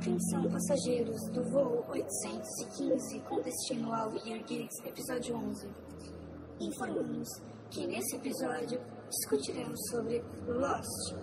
Atenção 0.00 0.50
passageiros 0.50 1.20
do 1.28 1.44
voo 1.50 1.84
815 1.90 3.20
com 3.28 3.38
destino 3.42 3.92
ao 3.92 4.10
Year 4.26 4.42
episódio 4.86 5.36
11. 5.36 5.68
Informamos 6.58 7.28
que 7.70 7.86
nesse 7.86 8.16
episódio 8.16 8.80
discutiremos 9.10 9.78
sobre 9.90 10.24
Lost, 10.46 11.14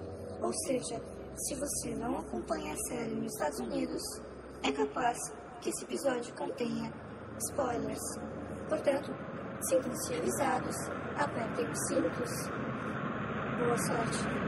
ou 0.43 0.53
seja, 0.67 1.01
se 1.37 1.55
você 1.55 1.95
não 1.95 2.19
acompanha 2.19 2.75
a 2.75 2.77
série 2.87 3.15
nos 3.15 3.33
Estados 3.33 3.59
Unidos, 3.61 4.03
é 4.61 4.71
capaz 4.71 5.17
que 5.59 5.71
esse 5.71 5.83
episódio 5.83 6.31
contenha 6.35 6.93
spoilers. 7.49 8.19
Portanto, 8.69 9.11
sintam-se 9.69 10.13
avisados, 10.13 10.75
apertem 11.17 11.65
os 11.65 11.87
cintos. 11.87 12.31
Boa 13.57 13.77
sorte! 13.87 14.47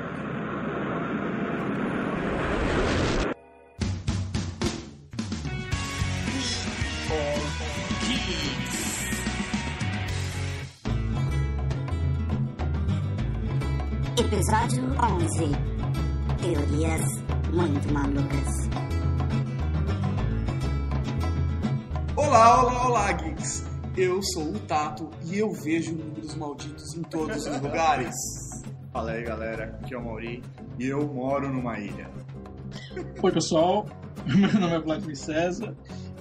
Episódio 14.50 14.84
11 14.84 15.30
Teorias 16.42 17.02
muito 17.54 17.94
malucas. 17.94 18.70
Olá, 22.16 22.64
olá, 22.64 22.88
olá, 22.88 23.12
geeks! 23.12 23.64
Eu 23.96 24.24
sou 24.24 24.46
o 24.46 24.60
Tato 24.62 25.08
e 25.26 25.38
eu 25.38 25.54
vejo 25.54 25.94
números 25.94 26.34
malditos 26.34 26.96
em 26.96 27.04
todos 27.04 27.46
os 27.46 27.62
lugares. 27.62 28.16
Fala 28.92 29.12
aí 29.12 29.24
galera, 29.24 29.66
aqui 29.84 29.94
é 29.94 29.98
o 30.00 30.04
Mauri 30.04 30.44
e 30.80 30.88
eu 30.88 31.08
moro 31.08 31.54
numa 31.54 31.78
ilha. 31.78 32.10
Oi 33.22 33.32
pessoal, 33.32 33.86
meu 34.26 34.60
nome 34.60 34.74
é 34.74 34.80
Vladimir 34.80 35.16
César 35.16 35.76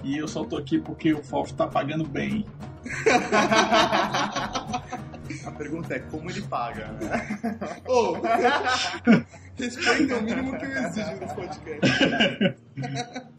e 0.05 0.19
eu 0.19 0.29
só 0.29 0.45
tô 0.45 0.59
aqui 0.59 0.79
porque 0.79 1.15
o 1.15 1.25
Fausto 1.25 1.57
tá 1.57 1.67
pagando 1.67 2.07
bem. 2.07 2.45
A 5.49 5.53
pergunta 5.53 5.95
é 5.95 5.99
como 5.99 6.31
ele 6.31 6.43
paga, 6.43 6.89
né? 6.93 7.41
Ô, 7.89 8.17
respeita 9.57 10.17
o 10.19 10.23
mínimo 10.23 10.59
que 10.59 10.67
eu 10.67 10.73
exijo 10.77 11.13
no 11.13 11.35
podcast. 11.35 12.57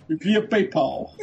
Via 0.19 0.47
PayPal. 0.47 1.13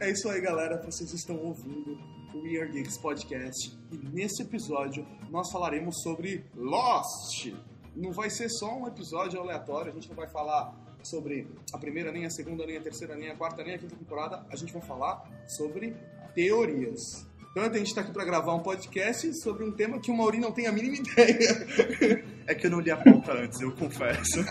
É 0.00 0.10
isso 0.10 0.28
aí, 0.28 0.40
galera. 0.40 0.82
Vocês 0.82 1.12
estão 1.12 1.36
ouvindo 1.36 1.96
o 2.34 2.42
We 2.42 2.58
Are 2.60 2.72
Geeks 2.72 2.98
Podcast 2.98 3.78
e 3.92 3.96
nesse 3.96 4.42
episódio 4.42 5.06
nós 5.30 5.52
falaremos 5.52 6.02
sobre 6.02 6.44
Lost. 6.56 7.54
Não 7.94 8.10
vai 8.10 8.28
ser 8.28 8.48
só 8.48 8.76
um 8.76 8.88
episódio 8.88 9.38
aleatório, 9.38 9.92
a 9.92 9.94
gente 9.94 10.08
não 10.08 10.16
vai 10.16 10.26
falar 10.26 10.74
sobre 11.00 11.48
a 11.72 11.78
primeira, 11.78 12.10
nem 12.10 12.26
a 12.26 12.30
segunda, 12.30 12.66
nem 12.66 12.76
a 12.76 12.80
terceira, 12.80 13.14
nem 13.14 13.30
a 13.30 13.36
quarta, 13.36 13.62
nem 13.62 13.74
a 13.74 13.78
quinta 13.78 13.94
temporada. 13.94 14.44
A 14.50 14.56
gente 14.56 14.72
vai 14.72 14.82
falar 14.82 15.30
sobre 15.46 15.94
teorias. 16.34 17.29
Então 17.50 17.64
a 17.64 17.72
gente 17.72 17.88
está 17.88 18.00
aqui 18.02 18.12
para 18.12 18.24
gravar 18.24 18.54
um 18.54 18.60
podcast 18.60 19.34
sobre 19.42 19.64
um 19.64 19.72
tema 19.72 19.98
que 19.98 20.08
o 20.10 20.16
Mauri 20.16 20.38
não 20.38 20.52
tem 20.52 20.68
a 20.68 20.72
mínima 20.72 20.96
ideia. 21.02 22.24
É 22.46 22.54
que 22.54 22.66
eu 22.66 22.70
não 22.70 22.78
li 22.78 22.92
a 22.92 22.96
pauta 22.96 23.32
antes, 23.32 23.60
eu 23.60 23.72
confesso. 23.72 24.44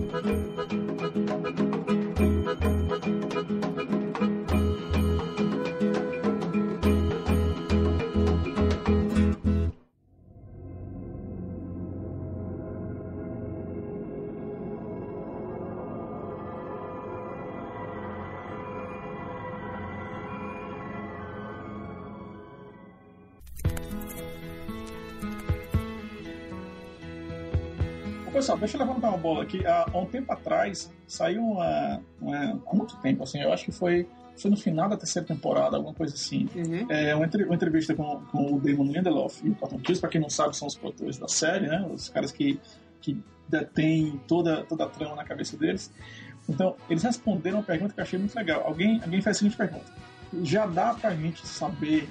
Deixa 28.58 28.76
eu 28.76 28.80
levantar 28.80 29.08
uma 29.08 29.18
bola 29.18 29.42
aqui. 29.42 29.66
Há 29.66 29.86
um 29.94 30.06
tempo 30.06 30.32
atrás 30.32 30.92
saiu 31.06 31.42
uma, 31.42 32.02
uma. 32.20 32.62
Há 32.66 32.74
muito 32.74 32.96
tempo, 32.98 33.22
assim, 33.22 33.40
eu 33.40 33.52
acho 33.52 33.64
que 33.64 33.72
foi, 33.72 34.08
foi 34.36 34.50
no 34.50 34.56
final 34.56 34.88
da 34.88 34.96
terceira 34.96 35.26
temporada, 35.26 35.76
alguma 35.76 35.94
coisa 35.94 36.14
assim. 36.14 36.48
Uhum. 36.54 36.86
É, 36.90 37.14
uma, 37.14 37.26
uma 37.26 37.54
entrevista 37.54 37.94
com, 37.94 38.20
com 38.32 38.54
o 38.54 38.60
Damon 38.60 38.84
Lindelof 38.84 39.44
e 39.44 39.50
o 39.50 39.54
Cotton 39.54 39.78
Kills, 39.78 40.00
pra 40.00 40.10
quem 40.10 40.20
não 40.20 40.30
sabe, 40.30 40.56
são 40.56 40.68
os 40.68 40.76
produtores 40.76 41.18
da 41.18 41.28
série, 41.28 41.66
né? 41.66 41.86
Os 41.92 42.08
caras 42.08 42.32
que, 42.32 42.60
que 43.00 43.22
detêm 43.48 44.20
toda, 44.26 44.64
toda 44.64 44.84
a 44.84 44.88
trama 44.88 45.16
na 45.16 45.24
cabeça 45.24 45.56
deles. 45.56 45.92
Então, 46.48 46.76
eles 46.88 47.02
responderam 47.02 47.58
uma 47.58 47.64
pergunta 47.64 47.92
que 47.92 48.00
eu 48.00 48.04
achei 48.04 48.18
muito 48.18 48.34
legal. 48.34 48.62
Alguém, 48.64 49.00
alguém 49.02 49.20
fez 49.20 49.36
a 49.36 49.38
seguinte 49.38 49.56
pergunta: 49.56 49.86
Já 50.42 50.66
dá 50.66 50.94
pra 50.94 51.14
gente 51.14 51.46
saber 51.46 52.08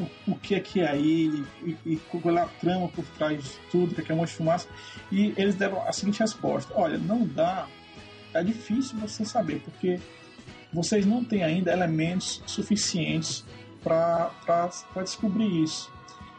o, 0.00 0.32
o 0.32 0.36
que 0.36 0.54
é 0.54 0.60
que 0.60 0.80
é 0.80 0.88
aí 0.88 1.44
e, 1.64 1.76
e 1.86 1.96
qual 2.10 2.36
é 2.36 2.40
a 2.40 2.46
trama 2.46 2.88
por 2.88 3.04
trás 3.16 3.42
de 3.42 3.50
tudo, 3.70 3.94
que 3.94 4.10
é 4.10 4.14
um 4.14 4.18
monte 4.18 4.28
de 4.28 4.34
fumaça? 4.34 4.68
E 5.10 5.34
eles 5.36 5.54
deram 5.54 5.86
a 5.86 5.92
seguinte 5.92 6.20
resposta: 6.20 6.72
Olha, 6.76 6.98
não 6.98 7.26
dá, 7.26 7.66
é 8.32 8.42
difícil 8.42 8.98
você 8.98 9.24
saber, 9.24 9.60
porque 9.60 10.00
vocês 10.72 11.06
não 11.06 11.24
têm 11.24 11.44
ainda 11.44 11.72
elementos 11.72 12.42
suficientes 12.46 13.44
para 13.82 14.32
descobrir 15.02 15.62
isso. 15.62 15.92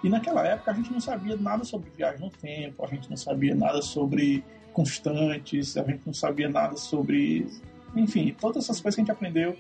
E 0.04 0.10
naquela 0.10 0.46
época 0.46 0.72
a 0.72 0.74
gente 0.74 0.92
não 0.92 1.00
sabia 1.00 1.36
nada 1.38 1.64
sobre 1.64 1.90
viagem 1.90 2.20
no 2.20 2.30
tempo, 2.30 2.84
a 2.86 2.88
gente 2.88 3.10
não 3.10 3.18
sabia 3.18 3.56
nada 3.56 3.82
sobre 3.82 4.44
constantes, 4.74 5.78
a 5.78 5.84
gente 5.84 6.02
não 6.06 6.14
sabia 6.14 6.50
nada 6.50 6.76
sobre. 6.76 7.48
Enfim, 7.96 8.36
todas 8.40 8.66
essas 8.66 8.82
coisas 8.82 8.96
que 8.96 9.02
a 9.02 9.04
gente 9.04 9.12
aprendeu 9.12 9.58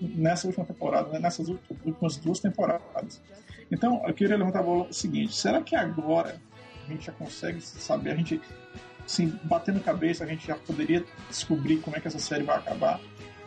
nessa 0.00 0.46
última 0.46 0.64
temporada, 0.64 1.08
né, 1.10 1.18
nessas 1.18 1.48
últimas 1.48 2.16
duas 2.16 2.40
temporadas. 2.40 3.20
Então, 3.70 4.02
eu 4.06 4.14
queria 4.14 4.36
levantar 4.36 4.60
a 4.60 4.62
bola 4.62 4.86
o 4.88 4.92
seguinte: 4.92 5.34
será 5.34 5.60
que 5.62 5.74
agora 5.74 6.40
a 6.86 6.90
gente 6.90 7.06
já 7.06 7.12
consegue 7.12 7.60
saber, 7.60 8.10
a 8.10 8.16
gente, 8.16 8.40
assim, 9.04 9.38
batendo 9.44 9.80
cabeça, 9.80 10.24
a 10.24 10.26
gente 10.26 10.46
já 10.46 10.56
poderia 10.56 11.04
descobrir 11.28 11.78
como 11.78 11.96
é 11.96 12.00
que 12.00 12.08
essa 12.08 12.18
série 12.18 12.44
vai 12.44 12.56
acabar? 12.56 13.00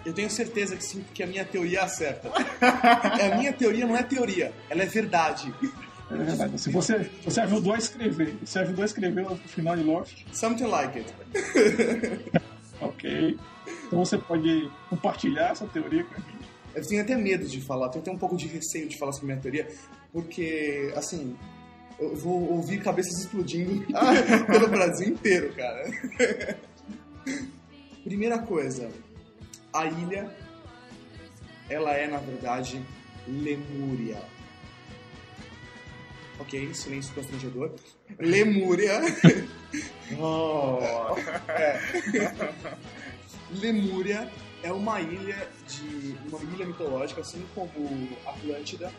Eu 0.06 0.14
tenho 0.14 0.30
certeza 0.30 0.76
que 0.76 0.84
sim, 0.84 1.02
porque 1.02 1.24
a 1.24 1.28
minha 1.28 1.44
teoria 1.44 1.84
acerta. 1.84 2.30
a 2.62 3.36
minha 3.38 3.52
teoria 3.52 3.88
não 3.88 3.96
é 3.96 4.04
teoria, 4.04 4.54
ela 4.70 4.84
é 4.84 4.86
verdade. 4.86 5.54
É 6.12 6.16
verdade. 6.16 6.62
Se 6.62 6.70
você, 6.70 7.10
você 7.24 7.42
ajudou 7.42 7.74
a 7.74 7.78
escrever, 7.78 8.36
você 8.44 8.60
ajudou 8.60 8.84
a 8.84 8.86
escrever 8.86 9.26
o 9.26 9.36
final 9.36 9.76
de 9.76 9.84
Lost, 9.84 10.24
Something 10.32 10.68
like 10.68 11.00
it. 11.00 11.14
ok. 12.80 13.38
Então 13.86 14.04
você 14.04 14.18
pode 14.18 14.72
compartilhar 14.90 15.52
essa 15.52 15.66
teoria 15.68 16.04
com 16.04 16.16
a 16.16 16.18
gente. 16.18 16.50
Eu 16.74 16.86
tenho 16.86 17.02
até 17.02 17.16
medo 17.16 17.46
de 17.46 17.62
falar, 17.62 17.90
tenho 17.90 18.02
até 18.02 18.12
um 18.12 18.18
pouco 18.18 18.36
de 18.36 18.48
receio 18.48 18.90
de 18.90 18.98
falar 18.98 19.14
sobre 19.14 19.28
minha 19.28 19.40
teoria, 19.40 19.68
porque, 20.12 20.92
assim, 20.96 21.38
eu 21.98 22.16
vou 22.16 22.52
ouvir 22.52 22.82
cabeças 22.82 23.22
explodindo 23.22 23.86
pelo 24.48 24.68
Brasil 24.68 25.10
inteiro, 25.10 25.54
cara. 25.54 25.86
Primeira 28.04 28.40
coisa, 28.40 28.90
a 29.74 29.86
ilha, 29.86 30.30
ela 31.70 31.94
é, 31.94 32.08
na 32.08 32.18
verdade, 32.18 32.86
Lemúria. 33.28 34.22
Ok, 36.40 36.74
silêncio 36.74 37.14
constrangedor. 37.14 37.72
Lemúria. 38.20 39.00
Oh, 40.20 40.80
Lemúria 43.52 44.32
é 44.64 44.72
uma 44.72 45.00
ilha 45.00 45.48
de 45.68 46.18
uma 46.28 46.42
ilha 46.54 46.66
mitológica, 46.66 47.22
assim 47.22 47.46
como 47.54 47.88
Atlântida, 48.26 48.92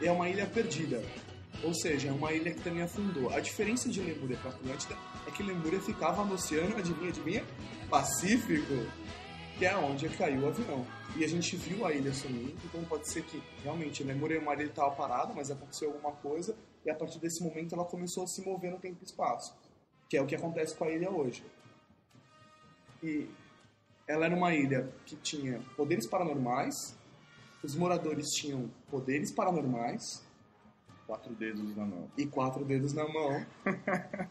é 0.00 0.10
uma 0.10 0.28
ilha 0.28 0.46
perdida. 0.46 1.02
Ou 1.62 1.72
seja, 1.72 2.08
é 2.08 2.12
uma 2.12 2.32
ilha 2.32 2.52
que 2.52 2.60
também 2.60 2.82
afundou. 2.82 3.32
A 3.32 3.38
diferença 3.38 3.88
de 3.88 4.00
Lemúria 4.00 4.36
para 4.38 4.50
Atlântida 4.50 4.96
é 5.26 5.30
que 5.30 5.42
Lemúria 5.42 5.80
ficava 5.80 6.24
no 6.24 6.34
oceano, 6.34 6.76
adivinha, 6.76 7.10
adivinha? 7.10 7.44
Pacífico, 7.88 8.74
que 9.56 9.64
é 9.64 9.76
onde 9.76 10.08
caiu 10.08 10.42
o 10.42 10.48
avião. 10.48 10.84
E 11.16 11.24
a 11.24 11.28
gente 11.28 11.56
viu 11.56 11.86
a 11.86 11.92
ilha 11.92 12.12
sumindo, 12.12 12.56
então 12.64 12.82
pode 12.84 13.08
ser 13.08 13.22
que 13.22 13.40
realmente 13.62 14.02
Lemúria 14.02 14.38
é 14.38 14.40
uma 14.40 14.54
ilha 14.54 14.68
que 14.68 14.74
parada, 14.74 15.32
mas 15.34 15.50
aconteceu 15.50 15.92
alguma 15.92 16.10
coisa, 16.12 16.56
e 16.84 16.90
a 16.90 16.94
partir 16.94 17.20
desse 17.20 17.44
momento 17.44 17.74
ela 17.74 17.84
começou 17.84 18.24
a 18.24 18.26
se 18.26 18.42
mover 18.42 18.72
no 18.72 18.78
tempo 18.78 18.98
e 19.00 19.04
espaço, 19.04 19.54
que 20.08 20.16
é 20.16 20.22
o 20.22 20.26
que 20.26 20.34
acontece 20.34 20.74
com 20.74 20.84
a 20.84 20.90
ilha 20.90 21.10
hoje. 21.10 21.44
E 23.02 23.28
ela 24.06 24.26
era 24.26 24.34
uma 24.34 24.54
ilha 24.54 24.88
que 25.06 25.16
tinha 25.16 25.60
poderes 25.76 26.08
paranormais, 26.08 26.74
os 27.62 27.74
moradores 27.76 28.26
tinham 28.30 28.70
poderes 28.90 29.32
paranormais 29.32 30.02
quatro 31.06 31.34
dedos 31.34 31.76
na 31.76 31.84
mão. 31.84 32.08
e 32.16 32.26
quatro 32.26 32.64
dedos 32.64 32.92
na 32.92 33.06
mão. 33.06 33.46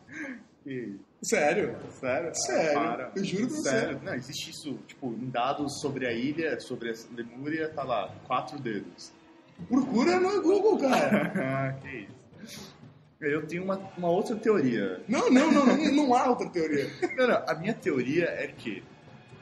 Que... 0.63 0.95
Sério? 1.23 1.75
Sério? 1.99 2.31
Sério. 2.35 2.79
Ah. 2.79 3.11
Eu 3.15 3.23
juro 3.23 3.47
pra 3.47 3.55
você. 3.55 3.69
Sério? 3.71 4.01
Não, 4.03 4.13
existe 4.13 4.51
isso, 4.51 4.77
tipo, 4.85 5.07
em 5.07 5.27
dados 5.27 5.81
sobre 5.81 6.05
a 6.05 6.11
ilha, 6.11 6.59
sobre 6.59 6.91
a 6.91 6.93
Lemúria, 7.15 7.67
tá 7.69 7.81
lá, 7.81 8.13
quatro 8.27 8.59
dedos. 8.59 9.11
Procura 9.67 10.19
no 10.19 10.39
Google, 10.39 10.77
cara. 10.77 11.75
Que 11.81 12.07
isso. 12.43 12.75
Eu 13.19 13.47
tenho 13.47 13.63
uma, 13.63 13.77
uma 13.97 14.09
outra 14.09 14.35
teoria. 14.35 15.01
Não, 15.07 15.31
não, 15.31 15.51
não, 15.51 15.65
não, 15.65 15.91
não 15.95 16.13
há 16.13 16.29
outra 16.29 16.47
teoria. 16.47 16.87
Não, 17.17 17.27
não, 17.27 17.43
a 17.47 17.55
minha 17.55 17.73
teoria 17.73 18.25
é 18.25 18.45
que 18.45 18.83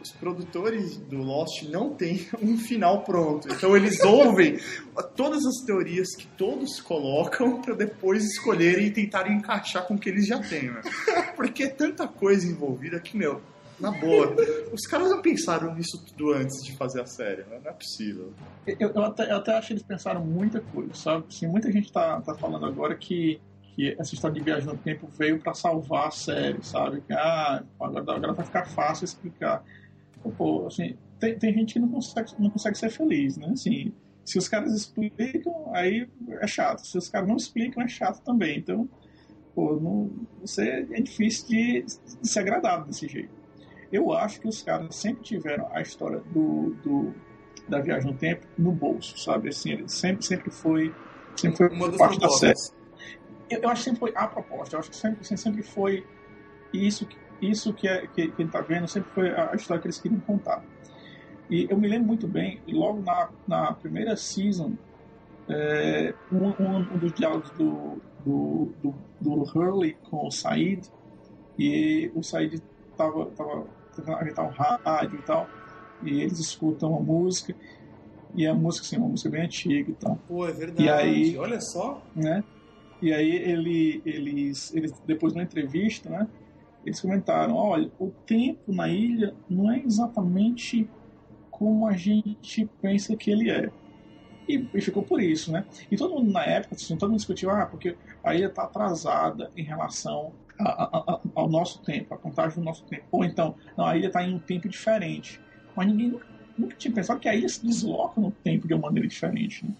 os 0.01 0.11
produtores 0.11 0.97
do 0.97 1.17
Lost 1.17 1.63
não 1.63 1.93
têm 1.93 2.27
um 2.41 2.57
final 2.57 3.03
pronto. 3.03 3.47
Então 3.51 3.75
eles 3.75 3.99
ouvem 4.01 4.59
todas 5.15 5.45
as 5.45 5.65
teorias 5.65 6.15
que 6.15 6.27
todos 6.27 6.79
colocam 6.81 7.61
para 7.61 7.75
depois 7.75 8.23
escolherem 8.25 8.87
e 8.87 8.91
tentarem 8.91 9.37
encaixar 9.37 9.85
com 9.85 9.95
o 9.95 9.99
que 9.99 10.09
eles 10.09 10.27
já 10.27 10.39
têm, 10.39 10.71
né? 10.71 10.81
Porque 11.35 11.63
é 11.63 11.69
tanta 11.69 12.07
coisa 12.07 12.47
envolvida 12.47 12.99
que, 12.99 13.17
meu, 13.17 13.41
na 13.79 13.91
boa, 13.91 14.35
os 14.73 14.85
caras 14.85 15.09
não 15.09 15.21
pensaram 15.21 15.73
nisso 15.73 16.03
tudo 16.05 16.33
antes 16.33 16.63
de 16.63 16.75
fazer 16.75 17.01
a 17.01 17.05
série, 17.05 17.43
né? 17.43 17.59
Não 17.63 17.71
é 17.71 17.73
possível. 17.73 18.33
Eu, 18.67 18.91
eu 18.93 19.03
até, 19.03 19.31
eu 19.31 19.37
até 19.37 19.57
acho 19.57 19.67
que 19.67 19.73
eles 19.73 19.83
pensaram 19.83 20.23
muita 20.25 20.59
coisa, 20.59 20.93
sabe? 20.93 21.25
Assim, 21.29 21.47
muita 21.47 21.71
gente 21.71 21.91
tá, 21.91 22.19
tá 22.21 22.35
falando 22.35 22.65
agora 22.65 22.95
que, 22.95 23.39
que 23.75 23.95
essa 23.97 24.13
história 24.13 24.35
de 24.35 24.43
viagem 24.43 24.65
no 24.65 24.77
tempo 24.77 25.07
veio 25.17 25.39
para 25.39 25.53
salvar 25.53 26.07
a 26.07 26.11
série, 26.11 26.61
sabe? 26.61 27.01
Que 27.01 27.13
ah, 27.13 27.63
agora, 27.79 28.15
agora 28.15 28.33
vai 28.33 28.45
ficar 28.45 28.65
fácil 28.65 29.05
explicar. 29.05 29.63
Pô, 30.37 30.67
assim, 30.67 30.95
tem, 31.19 31.37
tem 31.37 31.53
gente 31.53 31.73
que 31.73 31.79
não 31.79 31.89
consegue, 31.89 32.31
não 32.39 32.49
consegue 32.49 32.77
ser 32.77 32.89
feliz, 32.89 33.37
né? 33.37 33.47
Assim, 33.51 33.91
se 34.25 34.37
os 34.37 34.47
caras 34.47 34.73
explicam, 34.73 35.73
aí 35.73 36.07
é 36.41 36.47
chato. 36.47 36.85
Se 36.85 36.97
os 36.97 37.07
caras 37.09 37.27
não 37.27 37.37
explicam, 37.37 37.83
é 37.83 37.87
chato 37.87 38.21
também. 38.23 38.59
Então, 38.59 38.87
pô, 39.55 39.79
não, 39.79 40.11
você 40.41 40.85
é 40.91 41.01
difícil 41.01 41.47
de, 41.47 41.83
de 42.21 42.27
ser 42.29 42.39
agradável 42.39 42.85
desse 42.85 43.07
jeito. 43.07 43.31
Eu 43.91 44.11
acho 44.13 44.39
que 44.39 44.47
os 44.47 44.61
caras 44.61 44.95
sempre 44.95 45.23
tiveram 45.23 45.67
a 45.71 45.81
história 45.81 46.19
do, 46.19 46.75
do 46.83 47.15
da 47.67 47.79
viagem 47.79 48.11
no 48.11 48.17
tempo 48.17 48.45
no 48.57 48.71
bolso, 48.71 49.17
sabe? 49.19 49.49
Assim, 49.49 49.71
ele 49.71 49.87
sempre, 49.87 50.25
sempre 50.25 50.51
foi, 50.51 50.91
sempre 51.35 51.57
foi 51.57 51.69
Uma 51.69 51.87
das 51.89 51.97
parte 51.97 52.19
da 52.19 52.29
série. 52.29 52.53
propostas. 52.53 52.73
Eu, 53.49 53.59
eu 53.61 53.69
acho 53.69 53.81
que 53.83 53.85
sempre 53.85 53.99
foi 53.99 54.13
a 54.15 54.27
proposta. 54.27 54.75
Eu 54.75 54.79
acho 54.79 54.89
que 54.89 54.95
sempre, 54.97 55.21
assim, 55.21 55.37
sempre 55.37 55.63
foi 55.63 56.03
isso, 56.73 57.05
que- 57.07 57.17
isso 57.41 57.73
que, 57.73 57.87
é, 57.87 58.07
que, 58.07 58.27
que 58.29 58.41
ele 58.41 58.49
tá 58.49 58.61
vendo, 58.61 58.87
sempre 58.87 59.09
foi 59.13 59.29
a, 59.29 59.51
história 59.55 59.81
que 59.81 59.87
eles 59.87 59.99
queriam 59.99 60.19
contar. 60.21 60.63
E 61.49 61.67
eu 61.69 61.77
me 61.77 61.87
lembro 61.87 62.07
muito 62.07 62.27
bem, 62.27 62.61
logo 62.67 63.01
na, 63.01 63.29
na 63.47 63.73
primeira 63.73 64.15
season, 64.15 64.73
é, 65.47 66.13
um, 66.31 66.47
um, 66.59 66.97
dos 66.97 67.11
diálogos 67.13 67.49
do, 67.51 67.97
do, 68.19 68.71
do, 68.81 68.93
do 69.19 69.31
Hurley 69.43 69.97
com 70.09 70.27
o 70.27 70.31
Said, 70.31 70.87
e 71.57 72.11
o 72.13 72.23
Said 72.23 72.61
tava, 72.95 73.25
tava 73.31 73.67
tentando 73.95 74.17
ajeitar 74.17 74.45
um 74.45 74.51
rádio 74.51 75.19
e 75.19 75.23
tal, 75.23 75.49
e 76.03 76.21
eles 76.21 76.39
escutam 76.39 76.95
a 76.95 76.99
música, 76.99 77.55
e 78.35 78.45
a 78.45 78.53
música, 78.53 78.85
assim, 78.85 78.97
uma 78.97 79.09
música 79.09 79.29
bem 79.29 79.41
antiga 79.41 79.89
e 79.89 79.95
tal 79.95 80.19
Pô, 80.27 80.47
é 80.47 80.51
verdade. 80.51 80.83
E 80.83 80.89
aí- 80.89 81.37
Olha 81.37 81.59
só. 81.59 82.05
né? 82.15 82.43
E 83.01 83.13
aí 83.13 83.31
ele, 83.31 84.01
eles, 84.05 84.73
eles, 84.73 84.91
depois 85.05 85.33
de 85.33 85.39
uma 85.39 85.45
entrevista, 85.45 86.09
né? 86.09 86.27
Eles 86.83 87.01
comentaram, 87.01 87.55
olha, 87.55 87.91
o 87.99 88.11
tempo 88.25 88.73
na 88.73 88.89
ilha 88.89 89.37
não 89.49 89.71
é 89.71 89.79
exatamente 89.83 90.91
como 91.49 91.87
a 91.87 91.93
gente 91.97 92.67
pensa 92.81 93.15
que 93.17 93.31
ele 93.31 93.51
é. 93.51 93.73
E, 94.47 94.67
e 94.73 94.81
ficou 94.81 95.03
por 95.03 95.21
isso, 95.21 95.51
né? 95.51 95.67
E 95.91 95.95
todo 95.97 96.15
mundo 96.15 96.31
na 96.31 96.43
época, 96.45 96.75
assim, 96.75 96.97
todo 96.97 97.09
mundo 97.09 97.19
discutiu, 97.19 97.51
ah, 97.51 97.65
porque 97.67 97.97
a 98.23 98.33
ilha 98.35 98.47
está 98.47 98.63
atrasada 98.63 99.51
em 99.55 99.63
relação 99.63 100.35
a- 100.59 100.83
a- 100.85 101.13
a- 101.15 101.21
ao 101.35 101.49
nosso 101.49 101.81
tempo, 101.83 102.13
a 102.13 102.17
contagem 102.17 102.57
do 102.59 102.63
nosso 102.65 102.85
tempo. 102.85 103.05
Ou 103.11 103.23
então, 103.23 103.55
não, 103.77 103.85
a 103.85 103.95
ilha 103.97 104.07
está 104.07 104.23
em 104.23 104.33
um 104.33 104.39
tempo 104.39 104.67
diferente. 104.67 105.41
Mas 105.75 105.87
ninguém 105.87 106.09
nunca, 106.09 106.27
nunca 106.57 106.75
tinha 106.77 106.93
pensado 106.93 107.19
que 107.19 107.29
a 107.29 107.35
ilha 107.35 107.47
se 107.49 107.65
desloca 107.65 108.19
no 108.19 108.31
tempo 108.31 108.67
de 108.67 108.73
uma 108.73 108.83
maneira 108.87 109.07
diferente, 109.07 109.65
né? 109.65 109.73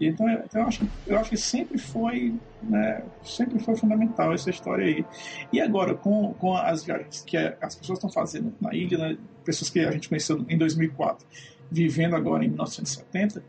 E 0.00 0.06
Então, 0.08 0.28
eu, 0.28 0.38
então 0.44 0.60
eu, 0.60 0.66
acho, 0.66 0.88
eu 1.06 1.18
acho 1.18 1.30
que 1.30 1.36
sempre 1.36 1.78
foi, 1.78 2.34
né, 2.62 3.04
sempre 3.22 3.58
foi 3.60 3.76
fundamental 3.76 4.32
essa 4.32 4.50
história 4.50 4.84
aí. 4.84 5.04
E 5.52 5.60
agora, 5.60 5.94
com, 5.94 6.34
com 6.34 6.54
as 6.54 6.84
viagens 6.84 7.22
que 7.22 7.36
é- 7.36 7.56
as 7.60 7.74
pessoas 7.76 7.98
estão 7.98 8.10
fazendo 8.10 8.52
na 8.60 8.74
ilha, 8.74 8.98
né, 8.98 9.18
pessoas 9.44 9.70
que 9.70 9.80
a 9.80 9.90
gente 9.92 10.08
conheceu 10.08 10.44
em 10.48 10.58
2004, 10.58 11.26
vivendo 11.70 12.16
agora 12.16 12.44
em 12.44 12.48
1970, 12.48 13.42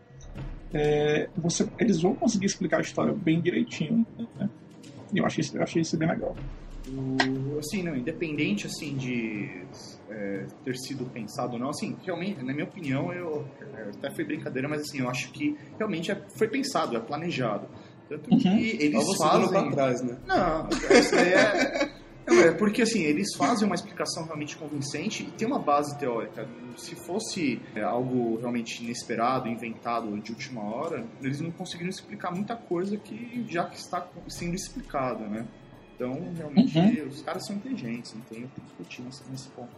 é, 0.73 1.29
você, 1.35 1.67
eles 1.79 2.01
vão 2.01 2.15
conseguir 2.15 2.45
explicar 2.45 2.77
a 2.77 2.81
história 2.81 3.13
bem 3.13 3.41
direitinho. 3.41 4.05
Né? 4.37 4.49
Eu 5.13 5.25
achei, 5.25 5.43
eu 5.53 5.63
achei 5.63 5.81
isso 5.81 5.97
bem 5.97 6.07
legal. 6.07 6.37
O- 6.87 7.57
assim, 7.59 7.81
não, 7.83 7.95
independente 7.95 8.67
assim 8.67 8.95
de 8.95 9.65
é, 10.09 10.45
ter 10.63 10.75
sido 10.77 11.05
pensado 11.05 11.53
ou 11.53 11.59
não, 11.59 11.69
assim, 11.69 11.95
realmente, 12.05 12.43
na 12.43 12.53
minha 12.53 12.65
opinião, 12.65 13.11
eu 13.11 13.45
é, 13.75 13.89
até 13.89 14.11
foi 14.13 14.23
brincadeira, 14.25 14.67
mas 14.67 14.81
assim, 14.81 14.99
eu 14.99 15.09
acho 15.09 15.31
que 15.31 15.57
realmente 15.77 16.11
é- 16.11 16.21
foi 16.37 16.47
pensado, 16.47 16.95
é 16.95 16.99
planejado. 16.99 17.67
Tanto 18.07 18.29
que 18.37 18.47
Uhum. 18.47 18.57
eles 18.59 19.17
dando 19.17 19.49
pra 19.49 19.71
trás, 19.71 20.01
né? 20.03 20.17
Não, 20.27 20.69
isso 20.69 21.15
aí 21.15 21.33
é. 21.33 21.89
Não, 22.27 22.39
é 22.41 22.51
porque 22.51 22.81
assim, 22.83 23.01
eles 23.01 23.27
fazem 23.35 23.65
uma 23.67 23.75
explicação 23.75 24.25
realmente 24.25 24.55
convincente 24.57 25.23
e 25.23 25.31
tem 25.31 25.47
uma 25.47 25.59
base 25.59 25.97
teórica. 25.99 26.47
Se 26.77 26.95
fosse 27.05 27.59
é, 27.75 27.81
algo 27.83 28.37
realmente 28.37 28.83
inesperado, 28.83 29.47
inventado 29.47 30.19
de 30.19 30.31
última 30.31 30.61
hora, 30.63 31.03
eles 31.21 31.39
não 31.39 31.51
conseguiriam 31.51 31.89
explicar 31.89 32.31
muita 32.31 32.55
coisa 32.55 32.95
que 32.97 33.43
já 33.47 33.65
que 33.65 33.77
está 33.77 34.07
sendo 34.27 34.53
explicada, 34.55 35.27
né? 35.27 35.45
Então, 35.95 36.19
realmente, 36.35 37.01
os 37.01 37.21
caras 37.21 37.45
são 37.45 37.55
inteligentes, 37.55 38.13
não 38.13 38.21
tem 38.21 38.43
o 38.43 38.47
que 38.49 38.61
discutir 38.61 39.01
nesse, 39.01 39.21
nesse 39.31 39.47
ponto. 39.49 39.69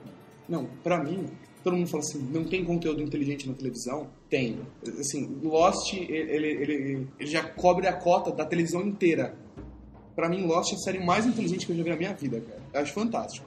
não. 0.50 0.62
Não, 0.62 0.66
pra 0.82 1.04
mim, 1.04 1.26
todo 1.64 1.76
mundo 1.76 1.90
fala 1.90 2.02
assim, 2.02 2.20
não 2.32 2.46
tem 2.46 2.64
conteúdo 2.64 3.02
inteligente 3.04 3.48
na 3.50 3.54
televisão? 3.54 4.08
Tem. 4.30 4.58
Assim, 5.00 5.38
Lost, 5.44 5.94
ele, 5.94 6.08
ele, 6.16 6.48
ele, 6.48 7.08
ele 7.20 7.30
já 7.30 7.44
cobre 7.44 7.86
a 7.88 7.94
cota 7.94 8.32
da 8.32 8.46
televisão 8.46 8.82
inteira. 8.82 9.38
Pra 10.16 10.30
mim, 10.30 10.46
Lost 10.48 10.72
é 10.72 10.76
a 10.76 10.80
série 10.80 11.04
mais 11.04 11.26
inteligente 11.26 11.66
que 11.66 11.72
eu 11.74 11.78
já 11.78 11.84
vi 11.84 11.90
na 11.90 11.96
minha 11.98 12.14
vida, 12.14 12.40
cara. 12.42 12.62
Eu 12.74 12.82
acho 12.82 12.94
fantástico. 12.94 13.46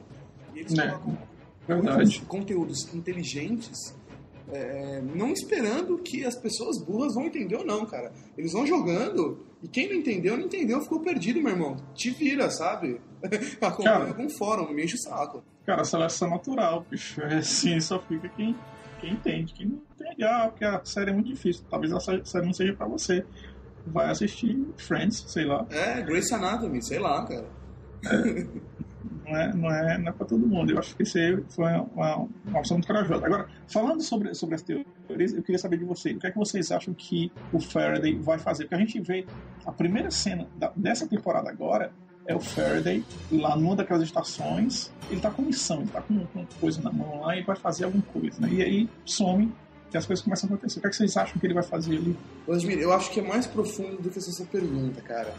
E 0.54 0.60
eles 0.60 0.78
É, 0.78 0.88
colocam 0.88 1.18
Verdade. 1.66 1.96
muitos 1.96 2.18
conteúdos 2.28 2.94
inteligentes, 2.94 3.94
é, 4.52 5.00
não 5.14 5.32
esperando 5.32 5.96
que 5.98 6.24
as 6.24 6.36
pessoas 6.36 6.76
burras 6.84 7.14
vão 7.14 7.24
entender 7.24 7.56
ou 7.56 7.64
não, 7.64 7.86
cara. 7.86 8.12
Eles 8.36 8.52
vão 8.52 8.66
jogando 8.66 9.40
e 9.62 9.68
quem 9.68 9.88
não 9.88 9.96
entendeu, 9.96 10.36
não 10.36 10.44
entendeu, 10.46 10.80
ficou 10.80 11.00
perdido, 11.00 11.40
meu 11.42 11.52
irmão. 11.52 11.76
Te 11.94 12.10
vira, 12.10 12.50
sabe? 12.50 13.00
Acompanha 13.60 13.98
Cara. 13.98 14.08
algum 14.08 14.28
fórum, 14.28 14.64
não 14.66 14.72
me 14.72 14.84
enche 14.84 14.94
o 14.94 14.98
saco. 14.98 15.42
Cara, 15.66 15.84
seleção 15.84 16.30
natural, 16.30 16.86
bicho. 16.90 17.20
É 17.22 17.36
assim, 17.36 17.78
só 17.80 18.00
fica 18.00 18.28
quem, 18.30 18.56
quem 19.00 19.12
entende. 19.12 19.52
Quem 19.54 19.66
não 19.66 19.82
entende, 19.94 20.24
ah, 20.24 20.48
porque 20.48 20.64
a 20.64 20.82
série 20.84 21.10
é 21.10 21.12
muito 21.12 21.28
difícil. 21.28 21.62
Talvez 21.70 21.92
a 21.92 22.00
sé- 22.00 22.22
série 22.24 22.46
não 22.46 22.52
seja 22.52 22.72
pra 22.74 22.86
você. 22.86 23.24
Vai 23.86 24.10
assistir 24.10 24.58
Friends, 24.78 25.24
sei 25.28 25.44
lá. 25.44 25.66
É, 25.70 26.00
Grace 26.02 26.32
Anatomy, 26.34 26.82
sei 26.82 26.98
lá, 26.98 27.24
cara. 27.26 27.46
Não 29.30 29.38
é, 29.40 29.52
não 29.54 29.70
é, 29.70 29.98
não 29.98 30.08
é 30.08 30.12
pra 30.12 30.26
todo 30.26 30.46
mundo. 30.46 30.72
Eu 30.72 30.78
acho 30.78 30.94
que 30.96 31.02
isso 31.02 31.18
foi 31.50 31.66
uma, 31.94 32.16
uma 32.16 32.58
opção 32.58 32.76
muito 32.76 32.86
corajosa. 32.86 33.24
Agora, 33.24 33.46
falando 33.68 34.02
sobre, 34.02 34.34
sobre 34.34 34.54
as 34.56 34.62
teorias, 34.62 35.32
eu 35.32 35.42
queria 35.42 35.58
saber 35.58 35.78
de 35.78 35.84
vocês. 35.84 36.16
O 36.16 36.18
que 36.20 36.26
é 36.26 36.30
que 36.30 36.38
vocês 36.38 36.70
acham 36.72 36.92
que 36.94 37.30
o 37.52 37.60
Faraday 37.60 38.18
vai 38.18 38.38
fazer? 38.38 38.64
Porque 38.64 38.74
a 38.74 38.78
gente 38.78 39.00
vê 39.00 39.24
a 39.64 39.72
primeira 39.72 40.10
cena 40.10 40.46
da- 40.56 40.72
dessa 40.74 41.06
temporada 41.06 41.48
agora 41.50 41.92
é 42.26 42.34
o 42.34 42.40
Faraday 42.40 43.04
lá 43.32 43.56
numa 43.56 43.76
daquelas 43.76 44.02
estações. 44.02 44.92
Ele 45.10 45.20
tá 45.20 45.30
com 45.30 45.42
missão, 45.42 45.80
ele 45.80 45.90
tá 45.90 46.00
com, 46.02 46.24
com 46.26 46.44
coisa 46.60 46.80
na 46.82 46.92
mão 46.92 47.20
lá 47.22 47.36
e 47.36 47.42
vai 47.42 47.56
fazer 47.56 47.84
alguma 47.84 48.02
coisa, 48.12 48.40
né? 48.40 48.48
E 48.52 48.62
aí 48.62 48.88
some 49.04 49.52
e 49.92 49.96
as 49.96 50.06
coisas 50.06 50.24
começam 50.24 50.48
a 50.48 50.54
acontecer. 50.54 50.78
O 50.78 50.82
que 50.82 50.86
é 50.86 50.90
que 50.90 50.96
vocês 50.96 51.16
acham 51.16 51.38
que 51.40 51.46
ele 51.46 51.54
vai 51.54 51.62
fazer 51.64 51.96
ali? 51.96 52.16
Vladimir, 52.46 52.78
eu 52.78 52.92
acho 52.92 53.10
que 53.10 53.18
é 53.20 53.22
mais 53.26 53.46
profundo 53.46 54.00
do 54.00 54.08
que 54.10 54.18
essa 54.18 54.30
sua 54.30 54.46
pergunta, 54.46 55.00
cara. 55.02 55.34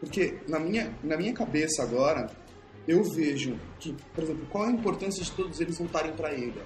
Porque 0.00 0.38
na 0.48 0.58
minha, 0.58 0.90
na 1.04 1.16
minha 1.16 1.32
cabeça 1.32 1.82
agora, 1.82 2.30
eu 2.86 3.04
vejo 3.04 3.56
que, 3.78 3.94
por 4.14 4.24
exemplo, 4.24 4.46
qual 4.50 4.64
a 4.64 4.70
importância 4.70 5.22
de 5.22 5.30
todos 5.32 5.60
eles 5.60 5.78
voltarem 5.78 6.12
pra 6.12 6.32
ilha? 6.32 6.62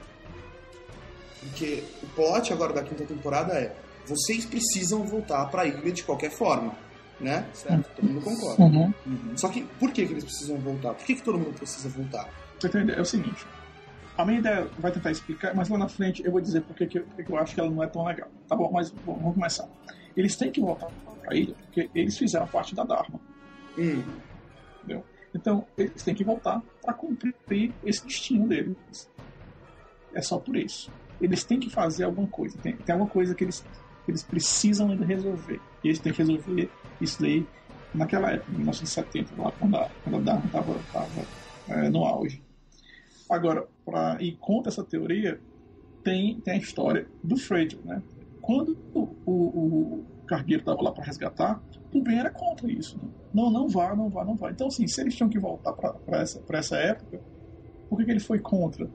Porque 1.41 1.85
o 2.03 2.07
plot 2.09 2.53
agora 2.53 2.73
da 2.73 2.83
quinta 2.83 3.05
temporada 3.05 3.53
é 3.55 3.75
vocês 4.07 4.45
precisam 4.47 5.05
voltar 5.05 5.47
pra 5.47 5.67
ilha 5.67 5.93
de 5.93 6.03
qualquer 6.03 6.31
forma, 6.31 6.75
né? 7.21 7.47
Certo? 7.53 7.89
Todo 7.97 8.07
mundo 8.07 8.23
concorda. 8.23 8.63
Uhum. 8.63 8.93
Só 9.37 9.49
que 9.49 9.63
por 9.79 9.93
que, 9.93 10.07
que 10.07 10.13
eles 10.13 10.25
precisam 10.25 10.57
voltar? 10.59 10.95
Por 10.95 11.05
que, 11.05 11.15
que 11.17 11.23
todo 11.23 11.39
mundo 11.39 11.55
precisa 11.55 11.89
voltar? 11.89 12.29
Você 12.59 12.69
tem 12.69 12.83
ideia? 12.83 12.97
É 12.97 13.01
o 13.01 13.05
seguinte. 13.05 13.47
A 14.17 14.25
minha 14.25 14.39
ideia 14.39 14.67
vai 14.79 14.91
tentar 14.91 15.11
explicar, 15.11 15.55
mas 15.55 15.69
lá 15.69 15.77
na 15.77 15.89
frente 15.89 16.25
eu 16.25 16.33
vou 16.33 16.41
dizer 16.41 16.63
porque 16.63 16.87
que, 16.87 17.01
porque 17.01 17.31
eu 17.31 17.37
acho 17.37 17.55
que 17.55 17.61
ela 17.61 17.71
não 17.71 17.83
é 17.83 17.87
tão 17.87 18.05
legal. 18.05 18.29
Tá 18.49 18.57
bom, 18.57 18.71
mas 18.73 18.91
bom, 18.91 19.15
vamos 19.15 19.35
começar. 19.35 19.69
Eles 20.17 20.37
têm 20.37 20.51
que 20.51 20.61
voltar 20.61 20.89
pra 21.21 21.37
ilha 21.37 21.55
porque 21.67 21.91
eles 21.95 22.17
fizeram 22.17 22.47
parte 22.47 22.75
da 22.75 22.85
Dharma. 22.85 23.21
Hum, 23.77 24.03
Então, 25.37 25.67
eles 25.77 26.03
têm 26.03 26.15
que 26.15 26.25
voltar 26.25 26.63
para 26.81 26.95
cumprir 26.95 27.35
esse 27.85 28.05
destino 28.05 28.49
deles. 28.49 29.11
É 30.15 30.23
só 30.23 30.39
por 30.39 30.57
isso. 30.57 30.91
Eles 31.21 31.45
têm 31.45 31.61
que 31.61 31.69
fazer 31.69 32.05
alguma 32.05 32.27
coisa. 32.27 32.57
Tem, 32.59 32.75
tem 32.75 32.93
alguma 32.95 33.11
coisa 33.11 33.35
que 33.35 33.45
eles, 33.45 33.61
que 34.05 34.11
eles 34.11 34.23
precisam 34.23 34.91
ainda 34.91 35.05
resolver. 35.05 35.61
E 35.85 35.89
eles 35.89 35.99
têm 35.99 36.13
que 36.13 36.19
resolver 36.19 36.71
isso 37.01 37.21
daí 37.21 37.47
naquela 37.95 38.33
época, 38.33 38.51
em 38.51 38.57
1970, 38.57 39.43
lá 39.43 39.53
quando 39.53 39.77
a, 39.77 39.91
quando 40.03 40.17
a 40.17 40.21
Dharma 40.21 40.47
estava 40.47 41.91
no 41.91 42.05
auge. 42.05 42.43
Agora, 43.29 43.67
para 43.85 44.23
ir 44.23 44.37
contra 44.37 44.71
essa 44.71 44.85
teoria, 44.85 45.41
tem, 46.03 46.41
tem 46.41 46.55
a 46.55 46.59
história 46.59 47.07
do 47.23 47.37
Fraser. 47.37 47.79
Né? 47.85 48.03
Quando 48.41 48.77
o, 48.95 49.09
o 49.27 50.05
cargueiro 50.27 50.61
estava 50.61 50.83
lá 50.83 50.93
para 50.93 51.05
resgatar, 51.05 51.63
o 51.93 52.03
Ben 52.03 52.19
era 52.19 52.31
contra 52.31 52.71
isso. 52.71 52.99
Né? 52.99 53.09
não, 53.33 53.51
não 53.51 53.69
vá, 53.69 53.95
não 53.95 54.09
vá, 54.09 54.25
não 54.25 54.35
vá. 54.35 54.51
Então, 54.51 54.69
assim, 54.69 54.87
se 54.87 55.01
eles 55.01 55.15
tinham 55.15 55.29
que 55.29 55.39
voltar 55.39 55.73
para 55.73 56.21
essa, 56.21 56.41
pra 56.41 56.59
essa 56.59 56.77
época, 56.77 57.21
por 57.89 57.99
que, 57.99 58.05
que 58.05 58.11
ele 58.11 58.21
foi 58.21 58.39
contra? 58.39 58.89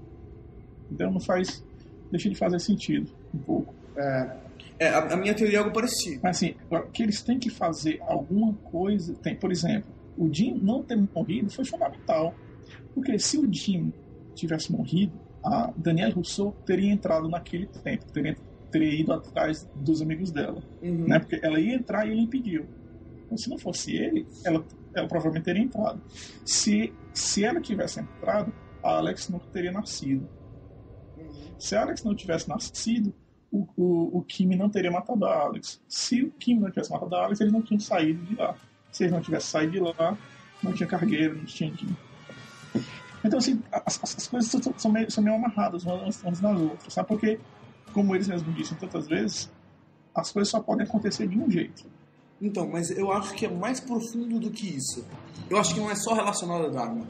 Então 0.91 1.11
não 1.11 1.19
faz. 1.19 1.63
deixa 2.09 2.29
de 2.29 2.35
fazer 2.35 2.59
sentido 2.59 3.11
um 3.33 3.37
pouco. 3.39 3.73
É, 3.95 4.37
é 4.79 4.87
a, 4.89 5.13
a, 5.13 5.17
minha 5.17 5.33
teoria 5.33 5.57
é 5.57 5.59
algo 5.59 5.71
parecido. 5.71 6.19
Mas 6.23 6.37
assim, 6.37 6.55
que 6.91 7.03
eles 7.03 7.21
têm 7.21 7.39
que 7.39 7.49
fazer 7.49 8.01
alguma 8.01 8.53
coisa. 8.53 9.13
Tem, 9.15 9.35
por 9.35 9.51
exemplo, 9.51 9.89
o 10.17 10.31
Jim 10.33 10.59
não 10.61 10.83
ter 10.83 10.97
morrido 11.13 11.49
foi 11.49 11.63
fundamental. 11.63 12.33
Porque 12.93 13.17
se 13.19 13.37
o 13.37 13.51
Jim 13.51 13.93
tivesse 14.33 14.71
morrido, 14.71 15.13
a 15.43 15.71
Danielle 15.77 16.13
Rousseau 16.13 16.51
teria 16.65 16.91
entrado 16.91 17.29
naquele 17.29 17.65
tempo, 17.65 18.05
teria, 18.11 18.35
teria 18.71 19.01
ido 19.01 19.13
atrás 19.13 19.69
dos 19.75 20.01
amigos 20.01 20.31
dela. 20.31 20.61
Uhum. 20.81 21.07
Né? 21.07 21.19
Porque 21.19 21.39
ela 21.43 21.59
ia 21.59 21.75
entrar 21.75 22.07
e 22.07 22.11
ele 22.11 22.21
impediu. 22.21 22.65
Então, 23.25 23.37
se 23.37 23.49
não 23.49 23.57
fosse 23.57 23.95
ele, 23.95 24.27
ela, 24.43 24.65
ela 24.93 25.07
provavelmente 25.07 25.45
teria 25.45 25.61
entrado. 25.61 26.01
Se, 26.45 26.93
se 27.13 27.43
ela 27.43 27.61
tivesse 27.61 27.99
entrado, 27.99 28.51
a 28.83 28.97
Alex 28.97 29.29
não 29.29 29.39
teria 29.39 29.71
nascido. 29.71 30.27
Se 31.57 31.75
a 31.75 31.81
Alex 31.83 32.03
não 32.03 32.15
tivesse 32.15 32.49
nascido, 32.49 33.13
o, 33.51 33.67
o, 33.77 34.17
o 34.17 34.21
Kim 34.23 34.55
não 34.55 34.69
teria 34.69 34.89
matado 34.89 35.25
a 35.25 35.41
Alex. 35.41 35.81
Se 35.87 36.23
o 36.23 36.31
Kim 36.31 36.59
não 36.59 36.69
tivesse 36.69 36.91
matado 36.91 37.15
a 37.15 37.25
Alex, 37.25 37.39
eles 37.39 37.53
não 37.53 37.61
tinham 37.61 37.79
saído 37.79 38.23
de 38.25 38.35
lá. 38.35 38.55
Se 38.91 39.03
eles 39.03 39.13
não 39.13 39.21
tivessem 39.21 39.49
saído 39.51 39.73
de 39.73 39.79
lá, 39.79 40.17
não 40.63 40.73
tinha 40.73 40.87
cargueiro, 40.87 41.37
não 41.37 41.45
tinha 41.45 41.71
Kim. 41.71 41.95
Então, 43.23 43.37
assim, 43.37 43.61
as, 43.71 43.99
as 44.03 44.27
coisas 44.27 44.49
são, 44.49 44.73
são, 44.77 44.91
meio, 44.91 45.11
são 45.11 45.23
meio 45.23 45.35
amarradas 45.35 45.83
umas, 45.83 46.23
umas 46.23 46.41
nas 46.41 46.59
outras, 46.59 46.93
sabe? 46.93 47.07
Porque, 47.07 47.39
como 47.91 48.15
eles 48.15 48.27
mesmos 48.27 48.55
disseram 48.55 48.79
tantas 48.79 49.07
vezes, 49.07 49.49
as 50.13 50.31
coisas 50.31 50.49
só 50.49 50.59
podem 50.59 50.85
acontecer 50.85 51.27
de 51.27 51.37
um 51.37 51.49
jeito. 51.49 51.85
Então, 52.41 52.67
mas 52.67 52.89
eu 52.89 53.11
acho 53.11 53.33
que 53.35 53.45
é 53.45 53.49
mais 53.49 53.79
profundo 53.79 54.39
do 54.39 54.49
que 54.49 54.75
isso. 54.75 55.05
Eu 55.49 55.57
acho 55.57 55.73
que 55.73 55.79
não 55.79 55.91
é 55.91 55.95
só 55.95 56.13
relacionado 56.13 56.65
a 56.65 56.69
Dharma. 56.69 57.05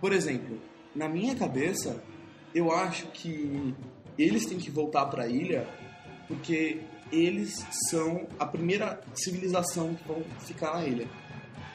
Por 0.00 0.12
exemplo, 0.12 0.58
na 0.94 1.08
minha 1.08 1.34
cabeça, 1.34 2.02
eu 2.54 2.70
acho 2.70 3.06
que 3.06 3.74
eles 4.18 4.44
têm 4.46 4.58
que 4.58 4.70
voltar 4.70 5.06
para 5.06 5.24
a 5.24 5.28
ilha 5.28 5.66
porque 6.28 6.82
eles 7.10 7.64
são 7.90 8.26
a 8.38 8.46
primeira 8.46 9.00
civilização 9.14 9.94
que 9.94 10.06
vão 10.06 10.22
ficar 10.40 10.74
na 10.74 10.84
ilha, 10.84 11.08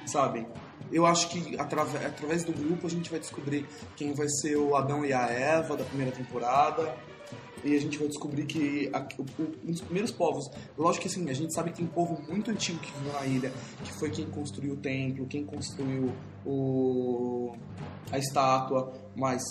sabe? 0.05 0.45
Eu 0.91 1.05
acho 1.05 1.29
que 1.29 1.59
através, 1.59 2.05
através 2.05 2.43
do 2.43 2.51
grupo 2.51 2.87
a 2.87 2.89
gente 2.89 3.09
vai 3.09 3.19
descobrir 3.19 3.65
quem 3.95 4.13
vai 4.13 4.27
ser 4.27 4.55
o 4.55 4.75
Adão 4.75 5.05
e 5.05 5.13
a 5.13 5.27
Eva 5.27 5.77
da 5.77 5.83
primeira 5.83 6.11
temporada. 6.11 6.95
E 7.63 7.75
a 7.75 7.79
gente 7.79 7.97
vai 7.97 8.07
descobrir 8.07 8.45
que 8.45 8.89
a, 8.93 9.05
o, 9.17 9.25
um 9.67 9.71
dos 9.71 9.81
primeiros 9.81 10.11
povos, 10.11 10.49
lógico 10.77 11.03
que 11.03 11.07
assim, 11.07 11.29
a 11.29 11.33
gente 11.33 11.53
sabe 11.53 11.71
que 11.71 11.77
tem 11.77 11.85
um 11.85 11.89
povo 11.89 12.21
muito 12.27 12.51
antigo 12.51 12.79
que 12.79 12.91
viveu 12.91 13.13
na 13.13 13.25
ilha, 13.25 13.53
que 13.83 13.91
foi 13.93 14.09
quem 14.09 14.25
construiu 14.25 14.73
o 14.73 14.77
templo, 14.77 15.25
quem 15.27 15.45
construiu 15.45 16.11
o, 16.45 17.53
a 18.11 18.17
estátua, 18.17 18.93
mas 19.15 19.41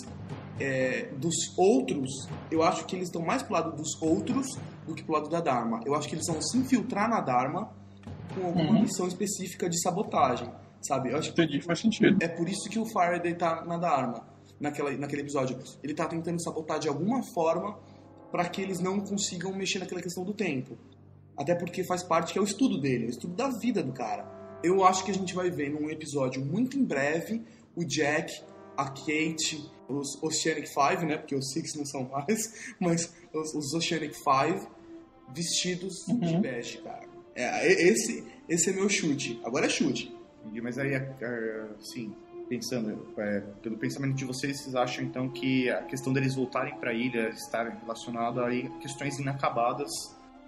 é, 0.59 1.09
dos 1.17 1.35
outros, 1.57 2.27
eu 2.51 2.63
acho 2.63 2.85
que 2.85 2.95
eles 2.95 3.07
estão 3.07 3.21
mais 3.21 3.41
pro 3.41 3.53
lado 3.53 3.75
dos 3.75 4.01
outros 4.01 4.47
do 4.85 4.93
que 4.93 5.03
pro 5.03 5.13
lado 5.13 5.29
da 5.29 5.39
Dharma. 5.39 5.81
Eu 5.85 5.95
acho 5.95 6.07
que 6.07 6.15
eles 6.15 6.27
vão 6.27 6.41
se 6.41 6.57
infiltrar 6.57 7.09
na 7.09 7.21
Dharma 7.21 7.71
com 8.35 8.45
alguma 8.45 8.71
uhum. 8.71 8.81
missão 8.81 9.07
específica 9.07 9.69
de 9.69 9.81
sabotagem, 9.81 10.49
sabe? 10.81 11.11
Eu 11.11 11.17
acho 11.17 11.29
Entendi, 11.29 11.61
faz 11.61 11.79
sentido. 11.79 12.17
É 12.21 12.27
por 12.27 12.47
isso 12.47 12.69
que 12.69 12.79
o 12.79 12.85
Faraday 12.91 13.33
tá 13.35 13.63
na 13.65 13.77
Dharma, 13.77 14.27
naquela, 14.59 14.91
naquele 14.91 15.21
episódio. 15.21 15.57
Ele 15.81 15.93
tá 15.93 16.05
tentando 16.05 16.41
sabotar 16.43 16.79
de 16.79 16.87
alguma 16.87 17.21
forma 17.33 17.77
para 18.31 18.47
que 18.47 18.61
eles 18.61 18.79
não 18.79 18.99
consigam 18.99 19.53
mexer 19.53 19.79
naquela 19.79 20.01
questão 20.01 20.23
do 20.23 20.33
tempo. 20.33 20.77
Até 21.37 21.55
porque 21.55 21.83
faz 21.83 22.03
parte 22.03 22.33
que 22.33 22.39
é 22.39 22.41
o 22.41 22.45
estudo 22.45 22.79
dele, 22.79 23.05
o 23.05 23.09
estudo 23.09 23.33
da 23.33 23.49
vida 23.49 23.81
do 23.81 23.93
cara. 23.93 24.27
Eu 24.63 24.83
acho 24.83 25.05
que 25.05 25.11
a 25.11 25.13
gente 25.13 25.33
vai 25.33 25.49
ver 25.49 25.69
num 25.69 25.89
episódio 25.89 26.43
muito 26.43 26.77
em 26.77 26.83
breve 26.83 27.41
o 27.75 27.85
Jack, 27.85 28.43
a 28.75 28.89
Kate, 28.89 29.69
os 29.87 30.21
Oceanic 30.21 30.67
Five, 30.67 31.05
né? 31.05 31.17
Porque 31.17 31.35
os 31.35 31.51
Six 31.51 31.75
não 31.75 31.85
são 31.85 32.03
mais, 32.09 32.73
mas 32.79 33.13
os, 33.33 33.53
os 33.53 33.73
Oceanic 33.73 34.15
Five 34.15 34.67
vestidos 35.33 36.07
uhum. 36.07 36.19
de 36.19 36.37
bege, 36.37 36.79
cara. 36.79 37.07
É, 37.35 37.71
esse, 37.71 38.23
esse 38.47 38.69
é 38.69 38.73
meu 38.73 38.89
chute. 38.89 39.39
Agora 39.43 39.65
é 39.65 39.69
chute. 39.69 40.13
Mas 40.61 40.77
aí, 40.77 40.93
é, 40.93 41.15
é, 41.21 41.67
sim, 41.79 42.13
pensando, 42.49 43.13
é, 43.17 43.41
pelo 43.61 43.77
pensamento 43.77 44.15
de 44.15 44.25
vocês, 44.25 44.59
vocês 44.59 44.75
acham 44.75 45.05
então 45.05 45.29
que 45.29 45.69
a 45.69 45.83
questão 45.83 46.11
deles 46.11 46.35
voltarem 46.35 46.75
para 46.75 46.89
a 46.89 46.93
ilha 46.93 47.29
estar 47.29 47.69
relacionada 47.81 48.47
a 48.47 48.79
questões 48.79 49.19
inacabadas 49.19 49.89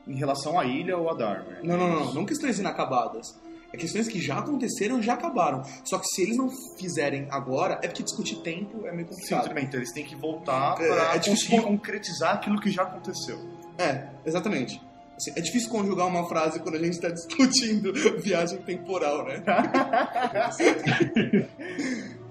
em 0.08 0.16
relação 0.16 0.60
à 0.60 0.66
ilha 0.66 0.98
ou 0.98 1.10
a 1.10 1.14
Dharma? 1.14 1.60
Não, 1.64 1.78
não, 1.78 1.88
não, 1.88 2.14
não 2.14 2.26
questões 2.26 2.60
inacabadas. 2.60 3.40
É 3.74 3.78
questões 3.78 4.08
que 4.08 4.20
já 4.20 4.40
aconteceram 4.40 5.02
já 5.02 5.14
acabaram. 5.14 5.64
Só 5.86 5.98
que 5.98 6.06
se 6.08 6.24
eles 6.24 6.36
não 6.36 6.50
fizerem 6.78 7.28
agora, 7.30 7.80
é 7.82 7.88
porque 7.88 8.04
discutir 8.04 8.38
tempo 8.38 8.86
é 8.86 8.92
meio 8.92 9.08
complicado. 9.08 9.48
Sim, 9.48 9.60
então 9.62 9.80
eles 9.80 9.94
têm 9.94 10.04
que 10.04 10.16
voltar 10.16 10.82
é, 10.82 10.88
para 10.88 11.16
é 11.16 11.20
conseguir 11.20 11.62
concretizar 11.62 12.34
aquilo 12.36 12.60
que 12.60 12.70
já 12.70 12.82
aconteceu. 12.82 13.40
É, 13.78 14.10
exatamente. 14.26 14.82
Assim, 15.16 15.32
é 15.36 15.42
difícil 15.42 15.70
conjugar 15.70 16.08
uma 16.08 16.28
frase 16.28 16.60
quando 16.60 16.76
a 16.76 16.80
gente 16.80 16.94
está 16.94 17.10
discutindo 17.10 17.94
viagem 18.22 18.62
temporal, 18.62 19.26
né? 19.26 19.44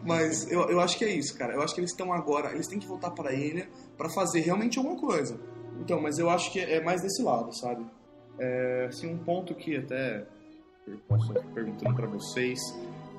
Mas 0.02 0.50
eu, 0.50 0.62
eu 0.70 0.80
acho 0.80 0.96
que 0.96 1.04
é 1.04 1.12
isso, 1.12 1.36
cara. 1.36 1.54
Eu 1.54 1.62
acho 1.62 1.74
que 1.74 1.80
eles 1.80 1.90
estão 1.90 2.12
agora, 2.12 2.52
eles 2.52 2.66
têm 2.66 2.78
que 2.78 2.86
voltar 2.86 3.10
para 3.10 3.30
a 3.30 3.34
ilha 3.34 3.68
para 3.96 4.08
fazer 4.08 4.40
realmente 4.40 4.78
alguma 4.78 4.98
coisa. 4.98 5.38
Então, 5.80 6.00
mas 6.00 6.18
eu 6.18 6.28
acho 6.28 6.52
que 6.52 6.60
é 6.60 6.82
mais 6.82 7.02
desse 7.02 7.22
lado, 7.22 7.54
sabe? 7.56 7.84
É, 8.38 8.86
assim, 8.88 9.12
um 9.12 9.18
ponto 9.18 9.54
que 9.54 9.76
até 9.76 10.26
eu 10.86 10.98
posso 11.08 11.32
perguntando 11.54 11.94
para 11.94 12.06
vocês 12.06 12.58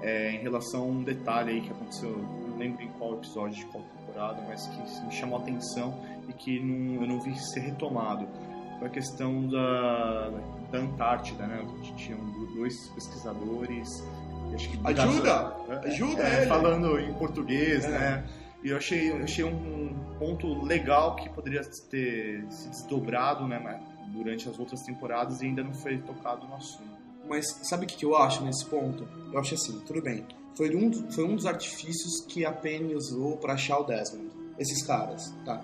é, 0.01 0.31
em 0.31 0.39
relação 0.39 0.81
a 0.81 0.85
um 0.85 1.03
detalhe 1.03 1.51
aí 1.51 1.61
que 1.61 1.71
aconteceu, 1.71 2.17
não 2.17 2.57
lembro 2.57 2.83
em 2.83 2.91
qual 2.93 3.13
episódio 3.13 3.55
de 3.55 3.65
qual 3.67 3.83
temporada, 3.83 4.41
mas 4.47 4.67
que 4.67 5.05
me 5.05 5.11
chamou 5.11 5.39
a 5.39 5.41
atenção 5.41 5.99
e 6.27 6.33
que 6.33 6.59
não, 6.59 7.01
eu 7.01 7.07
não 7.07 7.21
vi 7.21 7.35
ser 7.37 7.61
retomado. 7.61 8.27
Foi 8.81 8.87
a 8.87 8.91
questão 8.91 9.47
da, 9.47 10.31
da 10.71 10.79
Antártida, 10.79 11.45
né? 11.45 11.63
Tinham 11.95 12.17
dois 12.55 12.87
pesquisadores. 12.95 14.03
Acho 14.55 14.69
que 14.71 14.79
ajuda! 14.83 15.55
É, 15.69 15.87
ajuda 15.87 16.23
é, 16.23 16.37
ele! 16.37 16.45
Falando 16.47 16.99
em 16.99 17.13
português, 17.13 17.85
é. 17.85 17.89
né? 17.89 18.25
E 18.63 18.69
eu 18.69 18.77
achei, 18.77 19.11
eu 19.11 19.17
achei 19.17 19.45
um 19.45 19.93
ponto 20.17 20.63
legal 20.63 21.15
que 21.15 21.29
poderia 21.29 21.61
ter 21.61 22.43
se 22.49 22.69
desdobrado 22.69 23.47
né, 23.47 23.79
durante 24.07 24.49
as 24.49 24.57
outras 24.57 24.81
temporadas 24.81 25.43
e 25.43 25.45
ainda 25.45 25.63
não 25.63 25.75
foi 25.75 25.99
tocado 25.99 26.47
no 26.47 26.55
assunto. 26.55 26.89
Mas 27.29 27.45
sabe 27.61 27.85
o 27.85 27.87
que 27.87 28.03
eu 28.03 28.17
acho 28.17 28.43
nesse 28.43 28.65
ponto? 28.65 29.07
Eu 29.31 29.39
acho 29.39 29.53
assim, 29.53 29.79
tudo 29.81 30.01
bem. 30.01 30.25
Foi 30.55 30.75
um, 30.75 30.91
foi 31.11 31.23
um 31.23 31.35
dos 31.35 31.45
artifícios 31.45 32.25
que 32.27 32.47
a 32.47 32.51
Penny 32.51 32.95
usou 32.95 33.37
para 33.37 33.53
achar 33.53 33.77
o 33.77 33.83
Desmond. 33.83 34.31
Esses 34.57 34.81
caras, 34.81 35.31
tá? 35.45 35.61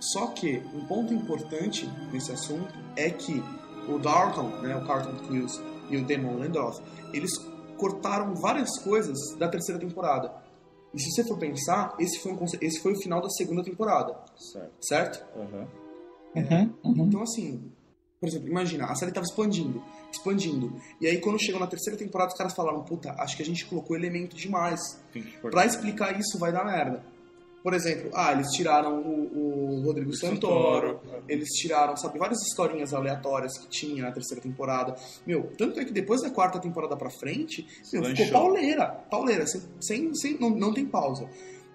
Só 0.00 0.28
que 0.28 0.62
um 0.74 0.84
ponto 0.84 1.12
importante 1.12 1.88
nesse 2.12 2.32
assunto 2.32 2.74
é 2.96 3.10
que 3.10 3.42
o 3.88 3.98
Dalton, 3.98 4.48
né, 4.60 4.76
o 4.76 4.86
Carlton 4.86 5.16
Cuse 5.26 5.62
e 5.90 5.96
o 5.96 6.04
Damon 6.04 6.42
Lindelof, 6.42 6.80
eles 7.12 7.32
cortaram 7.76 8.34
várias 8.34 8.78
coisas 8.78 9.16
da 9.38 9.48
terceira 9.48 9.80
temporada. 9.80 10.32
E 10.94 11.00
se 11.00 11.10
você 11.10 11.24
for 11.24 11.38
pensar, 11.38 11.94
esse 11.98 12.18
foi, 12.20 12.32
um, 12.32 12.44
esse 12.60 12.80
foi 12.80 12.92
o 12.92 13.00
final 13.00 13.20
da 13.20 13.28
segunda 13.28 13.62
temporada. 13.62 14.16
Certo? 14.36 14.72
certo? 14.80 15.26
Uhum. 15.36 15.66
Uhum, 16.34 16.74
uhum. 16.84 17.06
Então, 17.06 17.22
assim, 17.22 17.70
por 18.20 18.28
exemplo, 18.28 18.48
imagina, 18.48 18.86
a 18.86 18.94
série 18.94 19.10
estava 19.10 19.26
expandindo, 19.26 19.82
expandindo. 20.10 20.74
E 21.00 21.06
aí, 21.06 21.20
quando 21.20 21.38
chegou 21.38 21.60
na 21.60 21.66
terceira 21.66 21.98
temporada, 21.98 22.32
os 22.32 22.36
caras 22.36 22.54
falaram: 22.54 22.82
Puta, 22.82 23.12
acho 23.18 23.36
que 23.36 23.42
a 23.42 23.46
gente 23.46 23.64
colocou 23.66 23.96
elemento 23.96 24.34
demais. 24.34 24.80
Pra 25.50 25.66
explicar 25.66 26.18
isso, 26.18 26.38
vai 26.38 26.52
dar 26.52 26.64
merda. 26.64 27.04
Por 27.66 27.74
exemplo, 27.74 28.12
ah, 28.14 28.30
eles 28.30 28.46
tiraram 28.52 29.00
o, 29.00 29.80
o 29.80 29.82
Rodrigo 29.82 30.14
Santoro, 30.14 31.00
Santoro, 31.02 31.22
eles 31.28 31.48
tiraram, 31.48 31.96
sabe, 31.96 32.16
várias 32.16 32.40
historinhas 32.42 32.94
aleatórias 32.94 33.58
que 33.58 33.66
tinha 33.66 34.04
na 34.04 34.12
terceira 34.12 34.40
temporada. 34.40 34.94
Meu, 35.26 35.50
tanto 35.58 35.80
é 35.80 35.84
que 35.84 35.92
depois 35.92 36.22
da 36.22 36.30
quarta 36.30 36.60
temporada 36.60 36.96
pra 36.96 37.10
frente, 37.10 37.66
meu, 37.92 38.04
ficou 38.04 38.30
pauleira, 38.30 38.86
pauleira, 39.10 39.44
sem, 39.80 40.14
sem, 40.14 40.38
não, 40.38 40.50
não 40.50 40.72
tem 40.72 40.86
pausa. 40.86 41.28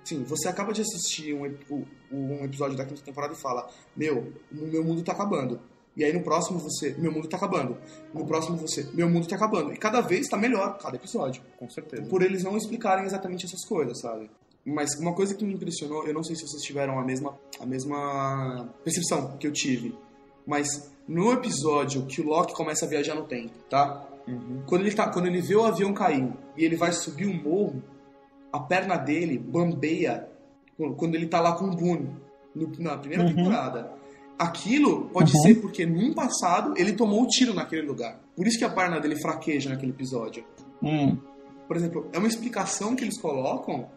Sim, 0.06 0.24
você 0.24 0.48
acaba 0.48 0.72
de 0.72 0.82
assistir 0.82 1.34
um, 1.34 1.84
um 2.10 2.46
episódio 2.46 2.78
da 2.78 2.86
quinta 2.86 3.02
temporada 3.02 3.34
e 3.34 3.42
fala: 3.42 3.70
Meu, 3.94 4.32
meu 4.50 4.86
mundo 4.86 5.04
tá 5.04 5.12
acabando. 5.12 5.60
E 5.98 6.06
aí 6.06 6.14
no 6.14 6.24
próximo 6.24 6.58
você, 6.58 6.96
meu 6.98 7.12
mundo 7.12 7.28
tá 7.28 7.36
acabando. 7.36 7.78
No 8.14 8.26
próximo 8.26 8.56
você, 8.56 8.88
meu 8.94 9.10
mundo 9.10 9.28
tá 9.28 9.36
acabando. 9.36 9.74
E 9.74 9.78
cada 9.78 10.00
vez 10.00 10.30
tá 10.30 10.38
melhor, 10.38 10.78
cada 10.78 10.96
episódio. 10.96 11.44
Com 11.60 11.70
certeza. 11.70 12.04
Por 12.04 12.22
eles 12.22 12.46
não 12.46 12.56
explicarem 12.56 13.04
exatamente 13.04 13.46
essas 13.46 13.66
coisas, 13.68 14.00
sabe? 14.00 14.30
Mas 14.66 14.96
uma 15.00 15.14
coisa 15.14 15.34
que 15.34 15.44
me 15.44 15.54
impressionou, 15.54 16.06
eu 16.06 16.14
não 16.14 16.24
sei 16.24 16.36
se 16.36 16.48
vocês 16.48 16.62
tiveram 16.62 17.00
a 17.00 17.04
mesma, 17.04 17.38
a 17.60 17.66
mesma 17.66 18.70
percepção 18.84 19.38
que 19.38 19.48
eu 19.48 19.52
tive, 19.52 19.96
mas 20.46 20.92
no 21.08 21.32
episódio 21.32 22.06
que 22.06 22.22
o 22.22 22.26
Loki 22.26 22.54
começa 22.54 22.86
a 22.86 22.90
viajar 22.90 23.16
no 23.16 23.24
tempo, 23.24 23.54
tá? 23.70 24.08
Uhum. 24.28 24.62
Quando, 24.68 24.82
ele 24.82 24.94
tá, 24.94 25.10
quando 25.10 25.28
ele 25.28 25.42
vê 25.42 25.56
o 25.56 25.66
avião 25.66 25.94
caindo 25.94 26.38
e 26.56 26.64
ele 26.64 26.76
vai 26.76 26.92
subir 26.92 27.26
o 27.26 27.34
morro, 27.34 27.82
a 28.54 28.60
perna 28.60 28.98
dele 28.98 29.38
bambeia 29.38 30.28
quando 30.98 31.16
ele 31.16 31.28
tá 31.28 31.40
lá 31.40 31.54
com 31.54 31.66
o 31.66 31.76
Boone, 31.76 32.10
no, 32.56 32.72
na 32.80 32.98
primeira 32.98 33.24
uhum. 33.24 33.36
temporada. 33.36 33.92
Aquilo 34.38 35.06
pode 35.10 35.36
uhum. 35.36 35.42
ser 35.42 35.56
porque 35.56 35.86
num 35.86 36.14
passado 36.14 36.74
ele 36.76 36.94
tomou 36.94 37.22
o 37.22 37.24
um 37.24 37.28
tiro 37.28 37.54
naquele 37.54 37.84
lugar. 37.84 38.20
Por 38.36 38.48
isso 38.48 38.58
que 38.58 38.66
a 38.66 38.70
perna 38.70 39.00
dele 39.00 39.16
fraqueja 39.16 39.70
naquele 39.70 39.92
episódio. 39.92 40.44
Hum. 40.84 41.16
por 41.68 41.78
exemplo, 41.78 42.10
é 42.12 42.18
uma 42.18 42.28
explicação 42.28 42.96
que 42.96 43.04
eles 43.04 43.20
colocam 43.22 43.88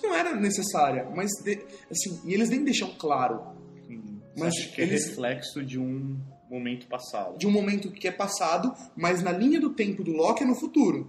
que 0.00 0.06
não 0.06 0.14
era 0.14 0.34
necessária, 0.34 1.08
mas 1.14 1.30
de- 1.44 1.64
assim, 1.90 2.20
e 2.24 2.34
eles 2.34 2.48
nem 2.50 2.62
deixam 2.64 2.90
claro 2.98 3.54
Mas 3.88 4.54
Mas 4.54 4.54
acho 4.58 4.72
que 4.74 4.80
é 4.82 4.84
eles- 4.84 5.06
reflexo 5.08 5.64
de 5.64 5.78
um 5.78 6.16
momento 6.50 6.86
passado. 6.86 7.38
de 7.38 7.46
um 7.46 7.50
momento 7.50 7.90
que 7.90 8.06
é 8.06 8.12
passado, 8.12 8.72
mas 8.94 9.22
na 9.22 9.32
linha 9.32 9.58
do 9.60 9.70
tempo 9.72 10.04
do 10.04 10.12
Loki 10.12 10.42
é 10.44 10.46
no 10.46 10.54
futuro. 10.54 11.08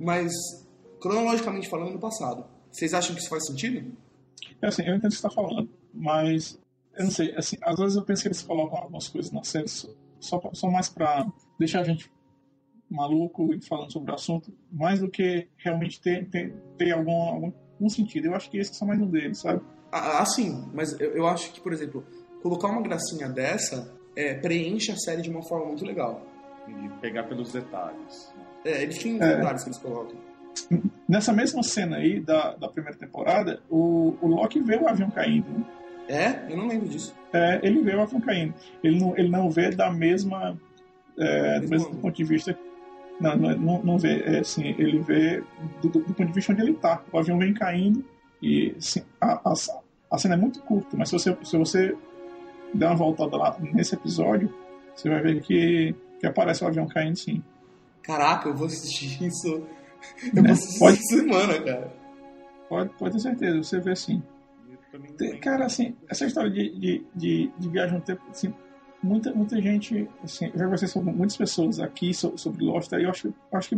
Mas 0.00 0.32
cronologicamente 1.00 1.68
falando, 1.68 1.90
é 1.90 1.92
no 1.92 1.98
passado. 2.00 2.46
Vocês 2.72 2.94
acham 2.94 3.14
que 3.14 3.20
isso 3.20 3.28
faz 3.30 3.46
sentido? 3.46 3.92
É 4.62 4.66
assim, 4.68 4.82
eu 4.82 4.94
entendo 4.94 5.04
o 5.04 5.08
que 5.08 5.20
você 5.20 5.26
está 5.26 5.30
falando, 5.30 5.68
mas 5.92 6.58
eu 6.96 7.04
não 7.04 7.10
sei, 7.10 7.34
assim, 7.36 7.56
às 7.62 7.78
vezes 7.78 7.96
eu 7.96 8.02
penso 8.02 8.22
que 8.22 8.28
eles 8.28 8.40
colocam 8.42 8.78
algumas 8.78 9.08
coisas 9.08 9.30
na 9.30 9.44
série 9.44 9.68
só, 9.68 10.40
só, 10.54 10.70
mais 10.70 10.88
pra 10.88 11.26
deixar 11.58 11.80
a 11.80 11.84
gente 11.84 12.10
maluco 12.90 13.52
e 13.54 13.60
falando 13.60 13.92
sobre 13.92 14.10
o 14.10 14.14
assunto, 14.14 14.52
mais 14.72 15.00
do 15.00 15.08
que 15.10 15.48
realmente 15.58 16.00
ter, 16.00 16.28
ter, 16.30 16.54
ter 16.78 16.92
algum, 16.92 17.12
algum, 17.12 17.52
algum 17.74 17.88
sentido. 17.88 18.26
Eu 18.26 18.34
acho 18.34 18.50
que 18.50 18.58
esse 18.58 18.70
é 18.70 18.74
só 18.74 18.84
mais 18.84 19.00
um 19.00 19.06
deles, 19.06 19.38
sabe? 19.38 19.60
Ah, 19.92 20.20
ah, 20.22 20.26
sim, 20.26 20.64
mas 20.72 20.98
eu, 21.00 21.10
eu 21.12 21.26
acho 21.26 21.52
que, 21.52 21.60
por 21.60 21.72
exemplo, 21.72 22.04
colocar 22.42 22.68
uma 22.68 22.82
gracinha 22.82 23.28
dessa 23.28 23.92
é, 24.16 24.34
preenche 24.34 24.90
a 24.92 24.96
série 24.96 25.22
de 25.22 25.30
uma 25.30 25.42
forma 25.42 25.66
muito 25.66 25.84
legal. 25.84 26.20
De 26.66 26.88
pegar 27.00 27.24
pelos 27.24 27.52
detalhes. 27.52 28.32
É, 28.64 28.82
eles 28.82 28.98
tinham 28.98 29.22
É. 29.22 29.36
detalhes 29.36 29.62
que 29.62 29.68
eles 29.68 29.78
colocam. 29.78 30.16
Nessa 31.08 31.32
mesma 31.32 31.62
cena 31.62 31.96
aí 31.96 32.20
da, 32.20 32.54
da 32.54 32.68
primeira 32.68 32.96
temporada, 32.96 33.60
o, 33.68 34.16
o 34.22 34.26
Loki 34.28 34.60
vê 34.60 34.76
o 34.76 34.88
avião 34.88 35.10
caindo. 35.10 35.46
né? 35.50 35.64
É? 36.08 36.52
Eu 36.52 36.56
não 36.56 36.66
lembro 36.68 36.88
disso. 36.88 37.14
É, 37.32 37.60
ele 37.62 37.82
vê 37.82 37.94
o 37.94 38.00
avião 38.00 38.20
caindo. 38.20 38.54
Ele 38.82 38.98
não, 38.98 39.16
ele 39.16 39.28
não 39.28 39.50
vê 39.50 39.70
da 39.70 39.90
mesma. 39.92 40.58
É, 41.18 41.60
do 41.60 41.68
Mesmo 41.68 41.94
ponto 41.96 42.14
de 42.16 42.24
vista. 42.24 42.58
Não, 43.20 43.36
não, 43.36 43.56
não, 43.56 43.82
não 43.82 43.98
vê. 43.98 44.20
É, 44.22 44.40
assim, 44.40 44.74
ele 44.78 44.98
vê 45.00 45.42
do, 45.80 45.88
do- 45.88 46.00
do 46.00 46.14
ponto 46.14 46.26
de 46.26 46.32
vista 46.32 46.52
onde 46.52 46.62
ele 46.62 46.72
está. 46.72 47.02
O 47.12 47.18
avião 47.18 47.38
vem 47.38 47.54
caindo 47.54 48.04
e 48.42 48.74
assim, 48.76 49.02
a, 49.20 49.40
a, 49.50 49.54
a 50.10 50.18
cena 50.18 50.34
é 50.34 50.36
muito 50.36 50.60
curta, 50.62 50.96
mas 50.96 51.08
se 51.08 51.18
você, 51.18 51.36
se 51.44 51.56
você 51.56 51.96
der 52.74 52.86
uma 52.86 52.96
voltada 52.96 53.36
lá 53.36 53.56
nesse 53.60 53.94
episódio, 53.94 54.52
você 54.94 55.08
vai 55.08 55.20
ver 55.22 55.40
que, 55.42 55.94
que 56.20 56.26
aparece 56.26 56.64
o 56.64 56.66
avião 56.66 56.86
caindo 56.88 57.16
sim. 57.16 57.42
Caraca, 58.02 58.48
eu 58.48 58.54
vou 58.54 58.66
assistir 58.66 59.22
isso. 59.24 59.48
Eu 60.34 60.42
Né? 60.42 60.42
vou 60.42 60.52
assistir 60.52 60.78
Pode- 60.80 61.08
semana, 61.08 61.60
cara. 61.62 61.92
Pode, 62.68 62.90
pode 62.98 63.14
ter 63.14 63.20
certeza, 63.20 63.62
você 63.62 63.78
vê 63.80 63.92
assim. 63.92 64.22
Tem-. 65.16 65.38
Cara, 65.38 65.66
assim, 65.66 65.94
essa 66.08 66.24
história 66.26 66.50
de, 66.50 66.70
de, 66.78 67.06
de, 67.14 67.50
de 67.58 67.68
viagem 67.68 67.94
no 67.96 68.00
tempo, 68.00 68.22
assim, 68.30 68.52
muita, 69.04 69.32
muita 69.34 69.60
gente, 69.60 70.08
assim, 70.22 70.46
eu 70.46 70.58
já 70.58 70.64
conversei 70.64 70.88
sobre 70.88 71.12
muitas 71.12 71.36
pessoas 71.36 71.78
aqui 71.80 72.12
so- 72.14 72.36
sobre 72.36 72.64
Lost, 72.64 72.92
aí 72.92 73.04
eu 73.04 73.10
acho, 73.10 73.32
acho 73.52 73.68
que 73.68 73.76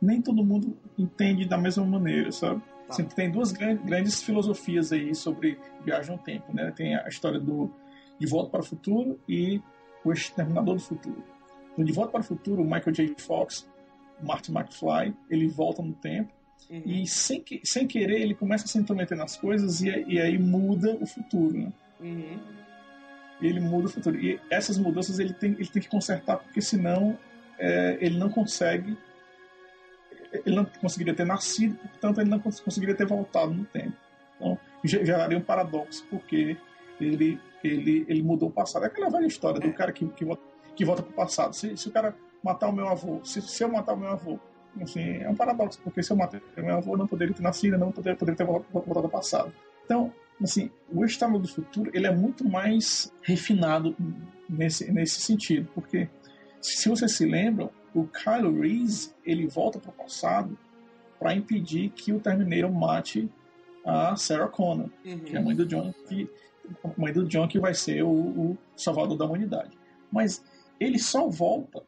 nem 0.00 0.22
todo 0.22 0.44
mundo 0.44 0.76
entende 0.98 1.46
da 1.46 1.58
mesma 1.58 1.84
maneira, 1.84 2.30
sabe? 2.32 2.60
Tá. 2.60 2.66
Assim, 2.90 3.04
tem 3.04 3.30
duas 3.30 3.52
gran- 3.52 3.76
grandes 3.76 4.22
filosofias 4.22 4.92
aí 4.92 5.14
sobre 5.14 5.58
viagem 5.84 6.16
no 6.16 6.22
tempo, 6.22 6.54
né? 6.54 6.72
Tem 6.74 6.94
a 6.96 7.06
história 7.08 7.38
do 7.38 7.70
De 8.18 8.26
Volta 8.26 8.50
para 8.50 8.60
o 8.60 8.64
Futuro 8.64 9.18
e 9.28 9.60
O 10.04 10.12
Exterminador 10.12 10.76
do 10.76 10.80
Futuro. 10.80 11.22
No 11.76 11.84
De 11.84 11.92
Volta 11.92 12.12
para 12.12 12.20
o 12.20 12.24
Futuro, 12.24 12.62
o 12.62 12.64
Michael 12.64 12.92
J. 12.92 13.14
Fox, 13.18 13.68
Martin 14.22 14.52
McFly, 14.52 15.14
ele 15.28 15.48
volta 15.48 15.82
no 15.82 15.92
tempo 15.92 16.32
Uhum. 16.70 16.82
e 16.84 17.06
sem, 17.06 17.40
que- 17.40 17.60
sem 17.64 17.86
querer 17.86 18.20
ele 18.20 18.34
começa 18.34 18.64
a 18.64 18.68
se 18.68 18.78
intrometer 18.78 19.16
nas 19.16 19.36
coisas 19.36 19.80
e, 19.80 19.88
e 20.08 20.20
aí 20.20 20.38
muda 20.38 20.96
o 21.00 21.06
futuro, 21.06 21.56
né? 21.56 21.72
Uhum. 22.00 22.38
Ele 23.40 23.60
muda 23.60 23.86
o 23.86 23.90
futuro. 23.90 24.16
E 24.18 24.40
essas 24.50 24.76
mudanças 24.78 25.18
ele 25.18 25.32
tem, 25.32 25.52
ele 25.52 25.66
tem 25.68 25.80
que 25.82 25.88
consertar, 25.88 26.38
porque 26.38 26.60
senão 26.60 27.16
é, 27.58 27.96
ele 28.00 28.18
não 28.18 28.28
consegue. 28.28 28.96
Ele 30.44 30.56
não 30.56 30.64
conseguiria 30.64 31.14
ter 31.14 31.24
nascido, 31.24 31.76
portanto, 31.76 32.20
ele 32.20 32.28
não 32.28 32.38
cons- 32.38 32.60
conseguiria 32.60 32.94
ter 32.94 33.06
voltado 33.06 33.52
no 33.52 33.64
tempo. 33.64 33.94
Então, 34.36 34.58
ge- 34.84 35.04
geraria 35.04 35.38
um 35.38 35.42
paradoxo, 35.42 36.04
porque 36.10 36.56
ele, 37.00 37.40
ele, 37.64 38.04
ele 38.08 38.22
mudou 38.22 38.48
o 38.48 38.52
passado. 38.52 38.84
É 38.84 38.88
aquela 38.88 39.08
velha 39.08 39.26
história 39.26 39.58
do 39.58 39.72
cara 39.72 39.90
que, 39.90 40.06
que, 40.08 40.24
volta, 40.24 40.42
que 40.76 40.84
volta 40.84 41.02
para 41.02 41.10
o 41.12 41.14
passado. 41.14 41.54
Se, 41.54 41.74
se 41.76 41.88
o 41.88 41.90
cara 41.92 42.14
matar 42.42 42.68
o 42.68 42.72
meu 42.72 42.86
avô, 42.88 43.20
se, 43.24 43.40
se 43.40 43.64
eu 43.64 43.68
matar 43.70 43.94
o 43.94 43.96
meu 43.96 44.10
avô, 44.10 44.38
assim, 44.82 45.16
é 45.22 45.28
um 45.30 45.34
paradoxo, 45.34 45.80
porque 45.82 46.02
se 46.02 46.12
eu 46.12 46.16
matar 46.16 46.42
o 46.56 46.60
meu 46.62 46.76
avô, 46.76 46.92
eu 46.92 46.98
não 46.98 47.06
poderia 47.06 47.34
ter 47.34 47.42
nascido, 47.42 47.78
não 47.78 47.90
poderia, 47.90 48.16
poderia 48.16 48.36
ter 48.36 48.44
vol- 48.44 48.64
voltado 48.70 49.06
ao 49.06 49.08
passado. 49.08 49.52
Então, 49.84 50.12
assim, 50.42 50.70
o 50.92 51.04
Estado 51.04 51.38
do 51.38 51.48
Futuro 51.48 51.90
ele 51.94 52.06
é 52.06 52.14
muito 52.14 52.48
mais 52.48 53.12
refinado 53.22 53.94
nesse, 54.48 54.90
nesse 54.92 55.20
sentido, 55.20 55.68
porque 55.74 56.08
se 56.60 56.88
vocês 56.88 57.12
se 57.12 57.24
lembram, 57.26 57.70
o 57.94 58.04
Kylo 58.06 58.60
Reese 58.60 59.12
ele 59.24 59.46
volta 59.46 59.78
para 59.78 59.90
o 59.90 59.94
passado 59.94 60.56
para 61.18 61.34
impedir 61.34 61.90
que 61.90 62.12
o 62.12 62.20
Terminator 62.20 62.72
mate 62.72 63.28
a 63.84 64.14
Sarah 64.16 64.48
Connor, 64.48 64.88
que 65.02 65.34
é 65.34 65.38
a 65.38 65.42
mãe 65.42 65.56
do 65.56 65.64
John, 65.66 65.92
que 66.08 66.28
mãe 66.96 67.12
do 67.12 67.24
John 67.26 67.48
que 67.48 67.58
vai 67.58 67.74
ser 67.74 68.02
o, 68.04 68.10
o 68.10 68.58
salvador 68.76 69.16
da 69.16 69.24
humanidade. 69.24 69.70
Mas 70.12 70.44
ele 70.78 70.98
só 70.98 71.28
volta 71.28 71.82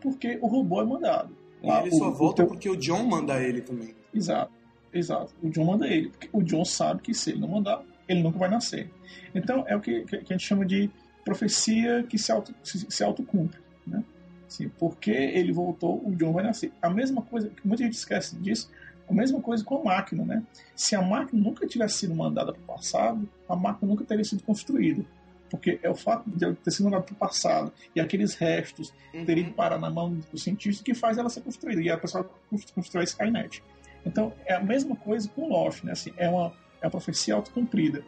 porque 0.00 0.38
o 0.42 0.46
robô 0.46 0.80
é 0.82 0.84
mandado. 0.84 1.36
Lá, 1.62 1.80
ele 1.80 1.94
o- 1.94 1.98
só 1.98 2.08
o 2.08 2.12
volta 2.14 2.36
teu- 2.42 2.46
porque 2.46 2.68
o 2.68 2.76
John 2.76 3.04
manda 3.04 3.40
ele 3.42 3.62
também. 3.62 3.94
Exato, 4.12 4.52
exato. 4.92 5.34
O 5.42 5.48
John 5.50 5.64
manda 5.64 5.86
ele, 5.86 6.08
porque 6.08 6.28
o 6.32 6.42
John 6.42 6.64
sabe 6.64 7.02
que 7.02 7.14
se 7.14 7.30
ele 7.30 7.40
não 7.40 7.48
mandar, 7.48 7.82
ele 8.08 8.22
nunca 8.22 8.38
vai 8.38 8.48
nascer. 8.48 8.90
Então 9.34 9.64
é 9.66 9.76
o 9.76 9.80
que, 9.80 10.02
que 10.02 10.16
a 10.16 10.20
gente 10.20 10.46
chama 10.46 10.64
de 10.64 10.90
profecia 11.24 12.02
que 12.04 12.18
se, 12.18 12.32
auto, 12.32 12.54
se, 12.62 12.86
se 12.90 13.04
autocumpre. 13.04 13.60
Né? 13.86 14.02
Assim, 14.46 14.68
porque 14.68 15.10
ele 15.10 15.52
voltou, 15.52 16.02
o 16.06 16.14
John 16.16 16.32
vai 16.32 16.44
nascer. 16.44 16.72
A 16.80 16.90
mesma 16.90 17.22
coisa, 17.22 17.48
que 17.48 17.66
muita 17.66 17.84
gente 17.84 17.94
esquece 17.94 18.36
disso, 18.36 18.70
a 19.08 19.12
mesma 19.12 19.40
coisa 19.40 19.64
com 19.64 19.78
a 19.78 19.84
máquina. 19.84 20.24
Né? 20.24 20.42
Se 20.74 20.94
a 20.94 21.02
máquina 21.02 21.42
nunca 21.42 21.66
tivesse 21.66 21.98
sido 21.98 22.14
mandada 22.14 22.52
para 22.52 22.62
o 22.62 22.66
passado, 22.66 23.28
a 23.48 23.56
máquina 23.56 23.90
nunca 23.90 24.04
teria 24.04 24.24
sido 24.24 24.42
construída. 24.42 25.04
Porque 25.50 25.78
é 25.82 25.90
o 25.90 25.94
fato 25.94 26.30
de 26.30 26.44
ela 26.44 26.54
ter 26.54 26.70
sido 26.70 26.84
mandada 26.86 27.02
para 27.02 27.12
o 27.12 27.16
passado 27.16 27.72
e 27.94 28.00
aqueles 28.00 28.34
restos 28.34 28.92
Uhum. 29.14 29.26
que 29.26 29.50
parar 29.50 29.78
na 29.78 29.90
mão 29.90 30.14
do 30.32 30.38
cientista 30.38 30.82
que 30.82 30.94
faz 30.94 31.18
ela 31.18 31.28
ser 31.28 31.42
construída. 31.42 31.82
E 31.82 31.90
a 31.90 31.98
pessoa 31.98 32.28
constrói 32.74 33.02
a 33.02 33.04
Skynet. 33.04 33.62
Então, 34.04 34.32
é 34.46 34.54
a 34.54 34.60
mesma 34.60 34.96
coisa 34.96 35.28
com 35.28 35.48
Lost, 35.48 35.84
né? 35.84 35.92
Assim, 35.92 36.12
é, 36.16 36.28
uma, 36.28 36.52
é 36.80 36.86
uma 36.86 36.90
profecia 36.90 37.34
autocumprida. 37.34 38.04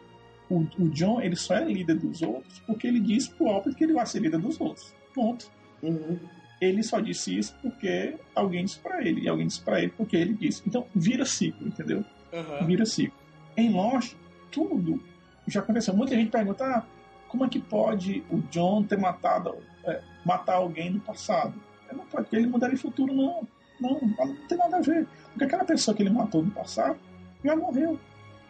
O, 0.49 0.59
o 0.77 0.89
John, 0.89 1.21
ele 1.21 1.35
só 1.35 1.55
é 1.55 1.63
líder 1.63 1.95
dos 1.95 2.21
outros 2.21 2.59
porque 2.67 2.85
ele 2.85 2.99
disse 2.99 3.31
pro 3.31 3.47
Albert 3.47 3.75
que 3.75 3.83
ele 3.83 3.93
vai 3.93 4.05
ser 4.05 4.19
líder 4.19 4.39
dos 4.39 4.59
outros. 4.59 4.93
Ponto. 5.13 5.49
Uhum. 5.81 6.19
Ele 6.61 6.83
só 6.83 6.99
disse 6.99 7.37
isso 7.37 7.55
porque 7.61 8.15
alguém 8.33 8.65
disse 8.65 8.79
pra 8.79 9.01
ele. 9.01 9.21
E 9.21 9.27
alguém 9.27 9.47
disse 9.47 9.61
pra 9.61 9.81
ele 9.81 9.93
porque 9.97 10.15
ele 10.15 10.33
disse. 10.33 10.61
Então, 10.67 10.85
vira 10.93 11.25
ciclo, 11.25 11.67
entendeu? 11.67 12.03
Uhum. 12.31 12.67
Vira 12.67 12.85
ciclo. 12.85 13.17
Em 13.57 13.71
Lost, 13.71 14.15
tudo 14.51 15.01
já 15.47 15.59
aconteceu. 15.59 15.95
Muita 15.95 16.15
gente 16.15 16.31
pergunta, 16.31 16.65
ah, 16.65 16.83
como 17.27 17.45
é 17.45 17.49
que 17.49 17.59
pode 17.59 18.23
o 18.29 18.39
John 18.49 18.83
ter 18.83 18.97
matado, 18.97 19.55
é, 19.83 20.01
matar 20.25 20.55
alguém 20.55 20.91
no 20.91 20.99
passado? 20.99 21.53
Não 21.91 22.05
pode, 22.05 22.23
porque 22.23 22.35
ele 22.35 22.47
mudaria 22.47 22.75
o 22.75 22.79
futuro, 22.79 23.13
não. 23.13 23.47
Não, 23.79 23.99
não 24.01 24.35
tem 24.47 24.57
nada 24.57 24.77
a 24.77 24.81
ver. 24.81 25.07
Porque 25.29 25.43
aquela 25.43 25.65
pessoa 25.65 25.95
que 25.95 26.03
ele 26.03 26.09
matou 26.09 26.43
no 26.43 26.51
passado 26.51 26.97
já 27.43 27.55
morreu. 27.55 27.99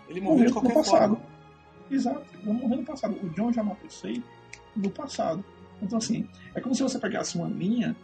Ele 0.07 0.21
morreu 0.21 0.47
de 0.47 0.53
no 0.53 0.61
passado. 0.73 1.15
forma. 1.15 1.21
Exato, 1.89 2.25
já 2.43 2.53
morreu 2.53 2.77
no 2.77 2.85
passado. 2.85 3.15
O 3.21 3.29
John 3.29 3.51
já 3.51 3.63
matou 3.63 3.89
aí 4.03 4.23
no 4.75 4.89
passado. 4.89 5.43
Então, 5.81 5.97
assim, 5.97 6.27
é 6.53 6.61
como 6.61 6.73
se 6.73 6.83
você 6.83 6.99
pegasse 6.99 7.37
uma 7.37 7.47
linha 7.47 7.95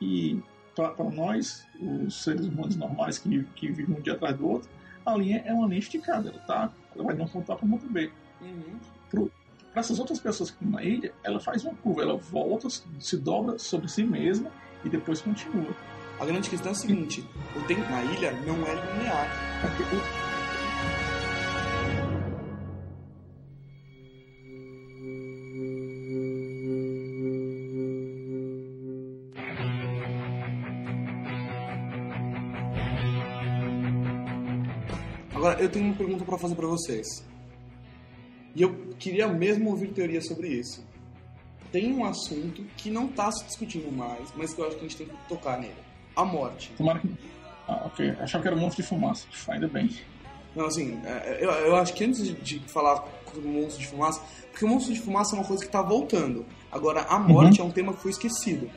e, 0.00 0.40
para 0.74 1.10
nós, 1.10 1.66
os 1.80 2.22
seres 2.22 2.46
humanos 2.46 2.76
normais 2.76 3.18
que, 3.18 3.44
que 3.54 3.70
vivem 3.70 3.96
um 3.96 4.00
dia 4.00 4.14
atrás 4.14 4.36
do 4.36 4.48
outro, 4.48 4.68
a 5.04 5.16
linha 5.16 5.42
é 5.44 5.52
uma 5.52 5.66
linha 5.66 5.78
esticada. 5.78 6.30
Ela, 6.30 6.38
tá, 6.40 6.72
ela 6.94 7.04
vai 7.04 7.14
de 7.14 7.22
um 7.22 7.28
ponto 7.28 7.52
A 7.52 7.56
para 7.56 7.66
um 7.66 7.70
ponto 7.70 7.88
B. 7.88 8.10
Uhum. 8.40 9.28
Para 9.72 9.80
essas 9.80 9.98
outras 9.98 10.18
pessoas 10.18 10.50
que 10.50 10.56
estão 10.56 10.78
na 10.78 10.84
ilha, 10.84 11.12
ela 11.22 11.40
faz 11.40 11.64
uma 11.64 11.74
curva, 11.74 12.02
ela 12.02 12.16
volta, 12.16 12.68
se 12.70 13.16
dobra 13.16 13.58
sobre 13.58 13.88
si 13.88 14.02
mesma 14.02 14.50
e 14.84 14.88
depois 14.88 15.20
continua. 15.20 15.74
A 16.20 16.26
grande 16.26 16.50
questão 16.50 16.72
é 16.72 16.74
a 16.74 16.78
seguinte: 16.78 17.24
o 17.56 17.60
tempo 17.66 17.88
na 17.90 18.02
ilha 18.02 18.32
não 18.44 18.56
é 18.66 18.74
linear. 18.74 19.30
Agora, 35.34 35.62
eu 35.62 35.68
tenho 35.68 35.84
uma 35.86 35.94
pergunta 35.94 36.24
pra 36.24 36.36
fazer 36.36 36.56
pra 36.56 36.66
vocês. 36.66 37.06
E 38.56 38.62
eu 38.62 38.74
queria 38.98 39.28
mesmo 39.28 39.70
ouvir 39.70 39.92
teoria 39.92 40.20
sobre 40.20 40.48
isso. 40.48 40.84
Tem 41.70 41.92
um 41.94 42.04
assunto 42.04 42.64
que 42.76 42.90
não 42.90 43.06
tá 43.06 43.30
se 43.30 43.44
discutindo 43.44 43.92
mais, 43.92 44.32
mas 44.34 44.52
que 44.52 44.60
eu 44.60 44.66
acho 44.66 44.76
que 44.76 44.84
a 44.84 44.88
gente 44.88 44.96
tem 44.96 45.06
que 45.06 45.28
tocar 45.28 45.60
nele. 45.60 45.87
A 46.18 46.24
morte. 46.24 46.72
Tomara 46.76 46.98
que. 46.98 47.08
Ah, 47.68 47.82
ok. 47.86 48.10
Achava 48.20 48.42
que 48.42 48.48
era 48.48 48.56
um 48.56 48.60
monstro 48.60 48.82
de 48.82 48.88
fumaça. 48.88 49.26
Ainda 49.48 49.68
bem. 49.68 49.88
Não, 50.56 50.66
assim, 50.66 51.00
é, 51.04 51.38
eu, 51.40 51.50
eu 51.50 51.76
acho 51.76 51.92
que 51.94 52.04
antes 52.04 52.24
de, 52.42 52.58
falar 52.60 53.04
sobre 53.32 53.48
o 53.48 53.52
monstro 53.52 53.80
de 53.80 53.86
fumaça, 53.86 54.20
porque 54.50 54.64
o 54.64 54.68
monstro 54.68 54.92
de 54.92 55.00
fumaça 55.00 55.36
é 55.36 55.38
uma 55.38 55.46
coisa 55.46 55.64
que 55.64 55.70
tá 55.70 55.80
voltando. 55.80 56.44
Agora, 56.72 57.02
a 57.02 57.18
morte 57.18 57.60
é 57.60 57.64
um 57.64 57.70
tema 57.70 57.92
que 57.92 58.00
foi 58.00 58.10
esquecido. 58.10 58.68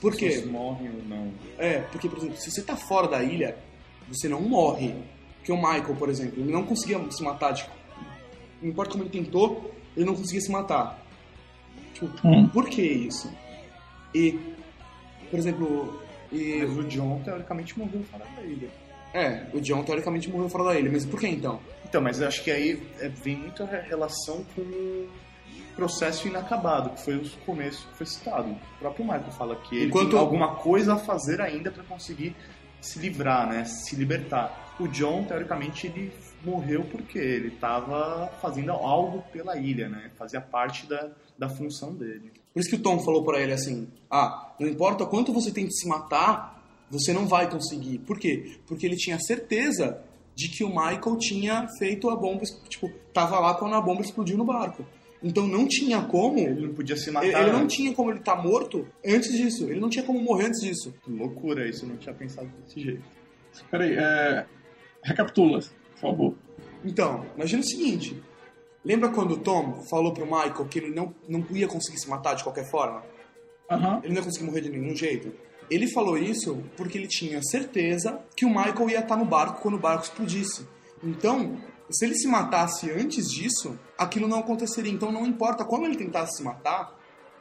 Por 0.00 0.14
quê? 0.16 0.28
pessoas 0.28 0.50
morrem 0.50 0.88
ou 0.88 1.02
não. 1.08 1.32
É, 1.58 1.80
porque, 1.80 2.08
por 2.08 2.18
exemplo, 2.18 2.36
se 2.36 2.50
você 2.50 2.62
tá 2.62 2.76
fora 2.76 3.06
da 3.08 3.22
ilha, 3.22 3.56
Você 4.08 4.28
não 4.28 4.40
morre. 4.40 4.94
Porque 5.38 5.50
o 5.52 5.56
Michael, 5.56 5.96
por 5.96 6.08
exemplo, 6.08 6.40
ele 6.40 6.52
não 6.52 6.64
conseguia 6.64 6.98
se 7.10 7.22
matar. 7.22 7.52
Tipo, 7.54 7.70
não 8.62 8.70
importa 8.70 8.92
como 8.92 9.02
ele 9.02 9.10
tentou, 9.10 9.74
ele 9.96 10.06
não 10.06 10.14
conseguia 10.14 10.40
se 10.40 10.50
matar. 10.50 11.02
Tipo, 11.92 12.08
Hum. 12.24 12.48
por 12.48 12.68
que 12.68 12.82
isso? 12.82 13.30
E, 14.14 14.38
por 15.30 15.38
exemplo, 15.38 16.00
e, 16.32 16.58
Mas 16.66 16.76
o 16.76 16.84
John, 16.84 17.20
teoricamente, 17.24 17.78
morreu 17.78 18.02
fora 18.04 18.24
da 18.36 18.42
ilha. 18.42 18.68
é, 19.14 19.46
o 19.54 19.60
John 19.60 19.82
teoricamente 19.84 20.30
morreu 20.30 20.48
fora 20.48 20.64
da 20.64 20.78
ilha, 20.78 20.90
mas 20.90 21.04
por 21.06 21.18
que 21.20 21.26
então? 21.28 21.60
Então, 21.84 22.00
mas 22.02 22.20
eu 22.20 22.28
acho 22.28 22.42
que 22.42 22.50
aí 22.50 22.82
é, 23.00 23.08
vem 23.08 23.36
muito 23.36 23.62
a 23.62 23.66
relação 23.66 24.44
com 24.54 24.60
o 24.62 25.08
processo 25.74 26.26
inacabado, 26.26 26.90
que 26.90 27.02
foi 27.04 27.16
o 27.16 27.30
começo 27.44 27.86
que 27.88 27.96
foi 27.98 28.06
citado. 28.06 28.48
O 28.50 28.78
próprio 28.78 29.04
Michael 29.04 29.30
fala 29.32 29.56
que 29.56 29.76
ele 29.76 29.86
Enquanto- 29.86 30.10
tem 30.10 30.18
alguma 30.18 30.56
coisa 30.56 30.94
a 30.94 30.98
fazer 30.98 31.40
ainda 31.40 31.70
para 31.70 31.84
conseguir 31.84 32.34
se 32.80 32.98
livrar, 32.98 33.48
né? 33.48 33.64
Se 33.64 33.94
libertar. 33.96 34.74
O 34.78 34.86
John, 34.88 35.24
teoricamente, 35.24 35.86
ele 35.86 36.12
morreu 36.44 36.84
porque 36.84 37.18
ele 37.18 37.48
estava 37.48 38.28
fazendo 38.40 38.70
algo 38.72 39.22
pela 39.32 39.56
ilha, 39.56 39.88
né? 39.88 40.10
Fazia 40.16 40.40
parte 40.40 40.86
da, 40.86 41.10
da 41.38 41.48
função 41.48 41.94
dele. 41.94 42.32
Por 42.56 42.60
isso 42.60 42.70
que 42.70 42.76
o 42.76 42.82
Tom 42.82 42.98
falou 43.00 43.22
pra 43.22 43.38
ele 43.38 43.52
assim: 43.52 43.86
ah, 44.10 44.54
não 44.58 44.66
importa 44.66 45.04
quanto 45.04 45.30
você 45.30 45.50
tente 45.50 45.76
se 45.76 45.86
matar, 45.86 46.66
você 46.90 47.12
não 47.12 47.28
vai 47.28 47.50
conseguir. 47.50 47.98
Por 47.98 48.18
quê? 48.18 48.56
Porque 48.66 48.86
ele 48.86 48.96
tinha 48.96 49.18
certeza 49.20 50.02
de 50.34 50.48
que 50.48 50.64
o 50.64 50.70
Michael 50.70 51.18
tinha 51.18 51.68
feito 51.78 52.08
a 52.08 52.16
bomba, 52.16 52.44
tipo, 52.66 52.90
tava 53.12 53.38
lá 53.40 53.52
quando 53.52 53.74
a 53.74 53.80
bomba 53.82 54.00
explodiu 54.00 54.38
no 54.38 54.44
barco. 54.46 54.86
Então 55.22 55.46
não 55.46 55.68
tinha 55.68 56.00
como. 56.00 56.38
Ele 56.38 56.68
não 56.68 56.72
podia 56.72 56.96
se 56.96 57.10
matar. 57.10 57.26
Ele, 57.26 57.36
ele 57.36 57.52
não 57.52 57.60
né? 57.60 57.66
tinha 57.66 57.92
como 57.92 58.10
ele 58.10 58.20
estar 58.20 58.42
morto 58.42 58.88
antes 59.04 59.32
disso. 59.32 59.64
Ele 59.64 59.78
não 59.78 59.90
tinha 59.90 60.06
como 60.06 60.18
morrer 60.18 60.46
antes 60.46 60.62
disso. 60.62 60.94
Loucura 61.06 61.68
isso, 61.68 61.84
eu 61.84 61.90
não 61.90 61.98
tinha 61.98 62.14
pensado 62.14 62.48
desse 62.64 62.80
jeito. 62.80 63.04
Peraí, 63.70 63.92
é... 63.98 64.46
recapitula, 65.02 65.60
por 65.60 66.00
favor. 66.00 66.34
Então, 66.82 67.26
imagina 67.36 67.60
o 67.60 67.66
seguinte: 67.66 68.16
lembra 68.86 69.08
quando 69.08 69.32
o 69.32 69.36
Tom 69.36 69.82
falou 69.90 70.14
pro 70.14 70.24
Michael 70.24 70.66
que 70.70 70.78
ele 70.78 70.94
não, 70.94 71.12
não 71.28 71.44
ia 71.50 71.66
conseguir 71.66 71.98
se 71.98 72.08
matar 72.08 72.34
de 72.34 72.44
qualquer 72.44 72.70
forma? 72.70 73.02
Aham. 73.68 74.00
Ele 74.04 74.14
não 74.14 74.20
ia 74.20 74.24
conseguir 74.24 74.46
morrer 74.46 74.60
de 74.60 74.70
nenhum 74.70 74.94
jeito. 74.94 75.32
Ele 75.68 75.88
falou 75.88 76.16
isso 76.16 76.62
porque 76.76 76.96
ele 76.96 77.08
tinha 77.08 77.42
certeza 77.42 78.20
que 78.36 78.44
o 78.44 78.48
Michael 78.48 78.90
ia 78.90 79.00
estar 79.00 79.16
no 79.16 79.24
barco 79.24 79.60
quando 79.60 79.74
o 79.74 79.80
barco 79.80 80.04
explodisse. 80.04 80.64
Então, 81.02 81.56
se 81.90 82.04
ele 82.04 82.14
se 82.14 82.28
matasse 82.28 82.88
antes 82.92 83.28
disso, 83.28 83.76
aquilo 83.98 84.28
não 84.28 84.38
aconteceria. 84.38 84.92
Então, 84.92 85.10
não 85.10 85.26
importa 85.26 85.64
como 85.64 85.84
ele 85.84 85.96
tentasse 85.96 86.36
se 86.36 86.44
matar, 86.44 86.96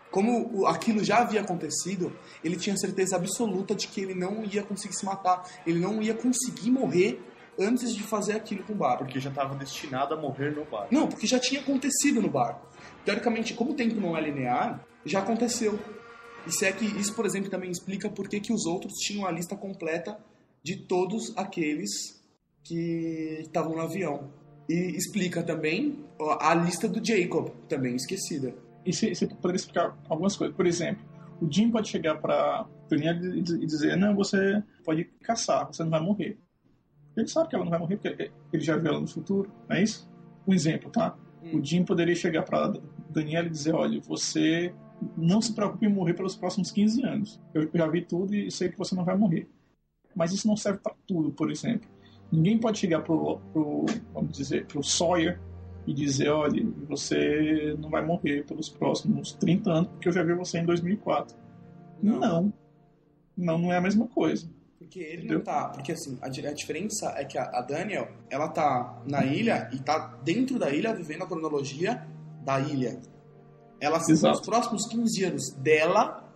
como 0.10 0.66
aquilo 0.66 1.04
já 1.04 1.18
havia 1.18 1.42
acontecido, 1.42 2.12
ele 2.44 2.56
tinha 2.56 2.76
certeza 2.78 3.16
absoluta 3.16 3.76
de 3.76 3.88
que 3.88 4.02
ele 4.02 4.16
não 4.16 4.44
ia 4.44 4.64
conseguir 4.64 4.96
se 4.96 5.06
matar. 5.06 5.44
Ele 5.68 5.80
não 5.80 6.02
ia 6.02 6.16
conseguir 6.16 6.72
morrer 6.72 7.22
antes 7.60 7.94
de 7.96 8.04
fazer 8.04 8.34
aquilo 8.34 8.64
com 8.64 8.74
o 8.74 8.76
barco. 8.76 9.04
Porque 9.06 9.20
já 9.20 9.30
estava 9.30 9.56
destinado 9.56 10.14
a 10.14 10.18
morrer 10.18 10.56
no 10.56 10.66
barco. 10.66 10.94
Não, 10.94 11.08
porque 11.08 11.26
já 11.28 11.40
tinha 11.40 11.62
acontecido 11.62 12.22
no 12.22 12.30
barco. 12.30 12.68
Teoricamente, 13.04 13.54
como 13.54 13.72
o 13.72 13.76
tempo 13.76 14.00
não 14.00 14.16
é 14.18 14.22
linear, 14.22 14.84
já 15.06 15.20
aconteceu. 15.20 15.80
E 16.48 16.52
se 16.52 16.66
é 16.66 16.72
que 16.72 16.86
isso, 16.86 17.14
por 17.16 17.26
exemplo, 17.26 17.50
também 17.50 17.72
explica 17.72 18.10
por 18.10 18.28
que, 18.30 18.40
que 18.40 18.54
os 18.54 18.66
outros 18.66 18.94
tinham 19.00 19.26
a 19.26 19.32
lista 19.32 19.56
completa 19.56 20.18
de 20.64 20.76
todos 20.76 21.34
aqueles 21.38 21.92
que 22.64 23.38
estavam 23.42 23.76
no 23.76 23.82
avião. 23.82 24.30
E 24.68 24.74
explica 24.98 25.44
também 25.44 26.04
ó, 26.20 26.38
a 26.42 26.54
lista 26.56 26.88
do 26.88 27.04
Jacob, 27.06 27.50
também 27.70 27.96
esquecida. 27.96 28.54
E 28.86 28.92
se, 28.94 29.14
você 29.14 29.28
poderia 29.28 29.56
explicar 29.58 29.98
algumas 30.10 30.36
coisas. 30.36 30.56
Por 30.56 30.66
exemplo, 30.66 31.04
o 31.42 31.52
Jim 31.52 31.70
pode 31.70 31.90
chegar 31.90 32.20
e 32.92 33.42
diz- 33.42 33.56
e 33.62 33.66
dizer: 33.66 33.96
Não, 33.98 34.16
você 34.16 34.64
pode 34.84 35.06
caçar, 35.22 35.68
você 35.68 35.84
não 35.84 35.90
vai 35.92 36.02
morrer. 36.02 36.38
Ele 37.16 37.28
sabe 37.28 37.50
que 37.50 37.56
ela 37.56 37.64
não 37.64 37.72
vai 37.72 37.80
morrer 37.80 37.98
porque 37.98 38.32
ele 38.52 38.64
já 38.64 38.78
viu 38.78 38.92
ela 38.92 39.02
no 39.02 39.08
futuro, 39.08 39.52
não 39.70 39.76
é 39.76 39.84
isso? 39.84 40.10
Um 40.48 40.54
exemplo, 40.54 40.90
tá? 40.90 41.18
Hum. 41.44 41.58
O 41.58 41.64
Jim 41.64 41.84
poderia 41.84 42.16
chegar 42.16 42.44
pra 42.44 42.74
Daniela 43.10 43.48
e 43.48 43.50
dizer: 43.50 43.74
Olha, 43.74 44.00
você 44.02 44.74
não 45.18 45.42
se 45.42 45.54
preocupe 45.54 45.86
em 45.86 45.90
morrer 45.90 46.14
pelos 46.14 46.36
próximos 46.36 46.72
15 46.72 47.04
anos. 47.04 47.42
Eu 47.54 47.70
já 47.74 47.88
vi 47.88 48.02
tudo 48.02 48.36
e 48.36 48.52
sei 48.52 48.70
que 48.70 48.78
você 48.78 48.96
não 48.96 49.06
vai 49.06 49.18
morrer. 49.18 49.48
Mas 50.16 50.32
isso 50.32 50.48
não 50.48 50.56
serve 50.56 50.80
para 50.80 50.96
tudo, 51.06 51.32
por 51.32 51.52
exemplo. 51.52 51.90
Ninguém 52.32 52.58
pode 52.58 52.80
chegar 52.80 53.02
pro, 53.02 53.40
pro 53.52 53.86
vamos 54.14 54.36
dizer, 54.36 54.66
pro 54.66 54.84
Sawyer 54.84 55.40
e 55.86 55.94
dizer, 55.94 56.30
olha, 56.30 56.66
você 56.88 57.76
não 57.80 57.90
vai 57.90 58.04
morrer 58.04 58.44
pelos 58.46 58.70
próximos 58.70 59.34
30 59.34 59.72
anos, 59.72 59.90
porque 59.92 60.08
eu 60.08 60.14
já 60.14 60.24
vi 60.24 60.34
você 60.34 60.58
em 60.58 60.66
2004. 60.66 61.38
Não. 62.02 62.52
Não, 63.38 63.58
não, 63.60 63.74
é 63.74 63.78
a 63.78 63.82
mesma 63.82 64.08
coisa. 64.08 64.50
Porque 64.78 65.00
ele 65.00 65.28
não 65.28 65.42
tá. 65.42 65.70
Porque 65.70 65.92
assim, 65.92 66.18
a, 66.22 66.28
a 66.28 66.54
diferença 66.54 67.14
é 67.18 67.26
que 67.26 67.38
a, 67.38 67.44
a 67.44 67.62
Daniel, 67.62 68.10
ela 68.30 68.50
tá 68.50 69.02
na 69.06 69.26
ilha 69.26 69.70
e 69.74 69.80
tá 69.80 70.20
dentro 70.24 70.60
da 70.60 70.70
ilha 70.70 70.94
vivendo 70.94 71.24
a 71.24 71.28
cronologia 71.28 72.06
da 72.44 72.60
ilha. 72.60 73.00
Ela, 73.80 73.98
Exato. 73.98 74.38
nos 74.38 74.46
próximos 74.46 74.88
15 74.88 75.24
anos 75.24 75.52
dela, 75.58 76.34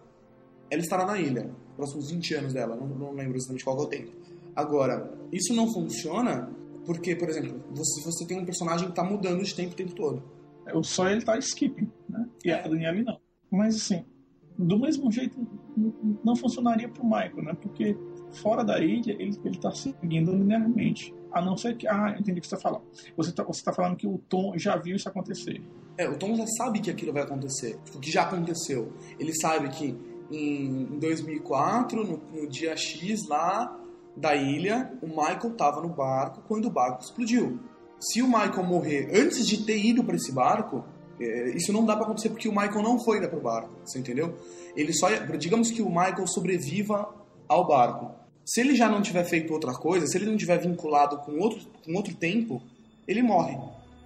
ela 0.69 0.82
estará 0.82 1.06
na 1.06 1.17
ilha. 1.19 1.49
Próximos 1.75 2.12
20 2.12 2.36
anos 2.36 2.54
dela, 2.54 2.75
não, 2.75 2.88
não 2.88 3.13
lembro 3.13 3.38
exatamente 3.38 3.63
qual 3.63 3.78
é 3.78 3.82
o 3.82 3.88
tempo. 3.88 4.12
Agora, 4.56 5.12
isso 5.32 5.54
não 5.54 5.71
funciona 5.71 6.49
porque, 6.86 7.15
por 7.15 7.30
exemplo, 7.30 7.63
você, 7.71 8.02
você 8.04 8.25
tem 8.25 8.39
um 8.39 8.45
personagem 8.45 8.88
que 8.88 8.95
tá 8.95 9.04
mudando 9.04 9.43
de 9.43 9.54
tempo 9.54 9.73
o 9.73 9.75
tempo 9.75 9.93
todo. 9.93 10.23
O 10.73 10.84
Sawyer 10.84 11.13
ele 11.13 11.25
tá 11.25 11.38
skipping, 11.38 11.89
né? 12.10 12.28
E 12.43 12.52
a 12.52 12.67
Daniela 12.67 13.02
não. 13.02 13.19
Mas 13.52 13.75
assim, 13.75 14.06
do 14.58 14.78
mesmo 14.78 15.12
jeito, 15.12 15.39
não 16.23 16.36
funcionaria 16.36 16.89
pro 16.89 17.04
Michael, 17.04 17.43
né? 17.43 17.58
Porque 17.62 17.97
fora 18.31 18.63
da 18.63 18.79
ilha, 18.79 19.11
ele, 19.11 19.39
ele 19.43 19.57
tá 19.59 19.71
seguindo 19.71 20.31
linearmente. 20.31 21.13
A 21.31 21.41
não 21.41 21.55
ser 21.55 21.77
que. 21.77 21.87
Ah, 21.87 22.15
entendi 22.19 22.39
o 22.39 22.41
que 22.41 22.47
você 22.47 22.55
tá 22.55 22.61
falando. 22.61 22.83
Você 23.15 23.31
tá, 23.31 23.43
você 23.43 23.63
tá 23.63 23.73
falando 23.73 23.95
que 23.95 24.07
o 24.07 24.17
Tom 24.29 24.57
já 24.57 24.75
viu 24.77 24.95
isso 24.95 25.07
acontecer. 25.07 25.61
É, 25.97 26.07
o 26.07 26.17
Tom 26.17 26.35
já 26.35 26.45
sabe 26.57 26.79
que 26.79 26.89
aquilo 26.89 27.13
vai 27.13 27.23
acontecer, 27.23 27.77
tipo, 27.83 27.99
que 27.99 28.09
já 28.09 28.23
aconteceu. 28.23 28.93
Ele 29.19 29.33
sabe 29.39 29.69
que 29.69 29.97
em, 30.31 30.83
em 30.93 30.99
2004, 30.99 32.03
no, 32.03 32.17
no 32.33 32.47
dia 32.47 32.75
X 32.75 33.27
lá 33.27 33.77
da 34.15 34.35
ilha, 34.35 34.91
o 35.01 35.07
Michael 35.07 35.51
tava 35.55 35.81
no 35.81 35.89
barco 35.89 36.41
quando 36.47 36.65
o 36.65 36.71
barco 36.71 37.03
explodiu. 37.03 37.59
Se 37.99 38.21
o 38.21 38.27
Michael 38.27 38.63
morrer 38.63 39.09
antes 39.13 39.45
de 39.45 39.65
ter 39.65 39.77
ido 39.77 40.03
para 40.03 40.15
esse 40.15 40.31
barco, 40.31 40.85
é, 41.19 41.49
isso 41.49 41.73
não 41.73 41.85
dá 41.85 41.95
para 41.95 42.05
acontecer 42.05 42.29
porque 42.29 42.47
o 42.47 42.51
Michael 42.51 42.81
não 42.81 42.97
foi 43.03 43.19
para 43.19 43.37
o 43.37 43.41
barco, 43.41 43.69
você 43.83 43.99
entendeu? 43.99 44.37
Ele 44.75 44.93
só, 44.93 45.09
digamos 45.37 45.69
que 45.69 45.81
o 45.81 45.89
Michael 45.89 46.25
sobreviva 46.27 47.13
ao 47.47 47.67
barco. 47.67 48.18
Se 48.49 48.62
ele 48.62 48.75
já 48.75 48.89
não 48.89 48.99
tiver 48.99 49.23
feito 49.25 49.53
outra 49.53 49.73
coisa, 49.73 50.07
se 50.07 50.17
ele 50.17 50.25
não 50.25 50.35
tiver 50.35 50.57
vinculado 50.57 51.19
com 51.19 51.38
outro, 51.38 51.59
com 51.85 51.93
outro 51.93 52.15
tempo, 52.15 52.59
ele 53.07 53.21
morre. 53.21 53.55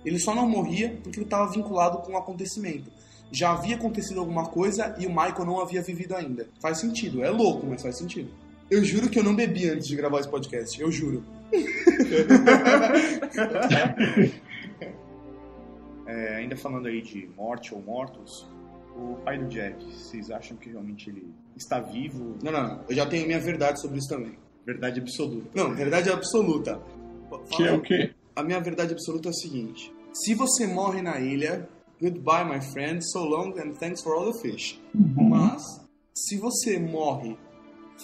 Ele 0.03 0.19
só 0.19 0.35
não 0.35 0.49
morria 0.49 0.99
porque 1.01 1.17
ele 1.17 1.25
estava 1.25 1.49
vinculado 1.49 1.99
com 1.99 2.11
o 2.11 2.17
acontecimento. 2.17 2.91
Já 3.31 3.53
havia 3.53 3.77
acontecido 3.77 4.19
alguma 4.19 4.47
coisa 4.47 4.93
e 4.99 5.07
o 5.07 5.09
Michael 5.09 5.45
não 5.45 5.61
havia 5.61 5.81
vivido 5.81 6.13
ainda. 6.13 6.45
Faz 6.59 6.79
sentido. 6.79 7.23
É 7.23 7.29
louco, 7.29 7.65
mas 7.65 7.81
faz 7.81 7.97
sentido. 7.97 8.29
Eu 8.69 8.83
juro 8.83 9.09
que 9.09 9.17
eu 9.17 9.23
não 9.23 9.33
bebi 9.33 9.69
antes 9.69 9.87
de 9.87 9.95
gravar 9.95 10.19
esse 10.19 10.29
podcast. 10.29 10.81
Eu 10.81 10.91
juro. 10.91 11.23
É, 16.05 16.35
ainda 16.35 16.55
falando 16.55 16.87
aí 16.87 17.01
de 17.01 17.27
morte 17.35 17.73
ou 17.73 17.81
mortos, 17.81 18.45
o 18.95 19.15
pai 19.23 19.37
do 19.37 19.47
Jack, 19.47 19.83
vocês 19.83 20.29
acham 20.29 20.57
que 20.57 20.69
realmente 20.69 21.09
ele 21.09 21.27
está 21.55 21.79
vivo? 21.79 22.37
Não, 22.43 22.51
não, 22.51 22.63
não. 22.63 22.83
Eu 22.87 22.95
já 22.95 23.05
tenho 23.05 23.25
minha 23.25 23.39
verdade 23.39 23.81
sobre 23.81 23.97
isso 23.97 24.09
também. 24.09 24.37
Verdade 24.65 24.99
absoluta. 24.99 25.49
Não, 25.55 25.75
verdade 25.75 26.09
absoluta. 26.09 26.81
Que 27.49 27.63
é 27.63 27.73
o 27.73 27.81
quê? 27.81 28.13
A 28.35 28.43
minha 28.43 28.59
verdade 28.59 28.93
absoluta 28.93 29.29
é 29.29 29.31
a 29.31 29.33
seguinte: 29.33 29.93
se 30.13 30.33
você 30.33 30.67
morre 30.67 31.01
na 31.01 31.19
ilha, 31.19 31.67
goodbye, 32.01 32.45
my 32.45 32.61
friend, 32.61 33.03
so 33.11 33.23
long 33.23 33.53
and 33.59 33.73
thanks 33.73 34.01
for 34.01 34.13
all 34.13 34.31
the 34.31 34.39
fish. 34.39 34.79
Uhum. 34.93 35.29
Mas, 35.29 35.63
se 36.13 36.37
você 36.37 36.79
morre 36.79 37.37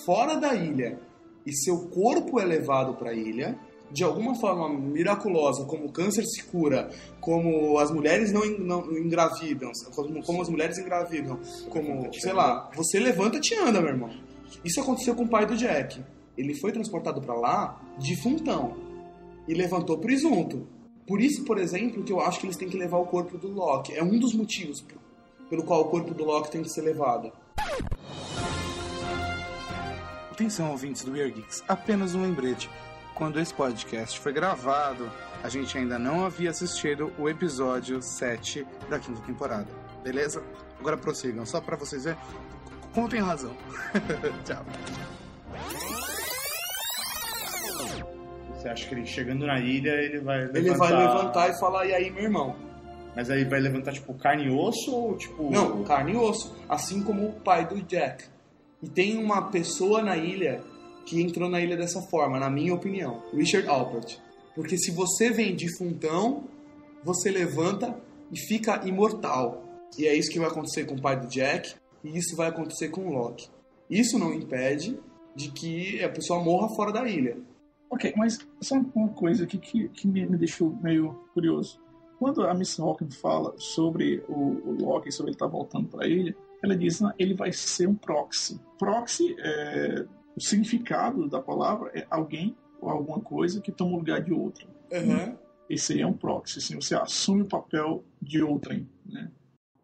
fora 0.06 0.36
da 0.36 0.56
ilha 0.56 0.99
e 1.45 1.54
seu 1.54 1.88
corpo 1.89 2.39
é 2.39 2.45
levado 2.45 2.95
para 2.95 3.12
a 3.12 3.13
ilha, 3.13 3.58
de 3.91 4.04
alguma 4.04 4.36
forma 4.36 4.69
miraculosa, 4.69 5.65
como 5.65 5.86
o 5.86 5.91
câncer 5.91 6.23
se 6.25 6.43
cura, 6.43 6.89
como 7.19 7.78
as 7.80 7.91
mulheres 7.91 8.32
não, 8.32 8.45
não 8.45 8.97
engravidam, 8.97 9.71
como, 9.95 10.23
como 10.23 10.41
as 10.41 10.49
mulheres 10.49 10.78
engravidam, 10.78 11.39
como, 11.69 12.13
sei 12.13 12.34
lá, 12.34 12.69
você 12.75 12.99
levanta 12.99 13.38
e 13.38 13.41
te 13.41 13.56
anda, 13.56 13.82
meu 13.82 13.89
irmão. 13.89 14.10
Isso 14.63 14.80
aconteceu 14.82 15.15
com 15.15 15.23
o 15.23 15.28
pai 15.28 15.45
do 15.45 15.56
Jack. 15.56 16.04
Ele 16.38 16.54
foi 16.56 16.71
transportado 16.71 17.21
para 17.21 17.34
lá 17.34 17.82
defuntão 17.97 18.78
e 19.47 19.54
levantou 19.54 19.97
presunto. 19.97 20.67
Por 21.08 21.19
isso, 21.19 21.43
por 21.43 21.58
exemplo, 21.58 22.04
que 22.04 22.13
eu 22.13 22.19
acho 22.19 22.39
que 22.39 22.45
eles 22.45 22.56
têm 22.56 22.69
que 22.69 22.78
levar 22.78 22.97
o 22.97 23.06
corpo 23.06 23.38
do 23.38 23.49
Loki. 23.49 23.93
É 23.93 24.04
um 24.04 24.19
dos 24.19 24.34
motivos 24.34 24.86
pelo 25.49 25.63
qual 25.63 25.82
o 25.82 25.86
corpo 25.86 26.13
do 26.13 26.23
Loki 26.23 26.52
tem 26.52 26.62
que 26.62 26.69
ser 26.69 26.82
levado. 26.82 27.32
Atenção, 30.32 30.71
ouvintes 30.71 31.04
do 31.04 31.12
Weird 31.12 31.34
Geeks, 31.34 31.63
apenas 31.67 32.15
um 32.15 32.21
lembrete. 32.21 32.69
Quando 33.19 33.38
esse 33.38 33.53
podcast 33.53 34.17
foi 34.17 34.32
gravado, 34.32 35.12
a 35.43 35.49
gente 35.49 35.77
ainda 35.77 35.99
não 35.99 36.25
havia 36.25 36.51
assistido 36.51 37.12
o 37.19 37.27
episódio 37.27 38.01
7 38.01 38.65
da 38.89 38.97
quinta 38.97 39.19
temporada. 39.23 39.67
Beleza? 40.01 40.41
Agora 40.79 40.95
prossigam, 40.97 41.45
só 41.45 41.60
pra 41.60 41.75
vocês 41.75 42.05
verem. 42.05 42.17
Como 42.93 43.10
tem 43.10 43.19
razão. 43.19 43.53
Tchau. 44.45 44.65
Você 48.53 48.69
acha 48.69 48.88
que 48.88 48.95
ele 48.95 49.05
chegando 49.05 49.45
na 49.45 49.60
ilha, 49.60 49.91
ele 50.01 50.21
vai 50.21 50.45
levantar... 50.45 50.60
Ele 50.60 50.73
vai 50.75 50.91
levantar 50.93 51.49
e 51.49 51.60
falar, 51.60 51.86
e 51.88 51.93
aí, 51.93 52.10
meu 52.10 52.23
irmão? 52.23 52.55
Mas 53.17 53.29
aí 53.29 53.43
vai 53.43 53.60
levantar, 53.60 53.91
tipo, 53.91 54.13
carne 54.13 54.45
e 54.45 54.49
osso 54.49 54.95
ou, 54.95 55.17
tipo... 55.17 55.51
Não, 55.51 55.84
carne 55.84 56.13
e 56.13 56.15
osso. 56.15 56.55
Assim 56.69 57.03
como 57.03 57.27
o 57.27 57.34
pai 57.34 57.67
do 57.67 57.82
Jack. 57.82 58.23
E 58.82 58.88
tem 58.88 59.21
uma 59.21 59.49
pessoa 59.49 60.01
na 60.01 60.15
ilha 60.15 60.63
que 61.10 61.19
entrou 61.19 61.50
na 61.50 61.60
ilha 61.60 61.76
dessa 61.76 62.04
forma, 62.04 62.39
na 62.39 62.52
minha 62.52 62.72
opinião. 62.72 63.24
Richard 63.34 63.67
Alpert. 63.67 64.19
Porque 64.54 64.78
se 64.78 64.91
você 64.91 65.32
vem 65.32 65.56
de 65.56 65.76
funtão, 65.76 66.43
você 67.04 67.32
levanta 67.32 68.00
e 68.32 68.39
fica 68.39 68.88
imortal. 68.88 69.63
E 69.98 70.06
é 70.06 70.15
isso 70.15 70.30
que 70.30 70.38
vai 70.38 70.50
acontecer 70.50 70.86
com 70.86 70.93
o 70.93 71.02
pai 71.02 71.19
do 71.19 71.28
Jack, 71.28 71.74
e 72.04 72.15
isso 72.15 72.36
vai 72.36 72.50
acontecer 72.50 72.89
com 72.89 73.08
o 73.08 73.12
Loki. 73.12 73.50
Isso 73.89 74.19
não 74.19 74.32
impede 74.32 75.00
de 75.36 75.50
que 75.50 76.04
a 76.04 76.10
pessoa 76.10 76.43
morra 76.43 76.69
fora 76.76 76.91
da 76.91 77.08
ilha. 77.08 77.38
Ok, 77.89 78.13
mas 78.15 78.38
só 78.62 78.76
uma 78.93 79.10
coisa 79.10 79.45
aqui 79.45 79.58
que, 79.58 79.89
que 79.89 80.08
me, 80.08 80.28
me 80.28 80.38
deixou 80.38 80.78
meio 80.84 81.19
curioso. 81.34 81.82
Quando 82.19 82.43
a 82.43 82.54
Miss 82.54 82.80
Hawkins 82.80 83.15
fala 83.15 83.56
sobre 83.58 84.24
o, 84.28 84.36
o 84.36 84.78
Loki, 84.80 85.12
sobre 85.12 85.32
ele 85.32 85.36
estar 85.36 85.48
tá 85.48 85.52
voltando 85.52 85.88
para 85.88 86.06
a 86.06 86.08
ilha, 86.08 86.36
ela 86.62 86.76
diz 86.76 87.00
que 87.00 87.06
ele 87.17 87.34
vai 87.34 87.52
ser 87.52 87.88
um 87.88 87.95
proxy. 87.95 88.60
Proxy, 88.78 89.36
é, 89.39 90.06
o 90.39 90.41
significado 90.41 91.28
da 91.28 91.41
palavra 91.41 91.91
é 91.93 92.08
alguém 92.10 92.56
ou 92.80 92.89
alguma 92.89 93.19
coisa 93.19 93.60
que 93.60 93.73
toma 93.73 93.91
o 93.91 93.97
lugar 93.97 94.21
de 94.21 94.32
outra. 94.32 94.65
Uhum. 94.91 95.36
Esse 95.69 95.93
aí 95.93 96.02
é 96.02 96.08
um 96.08 96.13
proxy, 96.13 96.60
assim, 96.60 96.75
você 96.75 96.95
assume 96.95 97.41
o 97.41 97.45
papel 97.45 98.04
de 98.21 98.41
outrem, 98.41 98.88
né? 99.06 99.30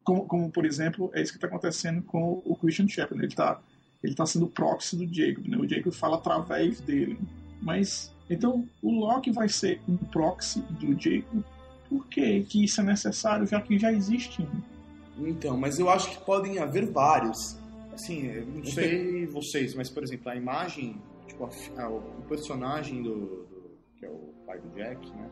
Como, 0.04 0.26
como, 0.26 0.50
por 0.50 0.66
exemplo, 0.66 1.12
é 1.14 1.22
isso 1.22 1.34
que 1.34 1.38
está 1.38 1.48
acontecendo 1.48 2.02
com 2.04 2.42
o 2.46 2.56
Christian 2.56 2.88
Shepherd. 2.88 3.22
Ele 3.22 3.28
está 3.28 3.60
ele 4.02 4.16
tá 4.16 4.26
sendo 4.26 4.48
proxy 4.48 4.96
do 4.96 5.14
Jacob, 5.14 5.48
né? 5.48 5.58
O 5.58 5.68
Jacob 5.68 5.92
fala 5.92 6.16
através 6.16 6.80
dele. 6.80 7.20
Mas, 7.62 8.14
então, 8.30 8.68
o 8.82 8.92
Loki 8.92 9.32
vai 9.32 9.50
ser 9.50 9.82
um 9.90 9.98
proxy 9.98 10.62
do 10.62 10.94
Jacob. 10.94 11.44
Por 11.90 12.08
que, 12.08 12.44
que 12.44 12.64
isso 12.64 12.80
é 12.82 12.84
necessário, 12.84 13.46
já 13.46 13.60
que 13.60 13.78
já 13.78 13.92
existe 13.92 14.42
um? 14.42 15.28
Então, 15.28 15.58
mas 15.58 15.80
eu 15.80 15.90
acho 15.90 16.10
que 16.10 16.24
podem 16.24 16.60
haver 16.60 16.86
vários. 16.92 17.58
Assim, 17.96 18.28
eu 18.28 18.46
não 18.46 18.64
sei 18.66 19.26
vocês, 19.26 19.74
mas, 19.74 19.90
por 19.90 20.04
exemplo, 20.04 20.30
a 20.30 20.36
imagem, 20.36 21.02
tipo, 21.28 21.46
a, 21.46 21.82
a, 21.82 21.90
o 21.90 22.22
personagem 22.28 23.02
do, 23.02 23.46
do, 23.46 23.72
que 23.98 24.06
é 24.06 24.10
o 24.10 24.34
pai 24.46 24.60
do 24.60 24.70
Jack, 24.76 25.10
né? 25.12 25.30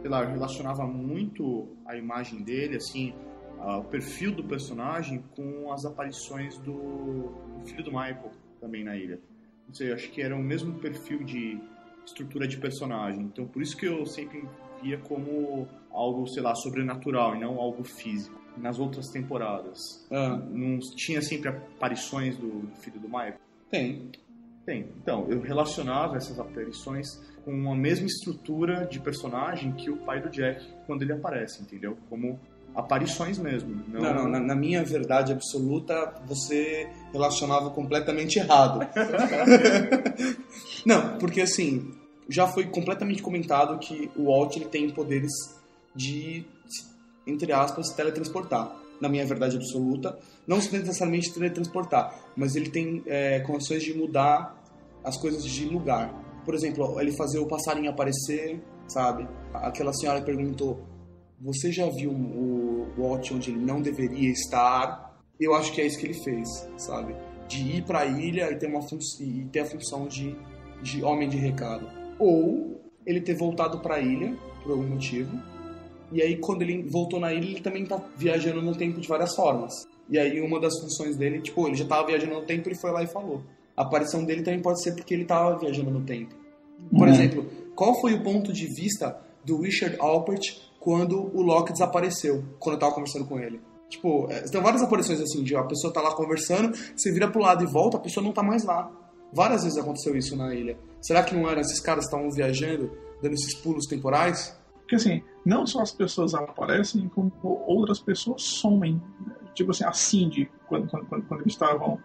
Sei 0.00 0.10
lá, 0.10 0.22
eu 0.22 0.30
relacionava 0.30 0.86
muito 0.86 1.68
a 1.84 1.94
imagem 1.94 2.42
dele, 2.42 2.76
assim, 2.76 3.12
o 3.58 3.84
perfil 3.84 4.34
do 4.34 4.42
personagem 4.42 5.22
com 5.36 5.70
as 5.70 5.84
aparições 5.84 6.56
do, 6.58 6.72
do, 7.58 7.66
filho 7.66 7.84
do 7.84 7.90
Michael 7.90 8.32
também 8.58 8.82
na 8.82 8.96
ilha. 8.96 9.20
Não 9.68 9.74
sei, 9.74 9.92
acho 9.92 10.10
que 10.10 10.22
era 10.22 10.34
o 10.34 10.42
mesmo 10.42 10.78
perfil 10.78 11.22
de 11.22 11.60
estrutura 12.06 12.48
de 12.48 12.56
personagem. 12.56 13.24
Então, 13.24 13.46
por 13.46 13.60
isso 13.60 13.76
que 13.76 13.86
eu 13.86 14.06
sempre 14.06 14.42
via 14.82 14.96
como 14.96 15.68
algo, 15.90 16.26
sei 16.26 16.42
lá, 16.42 16.54
sobrenatural 16.54 17.36
e 17.36 17.40
não 17.40 17.60
algo 17.60 17.84
físico. 17.84 18.39
Nas 18.56 18.78
outras 18.78 19.08
temporadas, 19.08 19.78
Ah, 20.10 20.36
não 20.50 20.78
tinha 20.96 21.22
sempre 21.22 21.48
aparições 21.48 22.36
do 22.36 22.68
filho 22.80 22.98
do 23.00 23.08
Michael? 23.08 23.34
tem. 23.70 24.10
Tem. 24.66 24.86
Então, 25.02 25.26
eu 25.30 25.40
relacionava 25.40 26.16
essas 26.18 26.38
aparições 26.38 27.06
com 27.44 27.72
a 27.72 27.74
mesma 27.74 28.06
estrutura 28.06 28.86
de 28.86 29.00
personagem 29.00 29.72
que 29.72 29.90
o 29.90 29.96
pai 29.96 30.20
do 30.20 30.28
Jack 30.28 30.64
quando 30.86 31.02
ele 31.02 31.12
aparece, 31.12 31.62
entendeu? 31.62 31.96
Como 32.10 32.38
aparições 32.74 33.38
mesmo. 33.38 33.82
Não, 33.88 34.00
Não, 34.00 34.14
não, 34.14 34.28
na, 34.28 34.38
na 34.38 34.54
minha 34.54 34.84
verdade 34.84 35.32
absoluta, 35.32 36.14
você 36.26 36.88
relacionava 37.10 37.70
completamente 37.70 38.38
errado. 38.38 38.80
não, 40.84 41.16
porque 41.18 41.40
assim, 41.40 41.92
já 42.28 42.46
foi 42.46 42.66
completamente 42.66 43.22
comentado 43.22 43.78
que 43.78 44.10
o 44.14 44.26
Walt 44.26 44.56
ele 44.56 44.66
tem 44.66 44.90
poderes 44.90 45.32
de, 45.94 46.44
entre 47.26 47.52
aspas, 47.52 47.90
teletransportar. 47.90 48.76
Na 49.00 49.08
minha 49.08 49.24
verdade 49.24 49.56
absoluta, 49.56 50.18
não 50.46 50.58
necessariamente 50.58 51.32
teletransportar, 51.32 52.14
mas 52.36 52.54
ele 52.54 52.68
tem 52.68 53.02
é, 53.06 53.40
condições 53.40 53.82
de 53.82 53.94
mudar 53.94 54.54
as 55.02 55.16
coisas 55.16 55.42
de 55.42 55.64
lugar. 55.64 56.12
Por 56.44 56.54
exemplo, 56.54 57.00
ele 57.00 57.12
fazer 57.12 57.38
o 57.38 57.46
passarinho 57.46 57.90
aparecer, 57.90 58.60
sabe? 58.88 59.26
Aquela 59.54 59.92
senhora 59.92 60.20
perguntou: 60.20 60.80
Você 61.40 61.72
já 61.72 61.88
viu 61.88 62.10
o 62.10 62.88
Walt 62.98 63.30
onde 63.32 63.50
ele 63.50 63.60
não 63.60 63.80
deveria 63.80 64.30
estar? 64.30 65.18
Eu 65.38 65.54
acho 65.54 65.72
que 65.72 65.80
é 65.80 65.86
isso 65.86 65.98
que 65.98 66.06
ele 66.06 66.22
fez, 66.22 66.48
sabe? 66.76 67.16
De 67.48 67.76
ir 67.76 67.84
para 67.84 68.00
a 68.00 68.06
ilha 68.06 68.50
e 68.50 68.56
ter, 68.56 68.66
uma 68.66 68.80
e 69.20 69.44
ter 69.50 69.60
a 69.60 69.66
função 69.66 70.06
de, 70.06 70.36
de 70.82 71.02
homem 71.02 71.28
de 71.28 71.36
recado. 71.36 71.88
Ou 72.18 72.80
ele 73.06 73.20
ter 73.20 73.34
voltado 73.34 73.80
para 73.80 73.96
a 73.96 74.00
ilha 74.00 74.36
por 74.62 74.72
algum 74.72 74.86
motivo. 74.86 75.30
E 76.12 76.20
aí, 76.22 76.36
quando 76.38 76.62
ele 76.62 76.82
voltou 76.88 77.20
na 77.20 77.32
ilha, 77.32 77.46
ele 77.46 77.60
também 77.60 77.84
tá 77.86 78.00
viajando 78.16 78.60
no 78.60 78.74
tempo 78.74 79.00
de 79.00 79.06
várias 79.08 79.34
formas. 79.34 79.72
E 80.08 80.18
aí, 80.18 80.40
uma 80.40 80.58
das 80.60 80.78
funções 80.80 81.16
dele, 81.16 81.40
tipo, 81.40 81.66
ele 81.68 81.76
já 81.76 81.84
tava 81.86 82.06
viajando 82.08 82.34
no 82.34 82.42
tempo, 82.42 82.68
ele 82.68 82.76
foi 82.78 82.90
lá 82.90 83.02
e 83.02 83.06
falou. 83.06 83.42
A 83.76 83.82
aparição 83.82 84.24
dele 84.24 84.42
também 84.42 84.60
pode 84.60 84.82
ser 84.82 84.92
porque 84.94 85.14
ele 85.14 85.24
tava 85.24 85.56
viajando 85.58 85.90
no 85.90 86.00
tempo. 86.02 86.34
Por 86.90 87.06
Uhum. 87.06 87.14
exemplo, 87.14 87.46
qual 87.74 88.00
foi 88.00 88.14
o 88.14 88.22
ponto 88.22 88.52
de 88.52 88.66
vista 88.66 89.20
do 89.44 89.60
Richard 89.60 89.96
Alpert 90.00 90.58
quando 90.80 91.30
o 91.36 91.42
Loki 91.42 91.72
desapareceu, 91.72 92.42
quando 92.58 92.74
eu 92.74 92.80
tava 92.80 92.92
conversando 92.94 93.26
com 93.26 93.38
ele? 93.38 93.60
Tipo, 93.88 94.26
é, 94.30 94.40
tem 94.42 94.60
várias 94.60 94.82
aparições 94.82 95.20
assim, 95.20 95.42
de 95.42 95.54
a 95.56 95.62
pessoa 95.64 95.92
tá 95.92 96.00
lá 96.00 96.14
conversando, 96.14 96.76
você 96.96 97.12
vira 97.12 97.28
pro 97.30 97.40
lado 97.40 97.62
e 97.64 97.66
volta, 97.66 97.96
a 97.96 98.00
pessoa 98.00 98.24
não 98.24 98.32
tá 98.32 98.42
mais 98.42 98.64
lá. 98.64 98.90
Várias 99.32 99.62
vezes 99.62 99.78
aconteceu 99.78 100.16
isso 100.16 100.36
na 100.36 100.54
ilha. 100.54 100.76
Será 101.00 101.22
que 101.22 101.34
não 101.34 101.48
eram 101.48 101.60
esses 101.60 101.80
caras 101.80 102.04
que 102.06 102.14
estavam 102.14 102.30
viajando, 102.32 102.90
dando 103.22 103.34
esses 103.34 103.54
pulos 103.54 103.86
temporais? 103.86 104.56
Porque 104.90 104.96
assim, 105.08 105.22
não 105.46 105.64
só 105.64 105.82
as 105.82 105.92
pessoas 105.92 106.34
aparecem, 106.34 107.08
como 107.10 107.32
outras 107.44 108.00
pessoas 108.00 108.42
somem. 108.42 109.00
Tipo 109.54 109.70
assim, 109.70 109.84
a 109.84 109.92
Cindy, 109.92 110.50
quando, 110.66 110.88
quando, 110.88 111.06
quando, 111.06 111.26
quando 111.28 111.40
eles 111.42 111.52
estavam. 111.52 111.96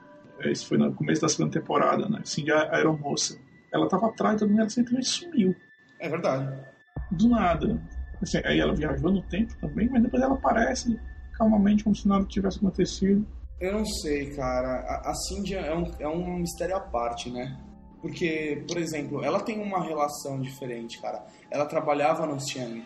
eh, 0.42 0.52
Isso 0.52 0.68
foi 0.68 0.78
no 0.78 0.94
começo 0.94 1.20
da 1.24 1.28
segunda 1.28 1.60
temporada, 1.60 2.08
né? 2.08 2.22
Cindy, 2.24 2.52
a 2.52 2.60
a 2.62 2.76
aeromoça. 2.76 3.40
Ela 3.74 3.90
tava 3.90 4.06
atrás 4.06 4.40
da 4.40 4.46
mulher, 4.46 4.70
simplesmente 4.70 5.08
sumiu. 5.08 5.56
É 6.00 6.08
verdade. 6.08 6.64
Do 7.10 7.28
nada. 7.28 7.82
Assim, 8.22 8.40
aí 8.46 8.60
ela 8.60 8.76
viajou 8.76 9.12
no 9.12 9.24
tempo 9.24 9.56
também, 9.60 9.90
mas 9.90 10.04
depois 10.04 10.22
ela 10.22 10.36
aparece 10.36 11.00
calmamente, 11.34 11.84
como 11.84 11.96
se 11.96 12.08
nada 12.08 12.24
tivesse 12.26 12.60
acontecido. 12.60 13.26
Eu 13.60 13.74
não 13.74 13.86
sei, 13.86 14.30
cara. 14.36 14.82
A, 14.88 15.10
a 15.10 15.16
Cindy 15.16 15.56
é 15.56 15.76
um, 15.76 15.92
é 16.00 16.08
um 16.08 16.38
mistério 16.38 16.76
à 16.76 16.82
parte, 16.82 17.32
né? 17.32 17.58
Porque, 18.06 18.64
por 18.68 18.78
exemplo, 18.78 19.26
ela 19.26 19.40
tem 19.40 19.60
uma 19.60 19.84
relação 19.84 20.40
diferente, 20.40 21.02
cara. 21.02 21.26
Ela 21.50 21.66
trabalhava 21.66 22.28
no 22.28 22.40
Xiang. 22.40 22.84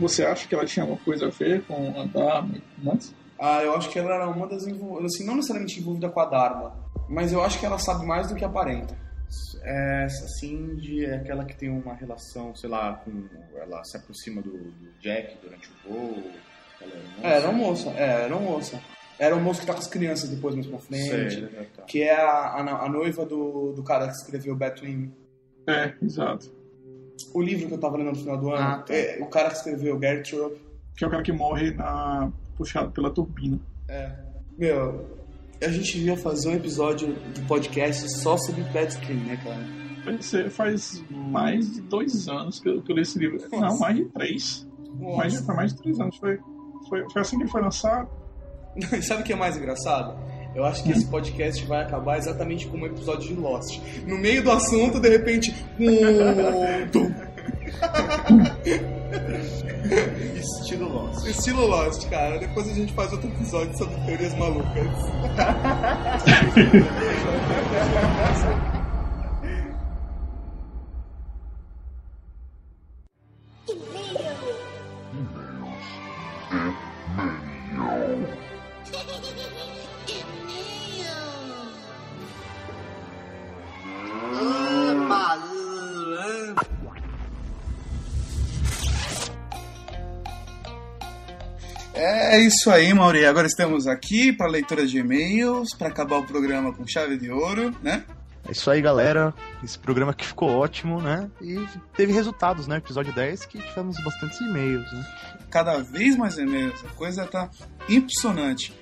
Você 0.00 0.24
acha 0.24 0.48
que 0.48 0.54
ela 0.54 0.64
tinha 0.64 0.82
alguma 0.82 0.98
coisa 1.00 1.26
a 1.26 1.30
ver 1.30 1.62
com 1.66 1.74
a 2.00 2.06
Dharma 2.06 2.56
e 2.56 2.60
tudo 2.60 2.84
mais? 2.86 3.14
Ah, 3.38 3.62
eu 3.62 3.76
acho 3.76 3.90
que 3.90 3.98
ela 3.98 4.14
era 4.14 4.26
uma 4.30 4.46
das 4.46 4.66
envolvidas, 4.66 5.12
assim, 5.12 5.26
não 5.26 5.34
necessariamente 5.36 5.78
envolvida 5.78 6.08
com 6.08 6.20
a 6.20 6.24
Dharma, 6.24 6.74
mas 7.06 7.34
eu 7.34 7.44
acho 7.44 7.60
que 7.60 7.66
ela 7.66 7.78
sabe 7.78 8.06
mais 8.06 8.30
do 8.30 8.34
que 8.34 8.46
aparenta. 8.46 8.96
É, 9.62 10.04
essa 10.06 10.26
Cindy 10.40 11.04
é 11.04 11.16
aquela 11.16 11.44
que 11.44 11.54
tem 11.54 11.68
uma 11.68 11.92
relação, 11.92 12.56
sei 12.56 12.70
lá, 12.70 12.94
com. 13.04 13.26
Ela 13.60 13.84
se 13.84 13.98
aproxima 13.98 14.40
do, 14.40 14.50
do 14.52 14.90
Jack 15.02 15.36
durante 15.42 15.68
o 15.84 15.92
voo. 15.92 16.22
Ela 16.80 16.92
É, 17.22 17.36
era 17.36 17.50
uma 17.50 17.58
moça, 17.58 17.90
é, 17.90 18.22
era 18.24 18.34
uma 18.34 18.52
moça. 18.52 18.80
Era 19.18 19.34
uma 19.34 19.42
moça 19.44 19.60
que 19.60 19.66
tá 19.66 19.72
com 19.72 19.80
as 19.80 19.86
crianças 19.88 20.28
depois 20.30 20.54
mais 20.54 20.66
pra 20.66 20.78
frente. 20.78 21.34
Sei, 21.34 21.48
tá. 21.76 21.82
Que 21.82 22.02
é 22.02 22.14
a, 22.14 22.30
a, 22.30 22.84
a 22.84 22.88
noiva 22.88 23.24
do, 23.26 23.72
do 23.72 23.82
cara 23.82 24.06
que 24.06 24.12
escreveu 24.12 24.54
Batwing. 24.54 25.12
É, 25.66 25.92
exato. 26.02 26.50
O 27.34 27.42
livro 27.42 27.66
que 27.68 27.74
eu 27.74 27.78
tava 27.78 27.96
lendo 27.96 28.10
no 28.10 28.14
final 28.16 28.38
do 28.38 28.50
ano, 28.50 28.62
Ah, 28.62 28.78
tá. 28.86 28.94
é, 28.94 29.18
o 29.20 29.26
cara 29.26 29.50
que 29.50 29.56
escreveu 29.56 29.98
Gertrude. 30.00 30.56
Que 30.96 31.04
é 31.04 31.06
o 31.06 31.10
cara 31.10 31.22
que 31.22 31.32
morre 31.32 31.72
na... 31.72 32.30
puxado 32.56 32.90
pela 32.92 33.10
turbina. 33.10 33.58
É. 33.88 34.12
Meu, 34.56 35.04
a 35.62 35.68
gente 35.68 35.98
ia 35.98 36.16
fazer 36.16 36.48
um 36.50 36.54
episódio 36.54 37.08
do 37.08 37.46
podcast 37.46 38.08
só 38.18 38.36
sobre 38.36 38.62
Batwing, 38.64 39.24
né, 39.24 39.36
cara? 39.42 39.78
Você 40.16 40.48
faz 40.48 41.04
mais 41.10 41.74
de 41.74 41.80
dois 41.82 42.28
anos 42.28 42.60
que 42.60 42.68
eu, 42.68 42.80
que 42.82 42.90
eu 42.92 42.96
li 42.96 43.02
esse 43.02 43.18
livro. 43.18 43.38
Não, 43.52 43.60
Nossa. 43.60 43.80
mais 43.80 43.96
de 43.96 44.04
três. 44.06 44.66
Mais 45.00 45.32
de, 45.34 45.38
foi 45.44 45.54
mais 45.54 45.74
de 45.74 45.82
três 45.82 46.00
anos. 46.00 46.16
Foi, 46.16 46.38
foi, 46.88 47.04
foi 47.10 47.20
assim 47.22 47.36
que 47.36 47.42
ele 47.42 47.50
foi 47.50 47.60
lançado. 47.60 48.08
E 48.76 49.02
sabe 49.02 49.22
o 49.22 49.24
que 49.24 49.32
é 49.32 49.36
mais 49.36 49.56
engraçado? 49.56 50.18
Eu 50.54 50.64
acho 50.64 50.82
que 50.82 50.90
esse 50.90 51.06
podcast 51.06 51.64
vai 51.66 51.82
acabar 51.82 52.18
exatamente 52.18 52.66
como 52.66 52.84
um 52.84 52.86
episódio 52.86 53.28
de 53.28 53.34
Lost. 53.34 53.80
No 54.06 54.18
meio 54.18 54.42
do 54.42 54.50
assunto, 54.50 54.98
de 54.98 55.08
repente. 55.08 55.54
Estilo 60.34 60.88
Lost. 60.88 61.26
Estilo 61.26 61.66
Lost, 61.66 62.08
cara. 62.08 62.38
Depois 62.38 62.68
a 62.68 62.72
gente 62.72 62.92
faz 62.92 63.12
outro 63.12 63.28
episódio 63.28 63.76
sobre 63.76 63.94
teorias 64.04 64.34
malucas. 64.34 64.88
isso 92.48 92.70
aí, 92.70 92.94
Mauri. 92.94 93.26
Agora 93.26 93.46
estamos 93.46 93.86
aqui 93.86 94.32
para 94.32 94.48
leitura 94.48 94.86
de 94.86 94.98
e-mails, 94.98 95.74
para 95.74 95.88
acabar 95.88 96.16
o 96.16 96.24
programa 96.24 96.72
com 96.72 96.86
chave 96.86 97.18
de 97.18 97.30
ouro, 97.30 97.76
né? 97.82 98.04
É 98.48 98.52
isso 98.52 98.70
aí, 98.70 98.80
galera. 98.80 99.34
Esse 99.62 99.78
programa 99.78 100.12
aqui 100.12 100.24
ficou 100.24 100.48
ótimo, 100.48 101.02
né? 101.02 101.30
E 101.42 101.62
teve 101.94 102.10
resultados, 102.10 102.66
né? 102.66 102.78
Episódio 102.78 103.12
10, 103.12 103.44
que 103.44 103.58
tivemos 103.58 104.02
bastantes 104.02 104.40
e-mails, 104.40 104.90
né? 104.90 105.06
Cada 105.50 105.78
vez 105.78 106.16
mais 106.16 106.38
e-mails. 106.38 106.82
A 106.86 106.88
coisa 106.94 107.26
tá 107.26 107.50
impressionante. 107.86 108.72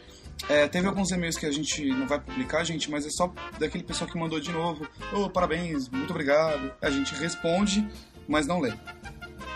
É, 0.48 0.68
teve 0.68 0.86
alguns 0.86 1.10
e-mails 1.10 1.36
que 1.36 1.46
a 1.46 1.50
gente 1.50 1.84
não 1.86 2.06
vai 2.06 2.20
publicar, 2.20 2.62
gente, 2.62 2.88
mas 2.88 3.04
é 3.04 3.10
só 3.10 3.32
daquele 3.58 3.82
pessoal 3.82 4.08
que 4.08 4.16
mandou 4.16 4.38
de 4.38 4.52
novo. 4.52 4.86
Ô, 5.12 5.22
oh, 5.22 5.30
parabéns, 5.30 5.88
muito 5.88 6.10
obrigado. 6.10 6.72
A 6.80 6.88
gente 6.88 7.12
responde, 7.16 7.84
mas 8.28 8.46
não 8.46 8.60
lê. 8.60 8.72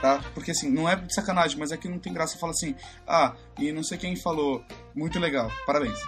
Tá? 0.00 0.24
Porque 0.32 0.52
assim, 0.52 0.70
não 0.70 0.88
é 0.88 0.96
de 0.96 1.14
sacanagem, 1.14 1.58
mas 1.58 1.72
é 1.72 1.76
que 1.76 1.88
não 1.88 1.98
tem 1.98 2.12
graça. 2.12 2.38
Fala 2.38 2.52
assim, 2.52 2.74
ah, 3.06 3.34
e 3.58 3.70
não 3.70 3.82
sei 3.82 3.98
quem 3.98 4.16
falou, 4.16 4.64
muito 4.94 5.18
legal, 5.18 5.50
parabéns. 5.66 5.98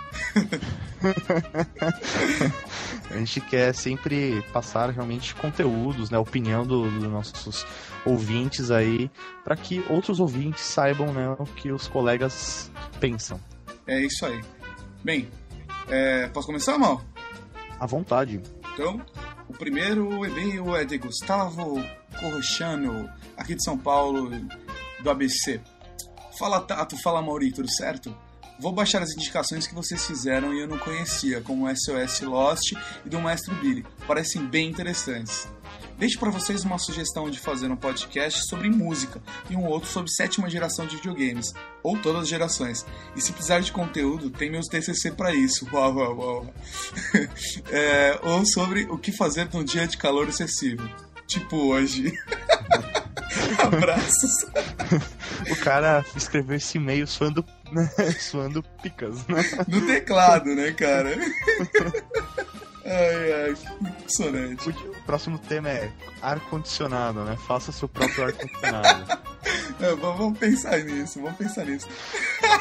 a 3.10 3.18
gente 3.18 3.40
quer 3.42 3.74
sempre 3.74 4.42
passar 4.52 4.88
realmente 4.90 5.34
conteúdos, 5.34 6.10
né, 6.10 6.16
opinião 6.16 6.66
dos 6.66 6.92
do 6.94 7.08
nossos 7.08 7.66
ouvintes 8.04 8.70
aí, 8.70 9.10
para 9.44 9.56
que 9.56 9.84
outros 9.90 10.20
ouvintes 10.20 10.62
saibam 10.62 11.12
né, 11.12 11.36
o 11.38 11.44
que 11.44 11.70
os 11.70 11.86
colegas 11.86 12.70
pensam. 12.98 13.38
É 13.86 14.00
isso 14.00 14.24
aí. 14.24 14.40
Bem, 15.04 15.28
é, 15.88 16.28
posso 16.28 16.46
começar, 16.46 16.78
Mal? 16.78 17.02
À 17.78 17.86
vontade. 17.86 18.40
Então, 18.72 19.04
o 19.48 19.52
primeiro 19.52 20.24
e-mail 20.24 20.76
é 20.76 20.84
de 20.84 20.96
Gustavo 20.96 21.82
Corrochano, 22.22 23.10
aqui 23.36 23.56
de 23.56 23.64
São 23.64 23.76
Paulo, 23.76 24.30
do 25.02 25.10
ABC. 25.10 25.60
Fala 26.38 26.60
Tato, 26.60 26.96
fala 27.02 27.20
Mauri, 27.20 27.52
tudo 27.52 27.70
certo? 27.70 28.16
Vou 28.60 28.70
baixar 28.70 29.02
as 29.02 29.10
indicações 29.10 29.66
que 29.66 29.74
vocês 29.74 30.06
fizeram 30.06 30.54
e 30.54 30.60
eu 30.60 30.68
não 30.68 30.78
conhecia, 30.78 31.40
como 31.40 31.68
SOS 31.68 32.20
Lost 32.20 32.74
e 33.04 33.08
do 33.08 33.20
Mestre 33.20 33.52
Billy. 33.56 33.84
Parecem 34.06 34.46
bem 34.46 34.70
interessantes. 34.70 35.48
Deixo 35.98 36.18
para 36.18 36.30
vocês 36.30 36.64
uma 36.64 36.78
sugestão 36.78 37.28
de 37.28 37.40
fazer 37.40 37.70
um 37.70 37.76
podcast 37.76 38.46
sobre 38.46 38.70
música 38.70 39.20
e 39.50 39.56
um 39.56 39.66
outro 39.66 39.90
sobre 39.90 40.12
sétima 40.12 40.48
geração 40.48 40.86
de 40.86 40.96
videogames, 40.96 41.52
ou 41.82 41.98
todas 41.98 42.22
as 42.22 42.28
gerações. 42.28 42.86
E 43.16 43.20
se 43.20 43.32
precisar 43.32 43.60
de 43.60 43.72
conteúdo, 43.72 44.30
tem 44.30 44.50
meus 44.50 44.66
TCC 44.66 45.10
para 45.10 45.34
isso. 45.34 45.66
Uau, 45.72 45.94
uau, 45.94 46.16
uau. 46.16 46.54
é, 47.70 48.20
ou 48.22 48.46
sobre 48.46 48.84
o 48.84 48.96
que 48.96 49.10
fazer 49.10 49.48
num 49.52 49.64
dia 49.64 49.88
de 49.88 49.96
calor 49.96 50.28
excessivo, 50.28 50.88
tipo 51.32 51.56
hoje. 51.56 52.12
Abraços. 53.58 54.44
o 55.50 55.56
cara 55.56 56.04
escreveu 56.16 56.56
esse 56.56 56.78
e-mail 56.78 57.06
suando, 57.06 57.44
né, 57.70 57.88
suando 58.18 58.62
picas, 58.82 59.26
né? 59.26 59.42
No 59.68 59.86
teclado, 59.86 60.54
né, 60.54 60.72
cara? 60.72 61.10
Ai, 62.84 63.32
ai, 63.32 63.54
impressionante. 63.80 64.68
O 64.70 65.02
próximo 65.06 65.38
tema 65.38 65.68
é 65.68 65.90
ar-condicionado, 66.20 67.24
né? 67.24 67.36
Faça 67.46 67.70
seu 67.70 67.88
próprio 67.88 68.24
ar-condicionado. 68.24 69.06
é, 69.80 69.94
vamos 69.94 70.38
pensar 70.38 70.78
nisso, 70.78 71.20
vamos 71.20 71.36
pensar 71.36 71.64
nisso. 71.64 71.88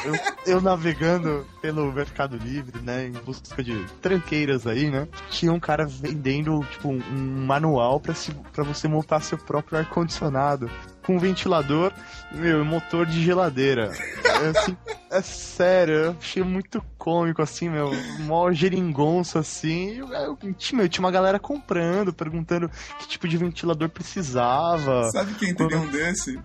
Eu, 0.04 0.54
eu, 0.54 0.60
navegando 0.60 1.46
pelo 1.60 1.92
Mercado 1.92 2.36
Livre, 2.36 2.80
né, 2.80 3.06
em 3.06 3.12
busca 3.12 3.62
de 3.62 3.84
tranqueiras 4.00 4.66
aí, 4.66 4.90
né, 4.90 5.08
tinha 5.30 5.52
um 5.52 5.60
cara 5.60 5.86
vendendo, 5.86 6.64
tipo, 6.70 6.88
um, 6.88 7.46
manual 7.46 8.00
pra 8.00 8.64
você 8.64 8.88
montar 8.88 9.20
seu 9.20 9.38
próprio 9.38 9.78
ar-condicionado 9.78 10.70
com 11.04 11.18
ventilador 11.18 11.92
meu, 12.32 12.64
motor 12.64 13.06
de 13.06 13.22
geladeira. 13.22 13.90
É, 14.24 14.58
assim, 14.58 14.76
é 15.12 15.22
sério, 15.22 15.94
eu 15.94 16.16
achei 16.18 16.42
muito 16.42 16.82
cômico, 16.96 17.42
assim, 17.42 17.68
meu, 17.68 17.90
mó 18.20 18.50
geringonça, 18.50 19.40
assim. 19.40 19.98
Eu, 19.98 20.08
eu, 20.12 20.38
meu, 20.72 20.88
tinha 20.88 21.04
uma 21.04 21.10
galera 21.10 21.38
comprando, 21.38 22.12
perguntando 22.12 22.70
que 22.98 23.06
tipo 23.06 23.28
de 23.28 23.36
ventilador 23.36 23.88
precisava. 23.90 25.10
Sabe 25.10 25.34
quem 25.34 25.54
teria 25.54 25.78
um 25.78 25.86
desse? 25.88 26.40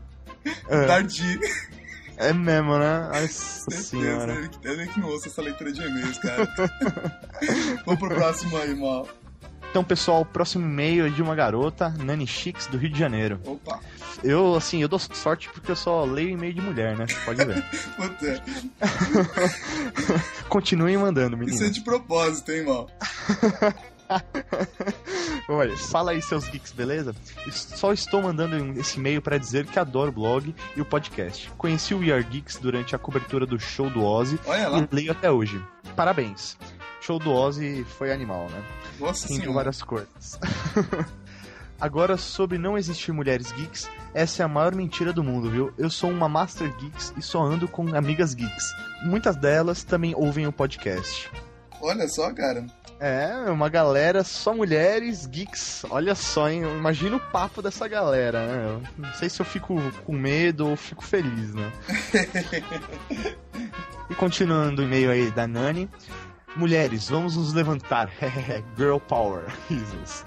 É. 0.67 0.85
Dardi. 0.85 1.39
É 2.17 2.33
mesmo, 2.33 2.77
né? 2.77 3.09
Nossa 3.13 3.71
senhora. 3.71 4.33
Ele, 4.33 4.49
ele 4.63 4.87
que 4.87 4.99
não 4.99 5.09
ouça 5.09 5.27
essa 5.27 5.41
leitura 5.41 5.71
de 5.71 5.81
e-mails, 5.81 6.17
cara. 6.17 6.47
Vamos 7.85 7.99
pro 7.99 8.15
próximo 8.15 8.57
aí, 8.57 8.75
mal. 8.75 9.07
Então, 9.77 9.85
pessoal, 9.85 10.21
o 10.21 10.25
próximo 10.25 10.65
e-mail 10.65 11.05
é 11.05 11.09
de 11.11 11.21
uma 11.21 11.35
garota, 11.35 11.89
Nani 11.89 12.25
Chix, 12.25 12.65
do 12.65 12.79
Rio 12.79 12.89
de 12.89 12.97
Janeiro. 12.97 13.39
Opa! 13.45 13.79
Eu, 14.23 14.55
assim, 14.55 14.81
eu 14.81 14.87
dou 14.87 14.97
sorte 14.97 15.51
porque 15.53 15.69
eu 15.69 15.75
só 15.75 16.03
leio 16.03 16.29
e-mail 16.29 16.51
de 16.51 16.61
mulher, 16.61 16.97
né? 16.97 17.05
Pode 17.23 17.45
ver. 17.45 17.63
Continuem 20.49 20.97
mandando, 20.97 21.37
menino. 21.37 21.55
Isso 21.55 21.63
é 21.63 21.69
de 21.69 21.81
propósito, 21.81 22.51
hein, 22.51 22.65
mal? 22.65 22.89
Olha, 25.47 25.77
fala 25.77 26.09
aí 26.09 26.23
seus 26.23 26.49
geeks, 26.49 26.71
beleza? 26.71 27.15
Só 27.51 27.93
estou 27.93 28.23
mandando 28.23 28.79
esse 28.79 28.97
e-mail 28.97 29.21
para 29.21 29.37
dizer 29.37 29.67
que 29.67 29.77
adoro 29.77 30.09
o 30.09 30.13
blog 30.13 30.55
e 30.75 30.81
o 30.81 30.85
podcast. 30.85 31.51
Conheci 31.55 31.93
o 31.93 31.99
We 31.99 32.11
Are 32.11 32.23
Geeks 32.23 32.57
durante 32.57 32.95
a 32.95 32.97
cobertura 32.97 33.45
do 33.45 33.59
show 33.59 33.91
do 33.91 34.03
Ozzy 34.03 34.39
e 34.43 34.95
leio 34.95 35.11
até 35.11 35.29
hoje. 35.29 35.63
Parabéns. 35.95 36.57
Show 37.07 37.19
do 37.19 37.31
Ozzy 37.31 37.85
foi 37.85 38.11
animal, 38.11 38.49
né? 38.49 38.61
Nossa 38.99 39.29
Tem 39.29 39.39
várias 39.53 39.81
coisas. 39.81 40.37
Agora, 41.79 42.17
sobre 42.17 42.57
não 42.57 42.77
existir 42.77 43.13
mulheres 43.13 43.49
geeks, 43.53 43.89
essa 44.13 44.43
é 44.43 44.45
a 44.45 44.49
maior 44.49 44.75
mentira 44.75 45.13
do 45.13 45.23
mundo, 45.23 45.49
viu? 45.49 45.73
Eu 45.77 45.89
sou 45.89 46.11
uma 46.11 46.27
Master 46.27 46.69
Geeks 46.75 47.13
e 47.15 47.21
só 47.21 47.41
ando 47.41 47.65
com 47.65 47.95
amigas 47.95 48.33
geeks. 48.33 48.65
Muitas 49.05 49.37
delas 49.37 49.85
também 49.85 50.13
ouvem 50.17 50.47
o 50.47 50.51
podcast. 50.51 51.31
Olha 51.79 52.09
só, 52.09 52.33
cara. 52.33 52.65
É, 52.99 53.49
uma 53.51 53.69
galera 53.69 54.21
só 54.25 54.53
mulheres 54.53 55.25
geeks. 55.27 55.85
Olha 55.89 56.13
só, 56.13 56.49
hein? 56.49 56.63
Imagina 56.63 57.15
o 57.15 57.31
papo 57.31 57.61
dessa 57.61 57.87
galera, 57.87 58.45
né? 58.45 58.81
Não 58.97 59.13
sei 59.13 59.29
se 59.29 59.39
eu 59.39 59.45
fico 59.45 59.75
com 60.05 60.11
medo 60.11 60.67
ou 60.67 60.75
fico 60.75 61.05
feliz, 61.05 61.53
né? 61.53 61.71
e 64.09 64.15
continuando 64.15 64.81
o 64.81 64.85
e-mail 64.85 65.09
aí 65.09 65.31
da 65.31 65.47
Nani. 65.47 65.89
Mulheres, 66.57 67.07
vamos 67.07 67.37
nos 67.37 67.53
levantar. 67.53 68.09
Girl 68.75 68.97
power. 68.97 69.45
Jesus. 69.69 70.25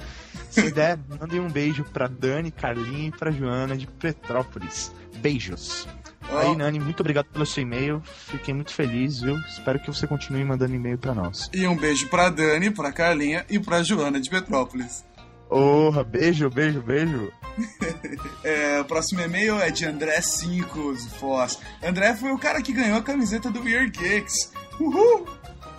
Se 0.49 0.71
der, 0.71 0.99
mandem 1.09 1.41
um 1.41 1.49
beijo 1.49 1.85
pra 1.85 2.07
Dani, 2.07 2.53
Carlinha 2.53 3.09
e 3.09 3.11
pra 3.11 3.33
Joana 3.33 3.77
de 3.77 3.87
Petrópolis. 3.87 4.93
Beijos. 5.17 5.89
Oh. 6.33 6.39
Aí, 6.39 6.57
Nani, 6.57 6.79
muito 6.79 7.01
obrigado 7.01 7.27
pelo 7.27 7.45
seu 7.45 7.63
e-mail. 7.63 8.01
Fiquei 8.05 8.55
muito 8.55 8.73
feliz, 8.73 9.21
viu? 9.21 9.37
Espero 9.49 9.81
que 9.81 9.89
você 9.89 10.07
continue 10.07 10.45
mandando 10.45 10.75
e-mail 10.75 10.99
para 10.99 11.15
nós. 11.15 11.51
E 11.53 11.67
um 11.67 11.77
beijo 11.77 12.09
pra 12.09 12.29
Dani, 12.29 12.71
pra 12.71 12.93
Carlinha 12.93 13.45
e 13.51 13.59
pra 13.59 13.83
Joana 13.83 14.21
de 14.21 14.31
Petrópolis. 14.31 15.05
Porra, 15.49 16.05
beijo, 16.05 16.49
beijo, 16.49 16.81
beijo. 16.81 17.33
é, 18.45 18.81
o 18.81 18.85
próximo 18.85 19.21
e-mail 19.21 19.61
é 19.61 19.71
de 19.71 19.85
André 19.85 20.21
5 20.21 20.95
Foz. 21.19 21.59
André 21.83 22.15
foi 22.15 22.31
o 22.31 22.39
cara 22.39 22.63
que 22.63 22.73
ganhou 22.73 22.99
a 22.99 23.03
camiseta 23.03 23.51
do 23.51 23.61
Weird 23.61 23.99
Geeks. 23.99 24.53
Uhul! 24.79 25.27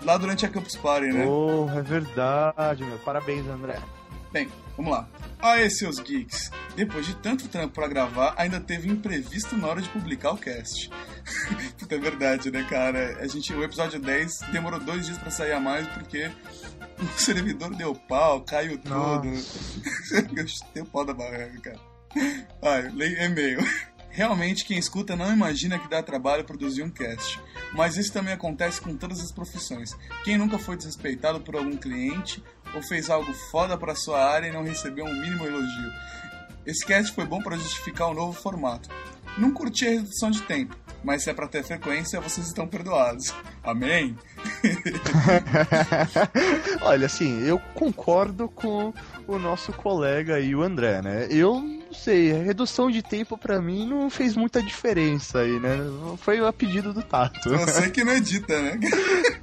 Lá 0.04 0.18
durante 0.18 0.46
a 0.46 0.50
Campus 0.50 0.76
Party, 0.76 1.08
né? 1.08 1.26
Oh, 1.26 1.68
é 1.70 1.82
verdade, 1.82 2.84
meu. 2.84 2.98
Parabéns, 3.00 3.48
André. 3.48 3.80
Bem, 4.32 4.50
vamos 4.78 4.92
lá. 4.92 5.08
Aê, 5.42 5.70
seus 5.70 6.00
geeks! 6.00 6.52
Depois 6.76 7.06
de 7.06 7.16
tanto 7.16 7.48
trampo 7.50 7.76
pra 7.76 7.88
gravar, 7.88 8.34
ainda 8.38 8.60
teve 8.60 8.88
imprevisto 8.90 9.58
na 9.58 9.68
hora 9.68 9.82
de 9.82 9.90
publicar 9.90 10.32
o 10.32 10.38
cast. 10.38 10.90
Puta, 11.78 11.96
é 11.96 12.00
verdade, 12.00 12.50
né, 12.50 12.66
cara? 12.70 13.18
A 13.20 13.28
gente, 13.28 13.54
o 13.54 13.64
episódio 13.64 14.00
10 14.00 14.40
demorou 14.52 14.80
dois 14.80 15.06
dias 15.06 15.18
pra 15.18 15.30
sair 15.30 15.52
a 15.52 15.60
mais 15.60 15.88
porque 15.88 16.32
o 17.00 17.20
servidor 17.20 17.76
deu 17.76 17.94
pau, 17.94 18.42
caiu 18.42 18.78
tudo. 18.78 19.32
Deu 20.74 20.86
pau 20.92 21.04
da 21.04 21.14
barraca, 21.14 21.60
cara. 21.62 21.92
Ai, 22.62 22.88
e-mail. 23.26 23.60
Realmente, 24.12 24.66
quem 24.66 24.78
escuta 24.78 25.16
não 25.16 25.32
imagina 25.32 25.80
que 25.80 25.90
dá 25.90 26.04
trabalho 26.04 26.44
produzir 26.44 26.84
um 26.84 26.90
cast. 26.90 27.40
Mas 27.74 27.98
isso 27.98 28.12
também 28.12 28.34
acontece 28.34 28.82
com 28.82 28.96
todas 28.96 29.22
as 29.22 29.32
profissões. 29.32 29.96
Quem 30.24 30.38
nunca 30.38 30.60
foi 30.60 30.76
desrespeitado 30.76 31.40
por 31.40 31.56
algum 31.56 31.78
cliente 31.78 32.44
ou 32.76 32.84
fez 32.84 33.10
algo 33.10 33.34
foda 33.50 33.78
para 33.78 33.96
sua 33.96 34.24
área 34.24 34.48
e 34.48 34.52
não 34.52 34.64
recebeu 34.64 35.06
um 35.06 35.22
mínimo 35.22 35.46
elogio? 35.46 35.92
Esse 36.66 36.86
cast 36.86 37.14
foi 37.14 37.26
bom 37.26 37.42
para 37.42 37.58
justificar 37.58 38.10
o 38.10 38.12
um 38.12 38.16
novo 38.16 38.40
formato. 38.40 38.90
Não 39.38 39.52
curti 39.52 39.88
a 39.88 39.92
redução 39.92 40.30
de 40.30 40.42
tempo, 40.42 40.76
mas 41.04 41.24
se 41.24 41.30
é 41.30 41.34
para 41.34 41.48
ter 41.48 41.64
frequência, 41.64 42.20
vocês 42.20 42.48
estão 42.48 42.68
perdoados. 42.68 43.34
Amém? 43.64 44.16
Olha, 46.82 47.06
assim, 47.06 47.42
eu 47.44 47.58
concordo 47.74 48.50
com 48.50 48.94
o 49.26 49.40
nosso 49.40 49.72
colega 49.72 50.36
aí, 50.36 50.54
o 50.54 50.62
André, 50.62 51.02
né? 51.02 51.28
Eu 51.30 51.81
não 51.92 51.94
sei, 51.94 52.32
a 52.32 52.42
redução 52.42 52.90
de 52.90 53.04
tempo 53.04 53.38
para 53.38 53.62
mim 53.62 53.86
não 53.86 54.10
fez 54.10 54.34
muita 54.34 54.64
diferença 54.64 55.40
aí, 55.40 55.60
né? 55.60 55.78
Foi 56.20 56.40
a 56.40 56.54
pedido 56.54 56.94
do 56.94 57.04
Tato. 57.04 57.50
Você 57.50 57.90
que 57.90 58.02
não 58.02 58.14
edita, 58.14 58.62
né? 58.62 58.80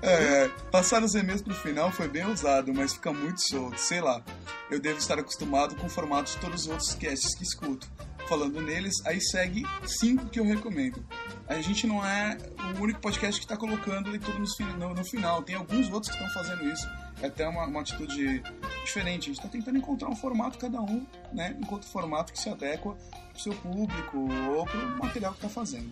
é, 0.00 0.12
é. 0.12 0.48
Passar 0.70 1.02
os 1.02 1.16
e-mails 1.16 1.42
pro 1.42 1.52
final 1.52 1.90
foi 1.90 2.06
bem 2.06 2.24
usado, 2.26 2.72
mas 2.72 2.92
fica 2.92 3.12
muito 3.12 3.40
solto. 3.40 3.80
Sei 3.80 4.00
lá, 4.00 4.22
eu 4.70 4.78
devo 4.78 5.00
estar 5.00 5.18
acostumado 5.18 5.74
com 5.74 5.88
o 5.88 5.90
formato 5.90 6.30
de 6.30 6.38
todos 6.38 6.62
os 6.62 6.68
outros 6.68 6.94
casts 6.94 7.34
que 7.34 7.42
escuto. 7.42 7.88
Falando 8.30 8.62
neles, 8.62 8.94
aí 9.04 9.20
segue 9.20 9.64
cinco 9.84 10.26
que 10.26 10.38
eu 10.38 10.44
recomendo. 10.44 11.04
A 11.48 11.60
gente 11.60 11.84
não 11.84 12.06
é 12.06 12.38
o 12.78 12.80
único 12.80 13.00
podcast 13.00 13.40
que 13.40 13.44
está 13.44 13.56
colocando 13.56 14.08
leitura 14.08 14.38
no, 14.38 14.78
no, 14.78 14.94
no, 14.94 15.04
final. 15.04 15.42
Tem 15.42 15.56
alguns 15.56 15.90
outros 15.90 16.14
que 16.14 16.22
estão 16.22 16.32
fazendo 16.32 16.64
isso. 16.72 16.88
É 17.20 17.26
até 17.26 17.48
uma, 17.48 17.66
uma 17.66 17.80
atitude 17.80 18.40
diferente. 18.84 19.24
A 19.24 19.26
gente 19.26 19.38
está 19.38 19.48
tentando 19.48 19.78
encontrar 19.78 20.08
um 20.08 20.14
formato, 20.14 20.58
cada 20.58 20.80
um, 20.80 21.04
né? 21.32 21.56
Encontra 21.60 21.88
o 21.88 21.92
formato 21.92 22.32
que 22.32 22.38
se 22.38 22.48
adequa 22.48 22.96
pro 23.32 23.42
seu 23.42 23.52
público 23.52 24.16
ou 24.16 24.64
pro 24.64 24.98
material 24.98 25.32
que 25.32 25.38
está 25.38 25.48
fazendo. 25.48 25.90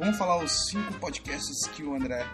Vamos 0.00 0.18
falar 0.18 0.42
os 0.42 0.66
cinco 0.66 0.92
podcasts 0.94 1.64
que 1.68 1.84
o 1.84 1.94
André 1.94 2.26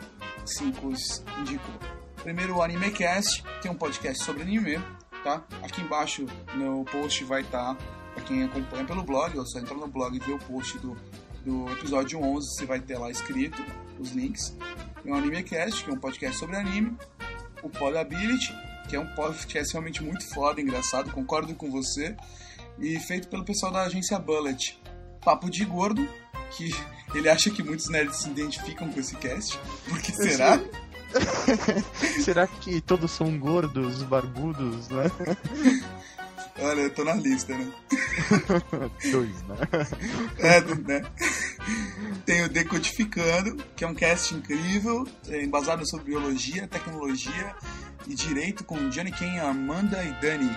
cinco 0.46 0.90
indicou. 1.38 1.74
Primeiro, 2.22 2.56
o 2.56 2.62
AnimeCast, 2.62 3.44
que 3.60 3.68
é 3.68 3.70
um 3.70 3.76
podcast 3.76 4.24
sobre 4.24 4.42
anime, 4.42 4.80
tá? 5.22 5.44
Aqui 5.62 5.82
embaixo 5.82 6.24
no 6.54 6.84
post 6.86 7.22
vai 7.24 7.42
estar, 7.42 7.74
tá, 7.74 7.97
para 8.18 8.20
quem 8.22 8.42
acompanha 8.42 8.84
pelo 8.84 9.02
blog, 9.02 9.38
ou 9.38 9.46
só 9.46 9.58
entra 9.60 9.74
no 9.74 9.86
blog 9.86 10.16
e 10.16 10.18
vê 10.18 10.32
o 10.32 10.38
post 10.38 10.78
do, 10.78 10.96
do 11.44 11.70
episódio 11.72 12.20
11, 12.20 12.56
você 12.56 12.66
vai 12.66 12.80
ter 12.80 12.98
lá 12.98 13.10
escrito 13.10 13.64
os 13.98 14.10
links. 14.10 14.54
Tem 15.02 15.12
o 15.12 15.16
AnimeCast, 15.16 15.84
que 15.84 15.90
é 15.90 15.92
um 15.92 15.98
podcast 15.98 16.38
sobre 16.38 16.56
anime. 16.56 16.96
O 17.62 17.68
Podability, 17.68 18.52
que 18.88 18.96
é 18.96 19.00
um 19.00 19.06
podcast 19.14 19.72
realmente 19.72 20.02
muito 20.02 20.28
foda, 20.34 20.60
engraçado, 20.60 21.10
concordo 21.12 21.54
com 21.54 21.70
você. 21.70 22.16
E 22.80 22.98
feito 23.00 23.28
pelo 23.28 23.44
pessoal 23.44 23.72
da 23.72 23.82
agência 23.82 24.18
Bullet. 24.18 24.80
Papo 25.24 25.50
de 25.50 25.64
Gordo, 25.64 26.08
que 26.52 26.70
ele 27.14 27.28
acha 27.28 27.50
que 27.50 27.62
muitos 27.62 27.88
nerds 27.88 28.16
se 28.16 28.30
identificam 28.30 28.88
com 28.90 28.98
esse 28.98 29.16
cast. 29.16 29.58
Por 29.88 30.00
que 30.00 30.12
será? 30.12 30.60
será 32.22 32.46
que 32.46 32.80
todos 32.80 33.10
são 33.10 33.38
gordos, 33.38 34.02
barbudos, 34.02 34.88
né? 34.88 35.04
Olha, 36.60 36.80
eu 36.80 36.90
tô 36.90 37.04
na 37.04 37.14
lista, 37.14 37.56
né? 37.56 37.72
Dois, 39.12 39.42
né? 39.42 39.56
É, 40.38 40.60
né? 40.60 41.02
Tem 42.26 42.44
o 42.44 42.48
Decodificando, 42.48 43.56
que 43.76 43.84
é 43.84 43.86
um 43.86 43.94
cast 43.94 44.34
incrível, 44.34 45.06
é, 45.28 45.42
embasado 45.42 45.88
sobre 45.88 46.06
biologia, 46.06 46.66
tecnologia 46.66 47.54
e 48.08 48.14
direito 48.14 48.64
com 48.64 48.88
Johnny 48.88 49.12
Ken, 49.12 49.38
Amanda 49.38 50.02
e 50.02 50.20
Dani. 50.20 50.50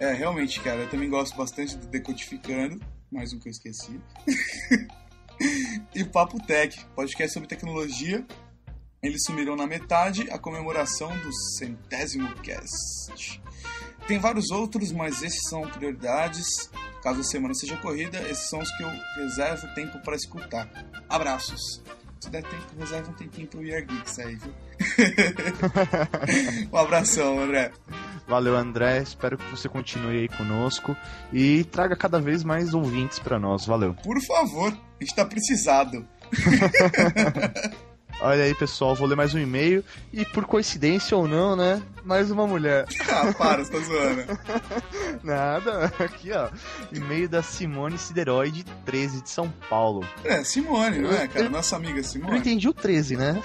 É, 0.00 0.12
realmente, 0.12 0.60
cara, 0.60 0.80
eu 0.80 0.90
também 0.90 1.08
gosto 1.08 1.36
bastante 1.36 1.76
do 1.76 1.86
Decodificando, 1.86 2.80
mais 3.10 3.32
um 3.32 3.38
que 3.38 3.48
eu 3.48 3.52
esqueci. 3.52 4.00
e 5.94 6.04
Papo 6.04 6.44
Tech, 6.44 6.84
podcast 6.94 7.32
sobre 7.32 7.48
tecnologia. 7.48 8.26
Eles 9.00 9.22
sumiram 9.24 9.54
na 9.54 9.66
metade 9.66 10.28
a 10.30 10.38
comemoração 10.38 11.16
do 11.18 11.32
centésimo 11.56 12.34
cast. 12.36 13.40
Tem 14.06 14.18
vários 14.18 14.50
outros, 14.50 14.92
mas 14.92 15.22
esses 15.22 15.48
são 15.48 15.62
prioridades. 15.62 16.70
Caso 17.02 17.20
a 17.20 17.24
semana 17.24 17.54
seja 17.54 17.76
corrida, 17.76 18.18
esses 18.28 18.48
são 18.48 18.60
os 18.60 18.70
que 18.76 18.82
eu 18.82 18.90
reservo 19.16 19.66
tempo 19.74 19.98
para 20.00 20.16
escutar. 20.16 20.68
Abraços. 21.08 21.82
Se 22.20 22.30
der 22.30 22.42
tempo, 22.42 22.64
reserva 22.78 23.10
um 23.10 23.14
tempinho 23.14 23.46
pro 23.46 23.62
Year 23.62 23.84
Geeks 23.84 24.18
aí, 24.18 24.36
viu? 24.36 24.52
um 26.72 26.76
abração, 26.76 27.38
André. 27.38 27.70
Valeu, 28.26 28.56
André. 28.56 29.02
Espero 29.02 29.36
que 29.38 29.48
você 29.50 29.68
continue 29.68 30.18
aí 30.18 30.28
conosco 30.28 30.96
e 31.32 31.64
traga 31.64 31.96
cada 31.96 32.20
vez 32.20 32.42
mais 32.42 32.74
ouvintes 32.74 33.18
para 33.18 33.38
nós. 33.38 33.66
Valeu. 33.66 33.94
Por 33.94 34.20
favor, 34.24 34.72
a 34.72 35.04
gente 35.04 35.14
tá 35.14 35.24
precisado. 35.24 36.06
Olha 38.20 38.44
aí, 38.44 38.54
pessoal, 38.54 38.94
vou 38.94 39.06
ler 39.06 39.14
mais 39.14 39.34
um 39.34 39.38
e-mail. 39.38 39.84
E 40.10 40.24
por 40.24 40.46
coincidência 40.46 41.16
ou 41.16 41.28
não, 41.28 41.54
né? 41.54 41.82
Mais 42.02 42.30
uma 42.30 42.46
mulher. 42.46 42.86
ah, 43.10 43.32
para, 43.34 43.62
você 43.62 43.72
tá 43.72 43.78
zoando. 43.78 44.40
Nada, 45.22 45.92
aqui 45.98 46.32
ó. 46.32 46.48
E-mail 46.90 47.28
da 47.28 47.42
Simone 47.42 47.98
Sideroide, 47.98 48.64
13 48.86 49.22
de 49.22 49.28
São 49.30 49.52
Paulo. 49.68 50.06
É, 50.24 50.42
Simone, 50.42 50.98
não 50.98 51.12
é, 51.12 51.28
cara? 51.28 51.50
Nossa 51.50 51.76
amiga 51.76 52.02
Simone. 52.02 52.32
Eu 52.32 52.38
entendi 52.38 52.68
o 52.68 52.72
13, 52.72 53.16
né? 53.16 53.42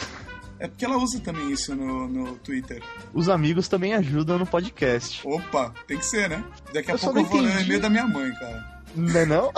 É 0.57 0.67
porque 0.67 0.85
ela 0.85 0.95
usa 0.97 1.19
também 1.19 1.51
isso 1.51 1.75
no, 1.75 2.07
no 2.07 2.37
Twitter. 2.37 2.81
Os 3.13 3.27
amigos 3.27 3.67
também 3.67 3.93
ajudam 3.95 4.37
no 4.37 4.45
podcast. 4.45 5.27
Opa, 5.27 5.73
tem 5.85 5.97
que 5.97 6.05
ser, 6.05 6.29
né? 6.29 6.43
Daqui 6.71 6.91
a 6.91 6.93
eu 6.93 6.99
pouco 6.99 7.19
eu 7.19 7.25
vou 7.25 7.41
ler 7.41 7.57
o 7.57 7.61
e-mail 7.61 7.81
da 7.81 7.89
minha 7.89 8.07
mãe, 8.07 8.31
cara. 8.35 8.83
Não 8.95 9.19
é 9.19 9.25
não? 9.25 9.51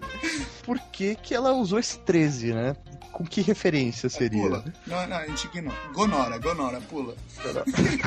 Por 0.64 0.78
que, 0.92 1.14
que 1.16 1.34
ela 1.34 1.52
usou 1.52 1.78
esse 1.78 1.98
13, 1.98 2.52
né? 2.52 2.76
Com 3.20 3.26
que 3.26 3.42
referência 3.42 4.08
seria? 4.08 4.40
Pula. 4.40 4.64
Não, 4.86 5.06
não, 5.06 5.16
a 5.18 5.26
gente 5.26 5.46
ignora. 5.48 5.76
Gonora, 5.92 6.38
Gonora, 6.38 6.80
pula. 6.80 7.14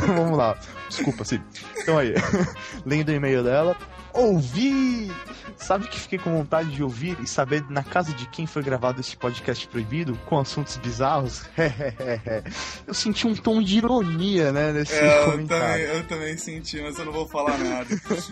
Vamos 0.07 0.36
lá. 0.36 0.57
Desculpa, 0.89 1.24
sim. 1.24 1.39
Então 1.78 1.99
aí, 1.99 2.16
lendo 2.84 3.09
o 3.09 3.11
e-mail 3.11 3.43
dela, 3.43 3.78
ouvi! 4.11 5.11
Sabe 5.55 5.88
que 5.88 5.99
fiquei 5.99 6.18
com 6.18 6.36
vontade 6.36 6.72
de 6.72 6.82
ouvir 6.82 7.16
e 7.22 7.28
saber 7.28 7.64
na 7.70 7.84
casa 7.84 8.11
de 8.11 8.26
quem 8.26 8.47
foi 8.47 8.64
gravado 8.64 9.01
esse 9.01 9.16
podcast 9.16 9.68
proibido, 9.68 10.18
com 10.26 10.39
assuntos 10.39 10.78
bizarros? 10.78 11.43
eu 12.88 12.93
senti 12.93 13.28
um 13.28 13.36
tom 13.36 13.61
de 13.61 13.78
ironia, 13.78 14.51
né, 14.51 14.74
nesse 14.74 14.95
é, 14.95 15.26
comentário. 15.26 15.86
Eu 15.86 15.89
também, 15.89 15.97
eu 15.97 16.07
também 16.07 16.38
senti, 16.38 16.82
mas 16.82 16.97
eu 16.97 17.05
não 17.05 17.14
vou 17.14 17.28
falar 17.28 17.57
nada. 17.59 17.88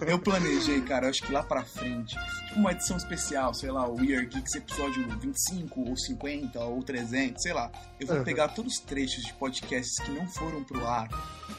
eu 0.07 0.17
planejei, 0.17 0.81
cara, 0.81 1.09
acho 1.09 1.21
que 1.21 1.31
lá 1.31 1.43
pra 1.43 1.63
frente, 1.63 2.15
tipo 2.47 2.59
uma 2.59 2.71
edição 2.71 2.97
especial, 2.97 3.53
sei 3.53 3.71
lá, 3.71 3.87
o 3.87 3.95
Weird 3.95 4.27
Geeks 4.27 4.55
episódio 4.55 5.07
25 5.19 5.89
ou 5.89 5.97
50 5.97 6.59
ou 6.59 6.70
300, 6.79 7.41
sei 7.41 7.53
lá. 7.53 7.71
Eu 7.99 8.05
vou 8.05 8.17
uhum. 8.17 8.23
pegar 8.23 8.49
todos 8.49 8.75
os 8.75 8.79
trechos 8.79 9.23
de 9.23 9.33
podcasts 9.33 9.99
que 9.99 10.11
não 10.11 10.27
foram 10.27 10.63
pro 10.63 10.85
ar, 10.85 11.09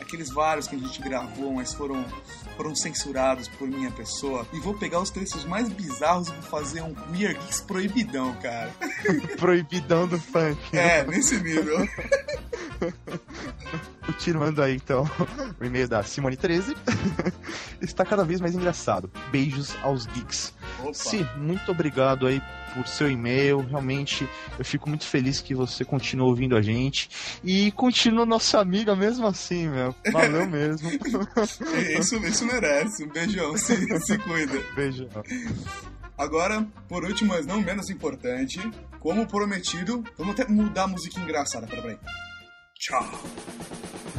aqueles 0.01 0.31
vários 0.31 0.69
que 0.69 0.77
a 0.77 0.79
gente 0.79 1.03
gravou, 1.03 1.55
mas 1.55 1.75
foram, 1.75 2.05
foram 2.57 2.75
censurados 2.75 3.49
por 3.49 3.67
minha 3.67 3.91
pessoa, 3.91 4.47
e 4.53 4.61
vou 4.61 4.75
pegar 4.75 5.01
os 5.01 5.11
trechos 5.11 5.45
mais 5.45 5.69
bizarros 5.69 6.29
e 6.29 6.33
vou 6.33 6.43
fazer 6.43 6.83
um 6.83 6.95
Weird 7.11 7.39
Geeks 7.41 7.61
proibidão, 7.63 8.33
cara. 8.37 8.73
proibidão 9.39 10.07
do 10.07 10.19
funk. 10.19 10.77
É, 10.77 11.05
nesse 11.05 11.41
nível. 11.43 11.79
Continuando 14.05 14.63
aí 14.63 14.75
então, 14.75 15.09
o 15.61 15.65
e-mail 15.65 15.89
da 15.89 16.03
Simone 16.03 16.37
13 16.37 16.77
está 17.81 18.05
cada 18.05 18.25
vez 18.25 18.41
mais 18.41 18.55
engraçado. 18.55 19.11
Beijos 19.31 19.77
aos 19.83 20.07
geeks. 20.07 20.53
Opa. 20.81 20.93
Sim, 20.93 21.27
muito 21.37 21.71
obrigado 21.71 22.27
aí 22.27 22.43
por 22.75 22.87
seu 22.87 23.11
e-mail. 23.11 23.61
Realmente 23.61 24.29
eu 24.59 24.65
fico 24.65 24.89
muito 24.89 25.07
feliz 25.07 25.41
que 25.41 25.55
você 25.55 25.85
continua 25.85 26.27
ouvindo 26.27 26.57
a 26.57 26.63
gente. 26.63 27.09
E 27.43 27.71
continua 27.73 28.27
nossa 28.27 28.61
amiga 28.61 28.95
mesmo 28.97 29.27
assim, 29.27 29.69
meu. 29.69 29.95
Valeu 30.13 30.47
mesmo. 30.51 30.91
isso, 31.99 32.17
isso 32.25 32.47
merece. 32.47 33.05
Um 33.05 33.09
beijão. 33.09 33.57
Se, 33.57 34.01
se 34.01 34.19
cuida. 34.19 34.61
Beijão. 34.75 35.09
Agora, 36.17 36.67
por 36.89 37.05
último, 37.05 37.33
mas 37.33 37.47
não 37.47 37.61
menos 37.61 37.91
importante, 37.91 38.61
como 39.01 39.27
prometido, 39.27 40.05
vamos 40.17 40.39
até 40.39 40.47
mudar 40.51 40.85
a 40.85 40.87
música 40.87 41.19
engraçada. 41.21 41.67
Pera, 41.67 41.83
peraí. 41.83 41.99
Tchau. 42.79 43.23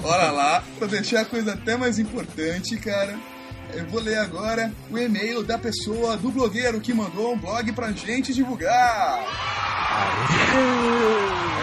Bora 0.02 0.32
lá, 0.32 0.64
pra 0.78 0.88
deixar 0.88 1.22
a 1.22 1.26
coisa 1.26 1.54
até 1.54 1.78
mais 1.78 2.00
importante, 2.00 2.76
cara. 2.78 3.18
Eu 3.76 3.88
vou 3.88 4.00
ler 4.00 4.20
agora 4.20 4.72
o 4.92 4.98
e-mail 4.98 5.44
da 5.44 5.58
pessoa, 5.58 6.16
do 6.16 6.30
blogueiro 6.30 6.80
que 6.80 6.94
mandou 6.94 7.34
um 7.34 7.38
blog 7.38 7.72
pra 7.72 7.92
gente 7.92 8.32
divulgar. 8.32 9.26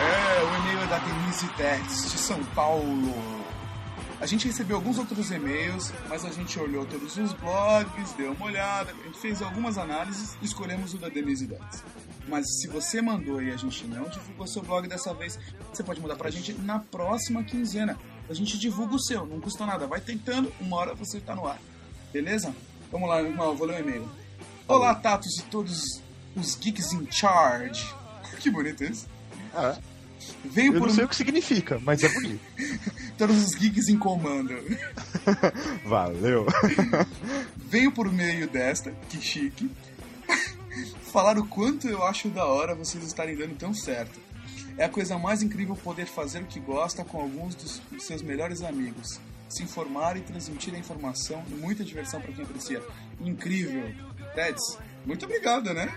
É, 0.01 0.43
o 0.43 0.57
e-mail 0.61 0.81
é 0.83 0.87
da 0.89 0.99
Denise 0.99 1.47
Tex, 1.57 2.11
de 2.11 2.19
São 2.19 2.43
Paulo. 2.47 3.15
A 4.21 4.27
gente 4.27 4.49
recebeu 4.49 4.77
alguns 4.77 4.99
outros 4.99 5.31
e-mails, 5.31 5.93
mas 6.09 6.25
a 6.25 6.31
gente 6.31 6.59
olhou 6.59 6.85
todos 6.85 7.17
os 7.17 7.33
blogs, 7.33 8.13
deu 8.17 8.33
uma 8.33 8.47
olhada, 8.47 8.91
a 8.91 9.07
gente 9.07 9.19
fez 9.19 9.41
algumas 9.41 9.79
análises 9.79 10.37
e 10.43 10.45
escolhemos 10.45 10.93
o 10.93 10.99
da 10.99 11.09
Denise 11.09 11.47
Tex. 11.47 11.85
Mas 12.29 12.45
se 12.61 12.67
você 12.67 13.01
mandou 13.01 13.41
e 13.41 13.53
a 13.53 13.57
gente 13.57 13.87
não 13.87 14.09
divulgou 14.09 14.49
seu 14.49 14.63
blog 14.63 14.89
dessa 14.89 15.15
vez, 15.15 15.39
você 15.73 15.85
pode 15.85 16.01
mandar 16.01 16.17
pra 16.17 16.29
gente 16.29 16.53
na 16.55 16.81
próxima 16.81 17.45
quinzena. 17.45 17.97
A 18.29 18.35
gente 18.35 18.59
divulga 18.59 18.97
o 18.97 19.01
seu, 19.01 19.25
não 19.25 19.41
custa 19.41 19.65
nada. 19.65 19.87
Vai 19.87 20.01
tentando, 20.01 20.53
uma 20.61 20.77
hora 20.77 20.95
você 20.95 21.21
tá 21.21 21.35
no 21.35 21.47
ar. 21.47 21.59
Beleza? 22.13 22.55
Vamos 22.91 23.09
lá, 23.09 23.23
irmão, 23.23 23.55
vou 23.57 23.67
ler 23.67 23.77
o 23.77 23.89
e-mail. 23.89 24.09
Olá, 24.67 24.95
Tatos 24.95 25.39
e 25.39 25.43
todos 25.45 26.03
os 26.35 26.55
geeks 26.57 26.93
in 26.93 27.07
charge. 27.11 27.85
Que 28.41 28.51
bonito 28.51 28.85
isso. 28.85 29.07
Ah, 29.55 29.77
Venho 30.45 30.75
Eu 30.75 30.79
por 30.81 30.89
não 30.89 30.95
sei 30.95 31.05
o 31.05 31.09
que 31.09 31.17
significa, 31.17 31.79
mas 31.83 32.03
é 32.03 32.09
bonito. 32.09 32.41
todos 33.19 33.37
os 33.45 33.55
geeks 33.55 33.89
em 33.89 33.99
comando. 33.99 34.55
Valeu. 35.85 36.47
Venho 37.57 37.93
por 37.93 38.11
meio 38.11 38.49
desta, 38.49 38.93
que 39.09 39.21
chique, 39.21 39.71
falar 41.13 41.39
o 41.39 41.47
quanto 41.47 41.89
eu 41.89 42.05
acho 42.05 42.29
da 42.29 42.45
hora 42.45 42.75
vocês 42.75 43.05
estarem 43.05 43.37
dando 43.37 43.57
tão 43.57 43.75
certo. 43.75 44.19
É 44.79 44.85
a 44.85 44.89
coisa 44.89 45.19
mais 45.19 45.43
incrível 45.43 45.77
poder 45.77 46.07
fazer 46.07 46.41
o 46.41 46.47
que 46.47 46.61
gosta 46.61 47.05
com 47.05 47.21
alguns 47.21 47.55
dos 47.55 47.83
seus 47.99 48.23
melhores 48.23 48.63
amigos. 48.63 49.21
Se 49.51 49.63
informar 49.63 50.17
e 50.17 50.21
transmitir 50.21 50.75
a 50.75 50.79
informação 50.79 51.45
e 51.51 51.55
muita 51.55 51.85
diversão 51.85 52.21
para 52.21 52.33
quem 52.33 52.45
aprecia. 52.45 52.81
Incrível. 53.21 53.93
Teds, 54.35 54.79
muito 55.05 55.25
obrigado, 55.25 55.75
né? 55.75 55.93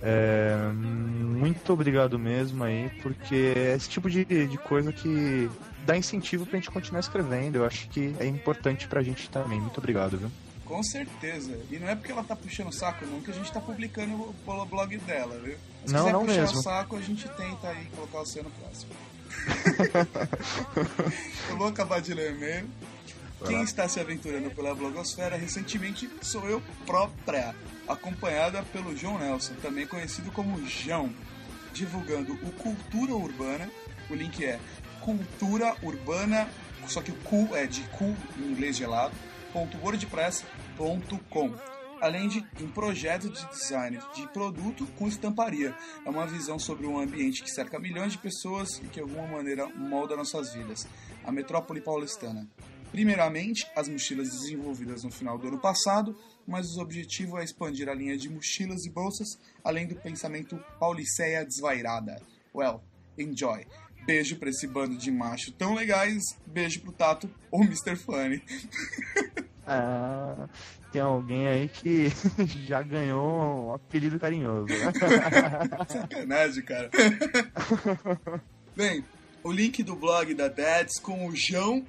É, 0.00 0.70
muito 0.72 1.72
obrigado 1.72 2.18
mesmo 2.18 2.62
aí, 2.62 2.88
porque 3.02 3.52
é 3.56 3.74
esse 3.74 3.88
tipo 3.88 4.08
de, 4.08 4.24
de 4.24 4.58
coisa 4.58 4.92
que 4.92 5.50
dá 5.84 5.96
incentivo 5.96 6.46
pra 6.46 6.58
gente 6.58 6.70
continuar 6.70 7.00
escrevendo. 7.00 7.56
Eu 7.56 7.64
acho 7.64 7.88
que 7.88 8.14
é 8.20 8.26
importante 8.26 8.86
pra 8.86 9.02
gente 9.02 9.28
também. 9.28 9.60
Muito 9.60 9.78
obrigado, 9.78 10.16
viu? 10.16 10.30
Com 10.68 10.82
certeza. 10.82 11.58
E 11.70 11.78
não 11.78 11.88
é 11.88 11.94
porque 11.96 12.12
ela 12.12 12.22
tá 12.22 12.36
puxando 12.36 12.68
o 12.68 12.72
saco, 12.72 13.06
não, 13.06 13.20
que 13.22 13.30
a 13.30 13.34
gente 13.34 13.50
tá 13.50 13.60
publicando 13.60 14.12
o 14.14 14.34
o 14.46 14.66
blog 14.66 14.96
dela, 14.98 15.38
viu? 15.38 15.56
Se 15.86 15.92
Não, 15.92 16.00
quiser 16.00 16.12
não 16.12 16.26
puxar 16.26 16.40
mesmo. 16.42 16.58
o 16.58 16.62
saco, 16.62 16.96
a 16.96 17.00
gente 17.00 17.28
tenta 17.30 17.68
aí 17.68 17.86
colocar 17.94 18.18
você 18.18 18.42
no 18.42 18.50
próximo. 18.50 18.92
Eu 21.48 21.56
vou 21.56 21.68
acabar 21.68 22.00
de 22.00 22.12
ler 22.12 22.32
o 22.32 22.36
e-mail. 22.36 22.68
Quem 23.46 23.62
está 23.62 23.88
se 23.88 24.00
aventurando 24.00 24.50
pela 24.50 24.74
blogosfera 24.74 25.36
recentemente 25.36 26.10
sou 26.20 26.44
eu 26.50 26.60
própria, 26.84 27.54
acompanhada 27.86 28.64
pelo 28.72 28.96
João 28.96 29.16
Nelson, 29.16 29.54
também 29.62 29.86
conhecido 29.86 30.32
como 30.32 30.60
João, 30.66 31.14
divulgando 31.72 32.32
o 32.34 32.50
Cultura 32.52 33.14
Urbana. 33.14 33.70
O 34.10 34.14
link 34.14 34.44
é 34.44 34.58
Cultura 35.00 35.76
Urbana, 35.84 36.48
só 36.88 37.00
que 37.00 37.12
o 37.12 37.14
cu 37.14 37.54
é 37.54 37.64
de 37.66 37.82
cu 37.90 38.16
em 38.36 38.50
inglês 38.50 38.76
gelado, 38.76 39.14
ponto 39.52 39.76
wordpress.com. 39.78 41.54
Além 42.00 42.28
de 42.28 42.46
um 42.60 42.70
projeto 42.70 43.28
de 43.28 43.44
design 43.48 43.98
de 44.14 44.26
produto 44.28 44.86
com 44.96 45.08
estamparia. 45.08 45.74
É 46.04 46.10
uma 46.10 46.26
visão 46.26 46.58
sobre 46.58 46.86
um 46.86 46.98
ambiente 46.98 47.42
que 47.42 47.50
cerca 47.50 47.78
milhões 47.78 48.12
de 48.12 48.18
pessoas 48.18 48.78
e 48.78 48.82
que 48.82 48.94
de 48.94 49.00
alguma 49.00 49.26
maneira 49.26 49.66
molda 49.68 50.16
nossas 50.16 50.54
vidas. 50.54 50.86
A 51.24 51.32
metrópole 51.32 51.80
paulistana. 51.80 52.48
Primeiramente, 52.90 53.66
as 53.76 53.88
mochilas 53.88 54.30
desenvolvidas 54.30 55.04
no 55.04 55.10
final 55.10 55.36
do 55.36 55.48
ano 55.48 55.58
passado, 55.58 56.16
mas 56.46 56.76
o 56.76 56.80
objetivo 56.80 57.36
é 57.38 57.44
expandir 57.44 57.88
a 57.88 57.94
linha 57.94 58.16
de 58.16 58.30
mochilas 58.30 58.86
e 58.86 58.90
bolsas, 58.90 59.38
além 59.62 59.86
do 59.86 59.94
pensamento 59.96 60.58
pauliceia 60.78 61.44
desvairada. 61.44 62.22
Well, 62.54 62.82
enjoy. 63.18 63.66
Beijo 64.08 64.36
pra 64.36 64.48
esse 64.48 64.66
bando 64.66 64.96
de 64.96 65.10
macho 65.10 65.52
tão 65.52 65.74
legais. 65.74 66.22
Beijo 66.46 66.80
pro 66.80 66.92
Tato 66.92 67.28
ou 67.50 67.62
Mr. 67.62 67.94
Funny. 67.94 68.42
Ah, 69.70 70.48
tem 70.90 71.02
alguém 71.02 71.46
aí 71.46 71.68
que 71.68 72.08
já 72.66 72.80
ganhou 72.80 73.66
um 73.66 73.74
apelido 73.74 74.18
carinhoso, 74.18 74.64
né? 74.64 74.92
Sacanagem, 75.86 76.64
cara. 76.64 76.90
Bem, 78.74 79.04
o 79.44 79.52
link 79.52 79.82
do 79.82 79.94
blog 79.94 80.32
da 80.32 80.48
Dads 80.48 80.98
com 80.98 81.28
o 81.28 81.36
João 81.36 81.84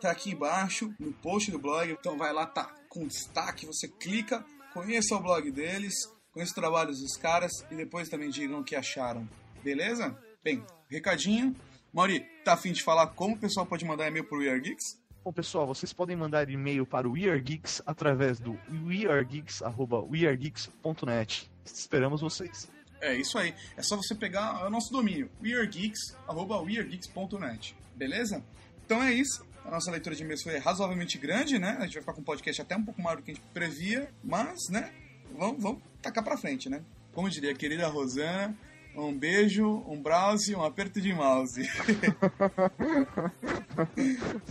tá 0.00 0.10
aqui 0.10 0.32
embaixo 0.32 0.92
no 0.98 1.12
post 1.12 1.52
do 1.52 1.58
blog. 1.60 1.92
Então 1.92 2.18
vai 2.18 2.32
lá, 2.32 2.46
tá 2.46 2.74
com 2.88 3.06
destaque, 3.06 3.64
você 3.64 3.86
clica, 3.86 4.44
conheça 4.74 5.14
o 5.14 5.22
blog 5.22 5.52
deles, 5.52 5.94
conheça 6.32 6.50
os 6.50 6.56
trabalhos 6.56 6.98
dos 6.98 7.16
caras 7.16 7.52
e 7.70 7.76
depois 7.76 8.08
também 8.08 8.28
digam 8.28 8.58
o 8.58 8.64
que 8.64 8.74
acharam. 8.74 9.24
Beleza? 9.62 10.18
Bem, 10.42 10.64
recadinho. 10.88 11.54
Mauri, 11.92 12.20
tá 12.44 12.54
afim 12.54 12.72
de 12.72 12.82
falar 12.82 13.08
como 13.08 13.34
o 13.34 13.38
pessoal 13.38 13.66
pode 13.66 13.84
mandar 13.84 14.08
e-mail 14.08 14.24
pro 14.24 14.38
We 14.38 14.48
Are 14.48 14.58
Geeks? 14.60 14.98
Bom, 15.22 15.34
pessoal, 15.34 15.66
vocês 15.66 15.92
podem 15.92 16.16
mandar 16.16 16.48
e-mail 16.48 16.86
para 16.86 17.06
o 17.06 17.12
WeAreGeeks 17.12 17.82
através 17.84 18.40
do 18.40 18.58
wearegeeks.wearegeeks.net. 18.86 21.50
Esperamos 21.62 22.22
vocês. 22.22 22.70
É 23.02 23.14
isso 23.14 23.36
aí. 23.36 23.54
É 23.76 23.82
só 23.82 23.96
você 23.96 24.14
pegar 24.14 24.66
o 24.66 24.70
nosso 24.70 24.90
domínio, 24.90 25.30
wearegeeks.wearegeeks.net. 25.42 27.76
Beleza? 27.94 28.42
Então 28.86 29.02
é 29.02 29.12
isso. 29.12 29.44
A 29.62 29.70
nossa 29.70 29.90
leitura 29.90 30.16
de 30.16 30.22
e-mails 30.22 30.42
foi 30.42 30.56
razoavelmente 30.56 31.18
grande, 31.18 31.58
né? 31.58 31.76
A 31.78 31.84
gente 31.84 31.92
vai 31.92 32.02
ficar 32.02 32.14
com 32.14 32.22
um 32.22 32.24
podcast 32.24 32.62
até 32.62 32.74
um 32.74 32.82
pouco 32.82 33.02
maior 33.02 33.16
do 33.16 33.22
que 33.22 33.32
a 33.32 33.34
gente 33.34 33.44
previa, 33.52 34.10
mas, 34.24 34.70
né? 34.70 34.90
Vamos, 35.36 35.62
vamos 35.62 35.82
tacar 36.00 36.24
pra 36.24 36.38
frente, 36.38 36.70
né? 36.70 36.82
Como 37.12 37.28
diria 37.28 37.52
a 37.52 37.54
querida 37.54 37.86
Rosana, 37.88 38.56
um 38.94 39.16
beijo, 39.16 39.82
um 39.86 40.02
browse, 40.02 40.54
um 40.54 40.62
aperto 40.62 41.00
de 41.00 41.12
mouse. 41.12 41.62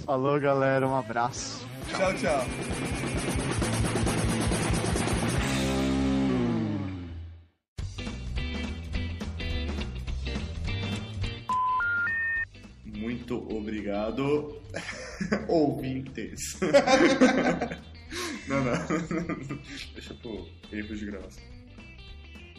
Falou, 0.05 0.39
galera. 0.39 0.87
Um 0.87 0.95
abraço. 0.95 1.67
tchau, 1.89 2.13
tchau. 2.15 2.45
Muito 12.85 13.35
obrigado, 13.55 14.59
ouvintes. 15.47 16.59
não, 18.47 18.63
não. 18.63 18.87
Deixa 19.93 20.13
pro 20.15 20.47
erro 20.71 20.95
de 20.95 21.05
gravação. 21.05 21.43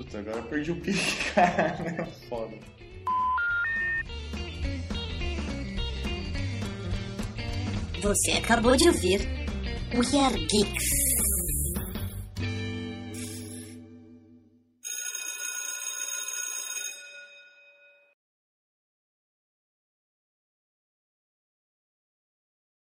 Putz, 0.00 0.14
agora 0.14 0.38
eu 0.38 0.42
perdi 0.44 0.72
o 0.72 0.76
pique, 0.76 1.24
cara. 1.34 1.76
Foda. 2.26 2.56
Você 8.00 8.30
acabou 8.30 8.74
de 8.78 8.88
ouvir 8.88 9.20
We 9.92 10.18
Are 10.18 10.38
Geeks. 10.38 10.99